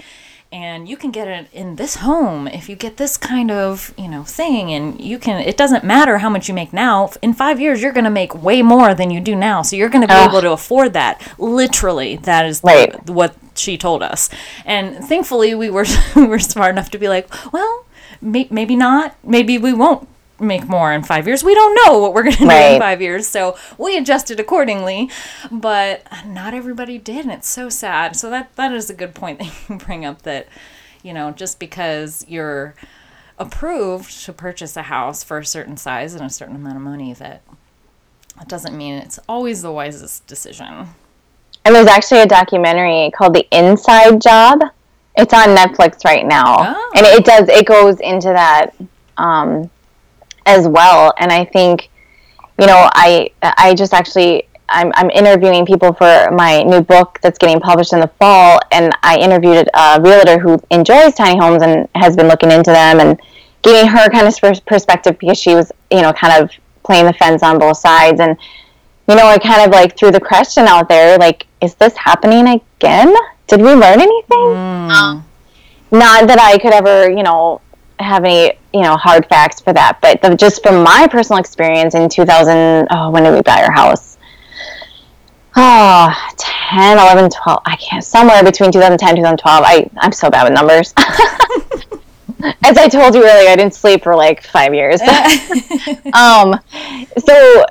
and 0.51 0.87
you 0.87 0.95
can 0.95 1.11
get 1.11 1.27
it 1.27 1.47
in 1.51 1.75
this 1.75 1.97
home 1.97 2.47
if 2.47 2.69
you 2.69 2.75
get 2.75 2.97
this 2.97 3.17
kind 3.17 3.51
of 3.51 3.93
you 3.97 4.07
know 4.07 4.23
thing. 4.23 4.71
And 4.71 4.99
you 4.99 5.19
can 5.19 5.41
it 5.41 5.57
doesn't 5.57 5.83
matter 5.83 6.19
how 6.19 6.29
much 6.29 6.47
you 6.47 6.53
make 6.53 6.73
now. 6.73 7.11
In 7.21 7.33
five 7.33 7.59
years 7.59 7.81
you're 7.81 7.91
going 7.91 8.05
to 8.05 8.09
make 8.09 8.33
way 8.35 8.61
more 8.61 8.93
than 8.93 9.09
you 9.09 9.19
do 9.19 9.35
now. 9.35 9.61
So 9.61 9.75
you're 9.75 9.89
going 9.89 10.07
to 10.07 10.13
be 10.13 10.13
able 10.13 10.41
to 10.41 10.51
afford 10.51 10.93
that. 10.93 11.21
Literally 11.37 12.17
that 12.17 12.45
is 12.45 12.61
right. 12.63 13.05
the, 13.05 13.13
what 13.13 13.35
she 13.55 13.77
told 13.77 14.03
us. 14.03 14.29
And 14.65 15.03
thankfully 15.03 15.55
we 15.55 15.69
were 15.69 15.85
we 16.15 16.25
were 16.25 16.39
smart 16.39 16.71
enough 16.71 16.89
to 16.91 16.97
be 16.97 17.09
like 17.09 17.27
well 17.51 17.85
may, 18.21 18.47
maybe 18.49 18.75
not. 18.75 19.15
Maybe 19.23 19.57
we 19.57 19.73
won't 19.73 20.07
make 20.39 20.67
more 20.67 20.93
in 20.93 21.03
five 21.03 21.27
years. 21.27 21.43
We 21.43 21.55
don't 21.55 21.77
know 21.85 21.99
what 21.99 22.13
we're 22.13 22.23
going 22.23 22.35
to 22.37 22.45
do 22.45 22.49
in 22.49 22.79
five 22.79 23.01
years. 23.01 23.27
So 23.27 23.57
we 23.77 23.97
adjusted 23.97 24.39
accordingly. 24.39 25.09
But 25.51 26.03
not 26.25 26.53
everybody 26.53 26.97
did. 26.97 27.25
And 27.25 27.31
it's 27.31 27.49
so 27.49 27.69
sad. 27.69 28.15
So 28.15 28.29
that, 28.29 28.55
that 28.55 28.71
is 28.71 28.89
a 28.89 28.93
good 28.93 29.15
point 29.15 29.39
that 29.39 29.53
you 29.69 29.77
bring 29.77 30.05
up 30.05 30.23
that, 30.23 30.47
you 31.03 31.13
know, 31.13 31.31
just 31.31 31.59
because 31.59 32.25
you're 32.27 32.75
approved 33.39 34.25
to 34.25 34.33
purchase 34.33 34.75
a 34.75 34.83
house 34.83 35.23
for 35.23 35.37
a 35.37 35.45
certain 35.45 35.77
size 35.77 36.13
and 36.13 36.23
a 36.23 36.29
certain 36.29 36.55
amount 36.55 36.75
of 36.75 36.81
money, 36.81 37.13
that 37.13 37.41
that 38.37 38.47
doesn't 38.47 38.77
mean 38.77 38.95
it's 38.95 39.19
always 39.27 39.61
the 39.61 39.71
wisest 39.71 40.27
decision. 40.27 40.87
And 41.65 41.75
there's 41.75 41.87
actually 41.87 42.21
a 42.21 42.27
documentary 42.27 43.11
called 43.11 43.33
The 43.33 43.47
Inside 43.51 44.21
Job. 44.21 44.61
It's 45.17 45.33
on 45.33 45.49
Netflix 45.49 46.05
right 46.05 46.25
now. 46.25 46.55
Oh. 46.59 46.91
And 46.95 47.05
it 47.05 47.25
does, 47.25 47.49
it 47.49 47.65
goes 47.65 47.99
into 47.99 48.29
that. 48.29 48.71
Um, 49.17 49.69
as 50.47 50.67
well. 50.67 51.13
And 51.19 51.31
I 51.31 51.45
think, 51.45 51.89
you 52.59 52.65
know, 52.65 52.89
I 52.93 53.29
I 53.43 53.75
just 53.75 53.93
actually 53.93 54.47
I'm 54.69 54.91
I'm 54.95 55.11
interviewing 55.11 55.65
people 55.65 55.93
for 55.93 56.31
my 56.31 56.63
new 56.63 56.81
book 56.81 57.19
that's 57.21 57.37
getting 57.37 57.59
published 57.59 57.93
in 57.93 57.99
the 57.99 58.11
fall, 58.19 58.59
and 58.71 58.91
I 59.03 59.17
interviewed 59.17 59.69
a 59.73 60.01
realtor 60.01 60.39
who 60.39 60.59
enjoys 60.71 61.13
tiny 61.13 61.39
homes 61.39 61.61
and 61.61 61.87
has 61.93 62.15
been 62.15 62.27
looking 62.27 62.51
into 62.51 62.71
them 62.71 62.99
and 62.99 63.19
giving 63.61 63.87
her 63.87 64.09
kind 64.09 64.27
of 64.27 64.65
perspective 64.65 65.19
because 65.19 65.37
she 65.37 65.53
was, 65.53 65.71
you 65.91 66.01
know, 66.01 66.13
kind 66.13 66.41
of 66.41 66.49
playing 66.83 67.05
the 67.05 67.13
fence 67.13 67.43
on 67.43 67.59
both 67.59 67.77
sides 67.77 68.19
and 68.19 68.37
you 69.09 69.15
know, 69.15 69.25
I 69.25 69.37
kind 69.37 69.61
of 69.61 69.71
like 69.71 69.97
threw 69.97 70.11
the 70.11 70.19
question 70.19 70.65
out 70.67 70.89
there, 70.89 71.17
like, 71.17 71.47
is 71.61 71.75
this 71.75 71.95
happening 71.95 72.45
again? 72.47 73.15
Did 73.47 73.61
we 73.61 73.73
learn 73.73 74.01
anything? 74.01 74.37
Mm. 74.37 74.91
Um, 74.91 75.25
not 75.91 76.27
that 76.27 76.39
I 76.39 76.57
could 76.57 76.73
ever, 76.73 77.09
you 77.09 77.23
know, 77.23 77.61
have 77.99 78.23
any 78.23 78.57
you 78.73 78.81
know 78.81 78.95
hard 78.95 79.27
facts 79.27 79.59
for 79.59 79.73
that. 79.73 79.99
But 80.01 80.21
the, 80.21 80.35
just 80.35 80.63
from 80.63 80.83
my 80.83 81.07
personal 81.09 81.39
experience 81.39 81.95
in 81.95 82.09
2000 82.09 82.87
oh 82.91 83.09
when 83.09 83.23
did 83.23 83.33
we 83.33 83.41
buy 83.41 83.63
our 83.63 83.71
house? 83.71 84.17
Oh 85.55 86.13
10 86.37 86.97
11 86.99 87.31
12 87.31 87.61
i 87.65 87.75
can't 87.77 88.03
somewhere 88.03 88.43
between 88.43 88.71
2010 88.71 89.15
2012 89.15 89.63
i 89.65 89.89
i'm 89.97 90.11
so 90.11 90.29
bad 90.29 90.43
with 90.43 90.53
numbers. 90.53 90.93
As 92.63 92.77
i 92.77 92.87
told 92.87 93.15
you 93.15 93.25
earlier 93.25 93.49
i 93.49 93.55
didn't 93.55 93.73
sleep 93.73 94.03
for 94.03 94.15
like 94.15 94.43
five 94.43 94.73
years. 94.73 95.01
Um 96.13 96.59
so 97.25 97.65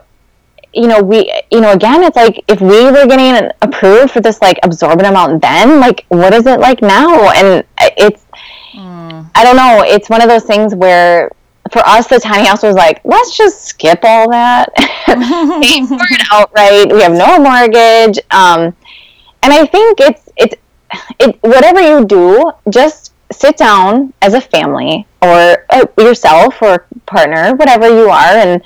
you 0.77 0.87
know 0.89 1.03
we 1.03 1.33
you 1.51 1.61
know 1.61 1.73
again 1.73 2.03
it's 2.03 2.17
like 2.17 2.45
if 2.49 2.61
we 2.61 2.85
were 2.91 3.07
getting 3.07 3.51
approved 3.63 4.13
for 4.13 4.21
this 4.21 4.41
like 4.43 4.59
absorbent 4.63 5.07
amount 5.07 5.41
then 5.41 5.81
like 5.81 6.05
what 6.09 6.35
is 6.35 6.47
it 6.47 6.61
like 6.61 6.83
now? 6.83 7.31
And 7.31 7.65
it's 7.79 8.26
I 9.37 9.45
don't 9.45 9.57
know. 9.57 9.85
It's 9.87 10.09
one 10.09 10.23
of 10.23 10.29
those 10.29 10.45
things 10.45 10.75
where 10.75 11.31
for 11.73 11.81
us, 11.87 12.07
the 12.07 12.19
tiny 12.19 12.47
house 12.47 12.63
was 12.63 12.77
like, 12.77 13.01
let's 13.05 13.37
just 13.37 13.65
skip 13.65 14.01
all 14.03 14.31
that, 14.31 14.73
pay 14.77 15.85
for 15.87 15.99
it 16.01 16.27
outright. 16.33 16.93
We 16.93 17.03
have 17.03 17.13
no 17.13 17.39
mortgage, 17.39 18.19
um, 18.31 18.75
and 19.43 19.53
I 19.53 19.67
think 19.67 20.01
it's 20.01 20.29
it's 20.37 20.55
it 21.19 21.39
whatever 21.43 21.81
you 21.81 22.05
do, 22.05 22.51
just 22.71 23.13
sit 23.33 23.57
down 23.57 24.13
as 24.23 24.35
a 24.35 24.41
family 24.41 25.07
or 25.21 25.67
uh, 25.71 25.87
yourself 25.99 26.63
or 26.63 26.87
partner, 27.07 27.55
whatever 27.57 27.89
you 27.89 28.09
are, 28.09 28.37
and 28.37 28.63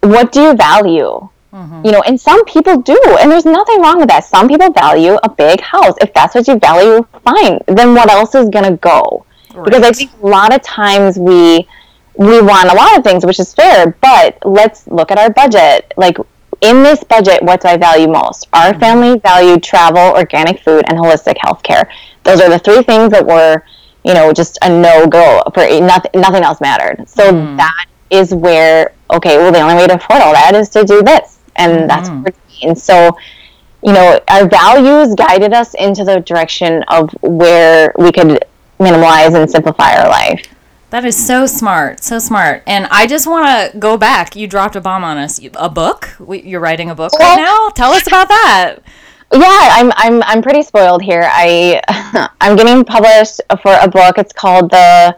what 0.00 0.32
do 0.32 0.42
you 0.42 0.54
value? 0.54 1.28
Mm-hmm. 1.52 1.84
You 1.84 1.92
know, 1.92 2.02
and 2.06 2.18
some 2.18 2.44
people 2.46 2.80
do, 2.80 2.98
and 3.20 3.30
there's 3.30 3.44
nothing 3.44 3.82
wrong 3.82 3.98
with 3.98 4.08
that. 4.08 4.24
Some 4.24 4.48
people 4.48 4.72
value 4.72 5.18
a 5.22 5.28
big 5.28 5.60
house. 5.60 5.94
If 6.00 6.14
that's 6.14 6.34
what 6.34 6.48
you 6.48 6.58
value, 6.58 7.06
fine. 7.24 7.58
Then 7.66 7.94
what 7.94 8.10
else 8.10 8.34
is 8.34 8.48
going 8.48 8.64
to 8.64 8.78
go? 8.78 9.26
Right. 9.54 9.64
Because 9.64 9.82
I 9.82 9.92
think 9.92 10.10
a 10.22 10.26
lot 10.26 10.54
of 10.54 10.62
times 10.62 11.18
we 11.18 11.68
we 12.16 12.42
want 12.42 12.70
a 12.70 12.74
lot 12.74 12.98
of 12.98 13.04
things, 13.04 13.24
which 13.24 13.40
is 13.40 13.54
fair, 13.54 13.96
but 14.00 14.38
let's 14.44 14.86
look 14.86 15.10
at 15.10 15.18
our 15.18 15.30
budget. 15.30 15.92
Like 15.96 16.18
in 16.60 16.82
this 16.82 17.02
budget, 17.04 17.42
what 17.42 17.60
do 17.60 17.68
I 17.68 17.76
value 17.76 18.08
most? 18.08 18.48
Our 18.52 18.70
mm-hmm. 18.70 18.80
family 18.80 19.18
valued 19.18 19.62
travel, 19.62 20.14
organic 20.16 20.60
food, 20.60 20.84
and 20.88 20.98
holistic 20.98 21.36
healthcare. 21.36 21.88
Those 22.24 22.40
are 22.40 22.48
the 22.48 22.58
three 22.58 22.82
things 22.82 23.10
that 23.12 23.26
were, 23.26 23.64
you 24.04 24.14
know, 24.14 24.32
just 24.32 24.58
a 24.62 24.68
no 24.68 25.06
go 25.06 25.42
for 25.54 25.66
nothing. 25.80 26.10
Nothing 26.14 26.42
else 26.42 26.60
mattered. 26.60 27.08
So 27.08 27.32
mm. 27.32 27.56
that 27.56 27.86
is 28.10 28.34
where 28.34 28.92
okay, 29.10 29.38
well, 29.38 29.52
the 29.52 29.60
only 29.60 29.74
way 29.74 29.86
to 29.86 29.94
afford 29.94 30.22
all 30.22 30.32
that 30.32 30.54
is 30.54 30.68
to 30.70 30.84
do 30.84 31.02
this, 31.02 31.38
and 31.56 31.72
mm-hmm. 31.72 31.86
that's 31.88 32.08
what 32.08 32.18
we're 32.24 32.60
doing. 32.60 32.74
So 32.74 33.16
you 33.84 33.92
know, 33.92 34.20
our 34.28 34.48
values 34.48 35.14
guided 35.16 35.52
us 35.52 35.74
into 35.74 36.04
the 36.04 36.20
direction 36.20 36.84
of 36.84 37.10
where 37.20 37.92
we 37.98 38.12
could 38.12 38.44
minimize 38.82 39.34
and 39.34 39.50
simplify 39.50 39.96
our 39.96 40.08
life. 40.08 40.46
That 40.90 41.06
is 41.06 41.16
so 41.16 41.46
smart, 41.46 42.04
so 42.04 42.18
smart. 42.18 42.62
And 42.66 42.86
I 42.90 43.06
just 43.06 43.26
want 43.26 43.46
to 43.46 43.78
go 43.78 43.96
back. 43.96 44.36
You 44.36 44.46
dropped 44.46 44.76
a 44.76 44.80
bomb 44.80 45.04
on 45.04 45.16
us. 45.16 45.40
A 45.54 45.70
book? 45.70 46.14
You're 46.28 46.60
writing 46.60 46.90
a 46.90 46.94
book 46.94 47.12
right 47.14 47.36
now. 47.36 47.70
Tell 47.70 47.92
us 47.92 48.06
about 48.06 48.28
that. 48.28 48.76
Yeah, 49.32 49.40
I'm 49.72 49.90
I'm 49.96 50.22
I'm 50.24 50.42
pretty 50.42 50.62
spoiled 50.62 51.02
here. 51.02 51.26
I 51.32 51.80
I'm 52.42 52.56
getting 52.56 52.84
published 52.84 53.40
for 53.62 53.74
a 53.80 53.88
book. 53.88 54.18
It's 54.18 54.34
called 54.34 54.70
the 54.70 55.16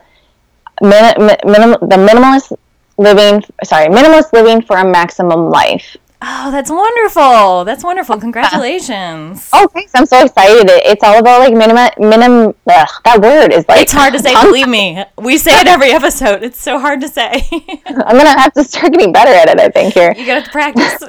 min, 0.81 1.15
minim, 1.45 1.73
the 1.83 1.97
minimalist 1.97 2.57
living. 2.97 3.43
Sorry, 3.65 3.89
minimalist 3.89 4.33
living 4.33 4.63
for 4.63 4.77
a 4.77 4.85
maximum 4.85 5.51
life. 5.51 5.97
Oh, 6.27 6.51
that's 6.51 6.71
wonderful. 6.71 7.67
That's 7.67 7.85
wonderful. 7.85 8.19
Congratulations. 8.19 9.51
oh, 9.53 9.69
thanks. 9.69 9.93
I'm 9.95 10.07
so 10.07 10.25
excited. 10.25 10.71
It's 10.71 11.05
all 11.05 11.19
about 11.19 11.41
like 11.41 11.53
minimum, 11.53 11.91
minimum, 11.99 12.55
ugh, 12.67 12.89
that 13.05 13.21
word 13.21 13.53
is 13.53 13.69
like. 13.69 13.83
It's 13.83 13.93
hard 13.93 14.15
to 14.15 14.19
say, 14.19 14.33
believe 14.43 14.67
me. 14.67 15.05
We 15.19 15.37
say 15.37 15.61
it 15.61 15.67
every 15.67 15.91
episode. 15.91 16.43
It's 16.43 16.59
so 16.59 16.79
hard 16.79 17.03
to 17.03 17.09
say. 17.09 17.47
I'm 17.87 18.17
going 18.17 18.25
to 18.25 18.41
have 18.41 18.55
to 18.55 18.65
start 18.65 18.93
getting 18.93 19.13
better 19.13 19.33
at 19.33 19.51
it, 19.51 19.61
I 19.61 19.69
think, 19.69 19.93
here. 19.93 20.15
You 20.17 20.25
got 20.25 20.47
to 20.47 20.51
practice. 20.51 21.05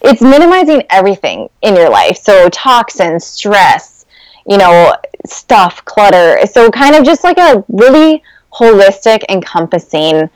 it's 0.00 0.22
minimizing 0.22 0.82
everything 0.88 1.50
in 1.60 1.76
your 1.76 1.90
life. 1.90 2.16
So, 2.16 2.48
toxins, 2.48 3.26
stress, 3.26 4.06
you 4.46 4.56
know, 4.56 4.94
stuff, 5.26 5.84
clutter. 5.84 6.46
So, 6.46 6.70
kind 6.70 6.94
of 6.94 7.04
just 7.04 7.22
like 7.22 7.36
a 7.36 7.62
really 7.68 8.22
holistic, 8.50 9.24
encompassing 9.28 10.30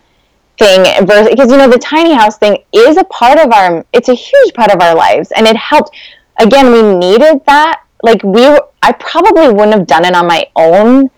thing 0.63 0.85
because 1.05 1.51
you 1.51 1.57
know 1.57 1.69
the 1.69 1.79
tiny 1.79 2.15
house 2.15 2.39
thing 2.39 2.63
is 2.73 2.97
a 2.97 3.05
part 3.05 3.39
of 3.39 3.53
our 3.53 3.85
it's 3.93 4.09
a 4.09 4.15
huge 4.15 4.55
part 4.55 4.71
of 4.71 4.81
our 4.81 4.95
lives 4.95 5.33
and 5.33 5.47
it 5.47 5.57
helped. 5.57 5.91
Again 6.39 6.73
we 6.73 6.83
needed 6.83 7.43
that. 7.47 7.85
Like 8.03 8.23
we 8.23 8.45
i 8.83 8.93
probably 8.93 9.49
wouldn't 9.49 9.75
have 9.75 9.87
done 9.87 10.05
it 10.05 10.15
on 10.15 10.27
my 10.27 10.47
own 10.57 11.11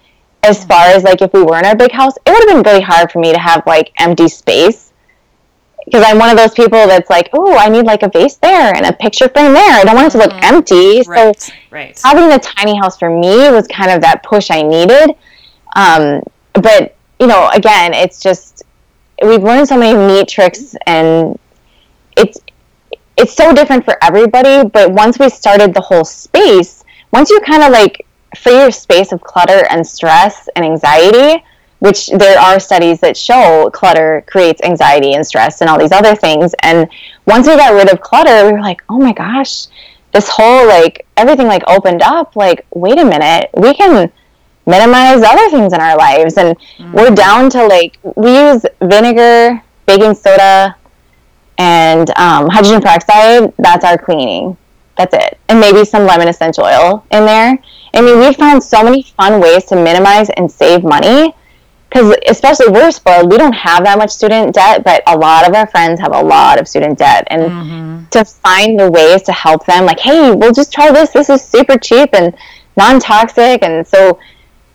as 0.42 0.64
far 0.64 0.86
as 0.86 1.02
like 1.02 1.22
if 1.22 1.32
we 1.32 1.42
were 1.42 1.58
in 1.58 1.66
our 1.66 1.76
big 1.76 1.92
house. 1.92 2.14
It 2.24 2.30
would 2.30 2.48
have 2.48 2.64
been 2.64 2.72
really 2.72 2.82
hard 2.82 3.12
for 3.12 3.18
me 3.18 3.32
to 3.32 3.38
have 3.38 3.62
like 3.66 3.92
empty 3.98 4.28
space 4.28 4.92
because 5.84 6.02
i'm 6.06 6.18
one 6.18 6.30
of 6.30 6.38
those 6.38 6.54
people 6.54 6.86
that's 6.86 7.10
like 7.10 7.28
oh 7.34 7.58
i 7.58 7.68
need 7.68 7.84
like 7.84 8.02
a 8.02 8.08
vase 8.08 8.36
there 8.36 8.74
and 8.74 8.86
a 8.86 8.92
picture 8.94 9.28
frame 9.28 9.52
there. 9.52 9.72
I 9.80 9.84
don't 9.84 9.94
want 9.94 10.08
it 10.08 10.12
to 10.12 10.18
look 10.18 10.32
mm-hmm. 10.32 10.54
empty. 10.54 11.02
Right, 11.06 11.38
so 11.38 11.52
right. 11.70 12.00
having 12.02 12.28
the 12.30 12.38
tiny 12.38 12.76
house 12.78 12.98
for 12.98 13.10
me 13.10 13.50
was 13.50 13.66
kind 13.68 13.90
of 13.90 14.00
that 14.00 14.22
push 14.22 14.50
i 14.50 14.62
needed. 14.62 15.10
Um, 15.76 16.22
but 16.54 16.96
you 17.20 17.26
know 17.26 17.50
again 17.52 17.92
it's 17.92 18.20
just 18.20 18.64
we've 19.22 19.42
learned 19.42 19.68
so 19.68 19.78
many 19.78 19.96
neat 19.96 20.28
tricks 20.28 20.74
and 20.86 21.38
it's 22.16 22.38
it's 23.16 23.34
so 23.34 23.52
different 23.52 23.84
for 23.84 23.96
everybody 24.02 24.68
but 24.68 24.90
once 24.90 25.18
we 25.18 25.28
started 25.28 25.72
the 25.72 25.80
whole 25.80 26.04
space 26.04 26.84
once 27.12 27.30
you 27.30 27.40
kind 27.40 27.62
of 27.62 27.70
like 27.70 28.06
free 28.36 28.58
your 28.58 28.70
space 28.70 29.12
of 29.12 29.20
clutter 29.20 29.66
and 29.70 29.86
stress 29.86 30.48
and 30.56 30.64
anxiety 30.64 31.42
which 31.78 32.08
there 32.08 32.38
are 32.38 32.58
studies 32.58 33.00
that 33.00 33.16
show 33.16 33.70
clutter 33.72 34.24
creates 34.26 34.60
anxiety 34.62 35.14
and 35.14 35.26
stress 35.26 35.60
and 35.60 35.70
all 35.70 35.78
these 35.78 35.92
other 35.92 36.14
things 36.14 36.54
and 36.62 36.88
once 37.26 37.46
we 37.46 37.54
got 37.56 37.72
rid 37.72 37.92
of 37.92 38.00
clutter 38.00 38.46
we 38.46 38.52
were 38.52 38.60
like 38.60 38.82
oh 38.88 38.98
my 38.98 39.12
gosh 39.12 39.66
this 40.12 40.28
whole 40.28 40.66
like 40.66 41.06
everything 41.16 41.46
like 41.46 41.62
opened 41.68 42.02
up 42.02 42.34
like 42.36 42.66
wait 42.74 42.98
a 42.98 43.04
minute 43.04 43.50
we 43.56 43.74
can 43.74 44.10
minimize 44.66 45.22
other 45.22 45.50
things 45.50 45.72
in 45.72 45.80
our 45.80 45.96
lives. 45.96 46.36
And 46.36 46.58
mm-hmm. 46.58 46.92
we're 46.92 47.14
down 47.14 47.50
to 47.50 47.66
like, 47.66 47.98
we 48.16 48.36
use 48.36 48.64
vinegar, 48.80 49.62
baking 49.86 50.14
soda, 50.14 50.76
and 51.58 52.10
um, 52.18 52.48
hydrogen 52.48 52.80
peroxide. 52.80 53.52
That's 53.58 53.84
our 53.84 53.98
cleaning. 53.98 54.56
That's 54.96 55.14
it. 55.14 55.38
And 55.48 55.60
maybe 55.60 55.84
some 55.84 56.06
lemon 56.06 56.28
essential 56.28 56.64
oil 56.64 57.04
in 57.10 57.26
there. 57.26 57.58
I 57.94 58.00
mean, 58.00 58.18
we've 58.18 58.36
found 58.36 58.62
so 58.62 58.82
many 58.82 59.02
fun 59.02 59.40
ways 59.40 59.64
to 59.66 59.76
minimize 59.76 60.30
and 60.30 60.50
save 60.50 60.84
money. 60.84 61.34
Because 61.88 62.16
especially 62.26 62.70
we're 62.70 62.90
spoiled, 62.90 63.30
we 63.30 63.38
don't 63.38 63.52
have 63.52 63.84
that 63.84 63.98
much 63.98 64.10
student 64.10 64.52
debt, 64.52 64.82
but 64.82 65.04
a 65.06 65.16
lot 65.16 65.48
of 65.48 65.54
our 65.54 65.68
friends 65.68 66.00
have 66.00 66.12
a 66.12 66.20
lot 66.20 66.58
of 66.58 66.66
student 66.66 66.98
debt. 66.98 67.24
And 67.30 67.42
mm-hmm. 67.42 68.04
to 68.10 68.24
find 68.24 68.80
the 68.80 68.90
ways 68.90 69.22
to 69.22 69.32
help 69.32 69.64
them, 69.66 69.86
like, 69.86 70.00
hey, 70.00 70.32
we'll 70.32 70.52
just 70.52 70.72
try 70.72 70.90
this. 70.90 71.10
This 71.10 71.30
is 71.30 71.40
super 71.44 71.78
cheap 71.78 72.10
and 72.12 72.34
non 72.76 72.98
toxic. 72.98 73.62
And 73.62 73.86
so 73.86 74.18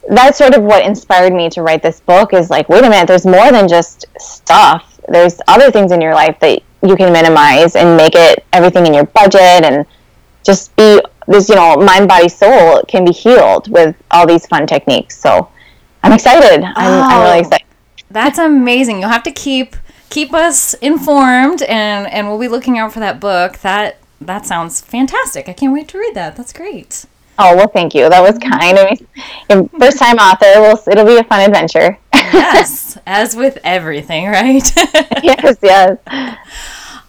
that's 0.10 0.38
sort 0.38 0.56
of 0.56 0.64
what 0.64 0.84
inspired 0.84 1.34
me 1.34 1.50
to 1.52 1.62
write 1.62 1.84
this 1.84 2.00
book 2.00 2.34
is 2.34 2.50
like 2.50 2.68
wait 2.68 2.84
a 2.84 2.90
minute 2.90 3.08
there's 3.08 3.26
more 3.26 3.52
than 3.52 3.68
just 3.68 4.06
stuff. 4.18 5.00
There's 5.08 5.40
other 5.48 5.72
things 5.72 5.92
in 5.92 6.02
your 6.02 6.14
life 6.14 6.40
that 6.40 6.62
you 6.82 6.96
can 6.96 7.14
minimize 7.14 7.76
and 7.76 7.96
make 7.96 8.16
it 8.16 8.44
everything 8.54 8.86
in 8.86 8.94
your 8.94 9.06
budget 9.06 9.64
and 9.64 9.86
just 10.44 10.76
be 10.76 11.02
this 11.28 11.50
you 11.50 11.56
know 11.56 11.76
mind 11.76 12.08
body 12.08 12.30
soul 12.30 12.82
can 12.88 13.06
be 13.06 13.12
healed 13.12 13.70
with 13.72 13.96
all 14.12 14.26
these 14.26 14.46
fun 14.48 14.66
techniques. 14.66 15.18
So 15.18 15.50
i'm 16.04 16.14
excited. 16.14 16.64
I'm, 16.64 16.74
oh, 16.76 17.02
I'm 17.02 17.24
really 17.24 17.40
excited. 17.40 17.68
That's 18.10 18.40
amazing. 18.40 19.00
You'll 19.00 19.10
have 19.10 19.24
to 19.24 19.32
keep 19.32 19.76
keep 20.10 20.34
us 20.34 20.74
informed 20.76 21.62
and 21.64 22.08
and 22.12 22.28
we'll 22.28 22.40
be 22.40 22.48
looking 22.48 22.80
out 22.80 22.94
for 22.94 23.00
that 23.00 23.20
book. 23.20 23.60
That 23.60 23.98
that 24.20 24.46
sounds 24.46 24.82
fantastic. 24.82 25.48
I 25.48 25.54
can't 25.54 25.72
wait 25.72 25.88
to 25.90 26.00
read 26.00 26.16
that. 26.16 26.36
That's 26.36 26.52
great 26.52 27.06
Oh 27.42 27.56
well, 27.56 27.70
thank 27.70 27.96
you. 27.96 28.10
That 28.10 28.22
was 28.22 28.38
mm-hmm. 28.38 28.50
kind 28.50 28.78
of 28.78 29.70
me. 29.72 29.80
First 29.80 29.98
time 29.98 30.18
author. 30.18 30.60
Well, 30.60 30.84
it'll 30.92 31.06
be 31.06 31.18
a 31.18 31.24
fun 31.24 31.40
adventure. 31.40 31.98
yes, 32.14 32.98
as 33.08 33.36
with 33.36 33.58
everything, 33.64 34.28
right? 34.28 34.72
yes, 35.24 35.58
yes. 35.64 35.98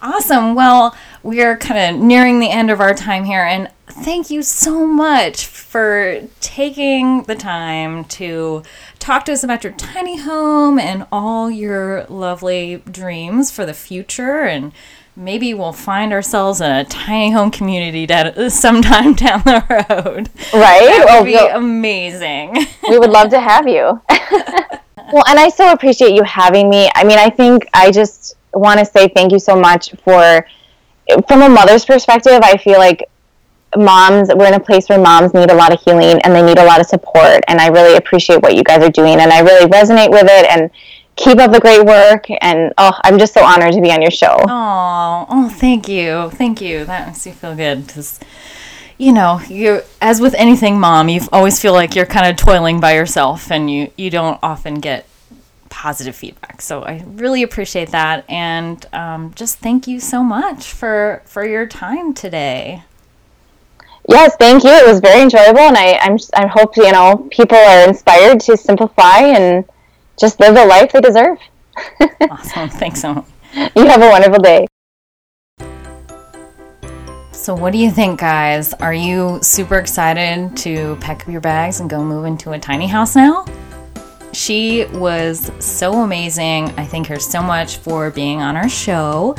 Awesome. 0.01 0.55
Well, 0.55 0.95
we 1.21 1.41
are 1.43 1.57
kind 1.57 1.95
of 1.95 2.01
nearing 2.01 2.39
the 2.39 2.49
end 2.49 2.71
of 2.71 2.79
our 2.79 2.93
time 2.93 3.25
here, 3.25 3.43
and 3.43 3.69
thank 3.87 4.29
you 4.29 4.41
so 4.41 4.87
much 4.87 5.45
for 5.45 6.21
taking 6.39 7.23
the 7.23 7.35
time 7.35 8.05
to 8.05 8.63
talk 8.99 9.25
to 9.25 9.33
us 9.33 9.43
about 9.43 9.65
your 9.65 9.73
tiny 9.73 10.17
home 10.17 10.79
and 10.79 11.05
all 11.11 11.51
your 11.51 12.05
lovely 12.05 12.77
dreams 12.89 13.51
for 13.51 13.65
the 13.65 13.73
future 13.73 14.43
and 14.43 14.71
maybe 15.21 15.53
we'll 15.53 15.71
find 15.71 16.11
ourselves 16.11 16.61
in 16.61 16.71
a 16.71 16.83
tiny 16.83 17.31
home 17.31 17.51
community 17.51 18.05
down, 18.05 18.49
sometime 18.49 19.13
down 19.25 19.41
the 19.43 19.63
road. 19.69 20.29
Right? 20.53 20.87
That 20.87 21.05
would 21.09 21.21
oh, 21.21 21.23
be 21.23 21.37
amazing. 21.37 22.65
we 22.89 22.97
would 22.97 23.11
love 23.11 23.29
to 23.29 23.39
have 23.39 23.67
you. 23.67 24.01
well, 25.13 25.23
and 25.27 25.39
I 25.39 25.49
so 25.49 25.71
appreciate 25.71 26.13
you 26.13 26.23
having 26.23 26.69
me. 26.69 26.89
I 26.95 27.03
mean, 27.03 27.19
I 27.19 27.29
think 27.29 27.67
I 27.73 27.91
just 27.91 28.35
want 28.53 28.79
to 28.79 28.85
say 28.85 29.07
thank 29.07 29.31
you 29.31 29.39
so 29.39 29.55
much 29.55 29.93
for, 30.03 30.45
from 31.27 31.41
a 31.41 31.49
mother's 31.49 31.85
perspective, 31.85 32.39
I 32.43 32.57
feel 32.57 32.79
like 32.79 33.07
moms, 33.77 34.29
we're 34.35 34.47
in 34.47 34.55
a 34.55 34.59
place 34.59 34.89
where 34.89 34.99
moms 34.99 35.33
need 35.33 35.49
a 35.49 35.55
lot 35.55 35.71
of 35.71 35.79
healing 35.79 36.19
and 36.23 36.35
they 36.35 36.41
need 36.41 36.57
a 36.57 36.65
lot 36.65 36.81
of 36.81 36.87
support. 36.87 37.43
And 37.47 37.61
I 37.61 37.67
really 37.67 37.95
appreciate 37.95 38.41
what 38.41 38.55
you 38.55 38.63
guys 38.63 38.83
are 38.83 38.89
doing. 38.89 39.19
And 39.19 39.31
I 39.31 39.39
really 39.39 39.69
resonate 39.69 40.11
with 40.11 40.25
it. 40.25 40.45
And 40.49 40.69
keep 41.15 41.37
up 41.39 41.51
the 41.51 41.59
great 41.59 41.85
work 41.85 42.25
and 42.41 42.73
oh 42.77 42.97
i'm 43.03 43.19
just 43.19 43.33
so 43.33 43.43
honored 43.43 43.73
to 43.73 43.81
be 43.81 43.91
on 43.91 44.01
your 44.01 44.11
show. 44.11 44.37
Oh 44.47 45.25
oh 45.29 45.49
thank 45.49 45.87
you. 45.87 46.29
Thank 46.31 46.61
you. 46.61 46.85
That 46.85 47.07
makes 47.07 47.25
me 47.25 47.31
feel 47.33 47.55
good 47.55 47.85
because 47.85 48.19
you 48.97 49.11
know 49.11 49.41
you 49.49 49.81
as 50.01 50.21
with 50.21 50.33
anything 50.35 50.79
mom 50.79 51.09
you 51.09 51.21
always 51.31 51.59
feel 51.59 51.73
like 51.73 51.95
you're 51.95 52.05
kind 52.05 52.27
of 52.29 52.37
toiling 52.37 52.79
by 52.79 52.93
yourself 52.93 53.51
and 53.51 53.69
you 53.69 53.91
you 53.97 54.09
don't 54.09 54.39
often 54.43 54.75
get 54.75 55.07
positive 55.69 56.15
feedback. 56.15 56.61
So 56.61 56.83
i 56.83 57.03
really 57.07 57.43
appreciate 57.43 57.89
that 57.89 58.29
and 58.29 58.85
um, 58.93 59.33
just 59.35 59.59
thank 59.59 59.87
you 59.87 59.99
so 59.99 60.23
much 60.23 60.71
for 60.71 61.21
for 61.25 61.45
your 61.45 61.65
time 61.67 62.13
today. 62.13 62.83
Yes 64.07 64.35
thank 64.37 64.63
you. 64.63 64.71
It 64.71 64.87
was 64.87 64.99
very 64.99 65.21
enjoyable 65.21 65.59
and 65.59 65.77
i 65.77 65.97
i'm 66.01 66.17
i 66.33 66.47
hope 66.47 66.77
you 66.77 66.91
know 66.91 67.27
people 67.31 67.57
are 67.57 67.87
inspired 67.87 68.39
to 68.41 68.57
simplify 68.57 69.19
and 69.19 69.65
just 70.21 70.39
live 70.39 70.55
the 70.55 70.65
life 70.65 70.93
they 70.93 71.01
deserve. 71.01 71.37
awesome. 72.29 72.69
Thanks 72.69 73.01
so 73.01 73.15
much. 73.15 73.25
You 73.75 73.85
have 73.87 74.01
a 74.01 74.07
wonderful 74.07 74.39
day. 74.39 74.67
So, 77.33 77.53
what 77.55 77.73
do 77.73 77.79
you 77.79 77.89
think, 77.89 78.19
guys? 78.19 78.75
Are 78.75 78.93
you 78.93 79.39
super 79.41 79.79
excited 79.79 80.55
to 80.57 80.95
pack 81.01 81.23
up 81.23 81.27
your 81.27 81.41
bags 81.41 81.79
and 81.79 81.89
go 81.89 82.03
move 82.03 82.25
into 82.25 82.51
a 82.51 82.59
tiny 82.59 82.85
house 82.85 83.15
now? 83.15 83.45
She 84.31 84.85
was 84.93 85.51
so 85.59 86.03
amazing. 86.03 86.69
I 86.77 86.85
thank 86.85 87.07
her 87.07 87.17
so 87.19 87.41
much 87.41 87.77
for 87.77 88.11
being 88.11 88.41
on 88.41 88.55
our 88.55 88.69
show. 88.69 89.35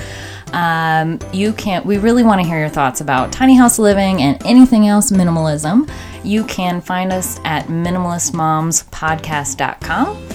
Um, 0.53 1.20
you 1.33 1.53
can 1.55 1.83
we 1.85 1.97
really 1.97 2.24
want 2.24 2.43
to 2.43 2.47
hear 2.47 2.59
your 2.59 2.68
thoughts 2.68 3.01
about 3.01 3.33
tiny 3.33 3.55
house 3.55 3.78
living 3.78 4.20
and 4.20 4.45
anything 4.45 4.89
else 4.89 5.12
minimalism. 5.12 5.89
You 6.24 6.43
can 6.45 6.80
find 6.80 7.12
us 7.12 7.39
at 7.45 7.68
minimalistmomspodcast.com. 7.68 10.28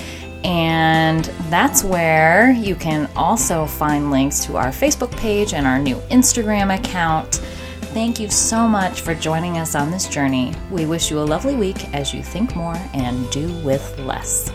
And 0.44 1.26
that's 1.50 1.84
where 1.84 2.52
you 2.52 2.76
can 2.76 3.10
also 3.16 3.66
find 3.66 4.12
links 4.12 4.46
to 4.46 4.58
our 4.58 4.68
Facebook 4.68 5.12
page 5.18 5.54
and 5.54 5.66
our 5.66 5.80
new 5.80 5.96
Instagram 6.12 6.78
account. 6.78 7.36
Thank 7.94 8.20
you 8.20 8.30
so 8.30 8.68
much 8.68 9.02
for 9.02 9.16
joining 9.16 9.58
us 9.58 9.74
on 9.74 9.92
this 9.92 10.08
journey. 10.08 10.54
We 10.70 10.86
wish 10.86 11.10
you 11.10 11.20
a 11.20 11.22
lovely 11.22 11.56
week 11.56 11.94
as 11.94 12.14
you 12.14 12.22
think 12.22 12.56
more 12.56 12.78
and 12.94 13.30
do 13.32 13.52
with 13.64 13.98
less. 14.00 14.52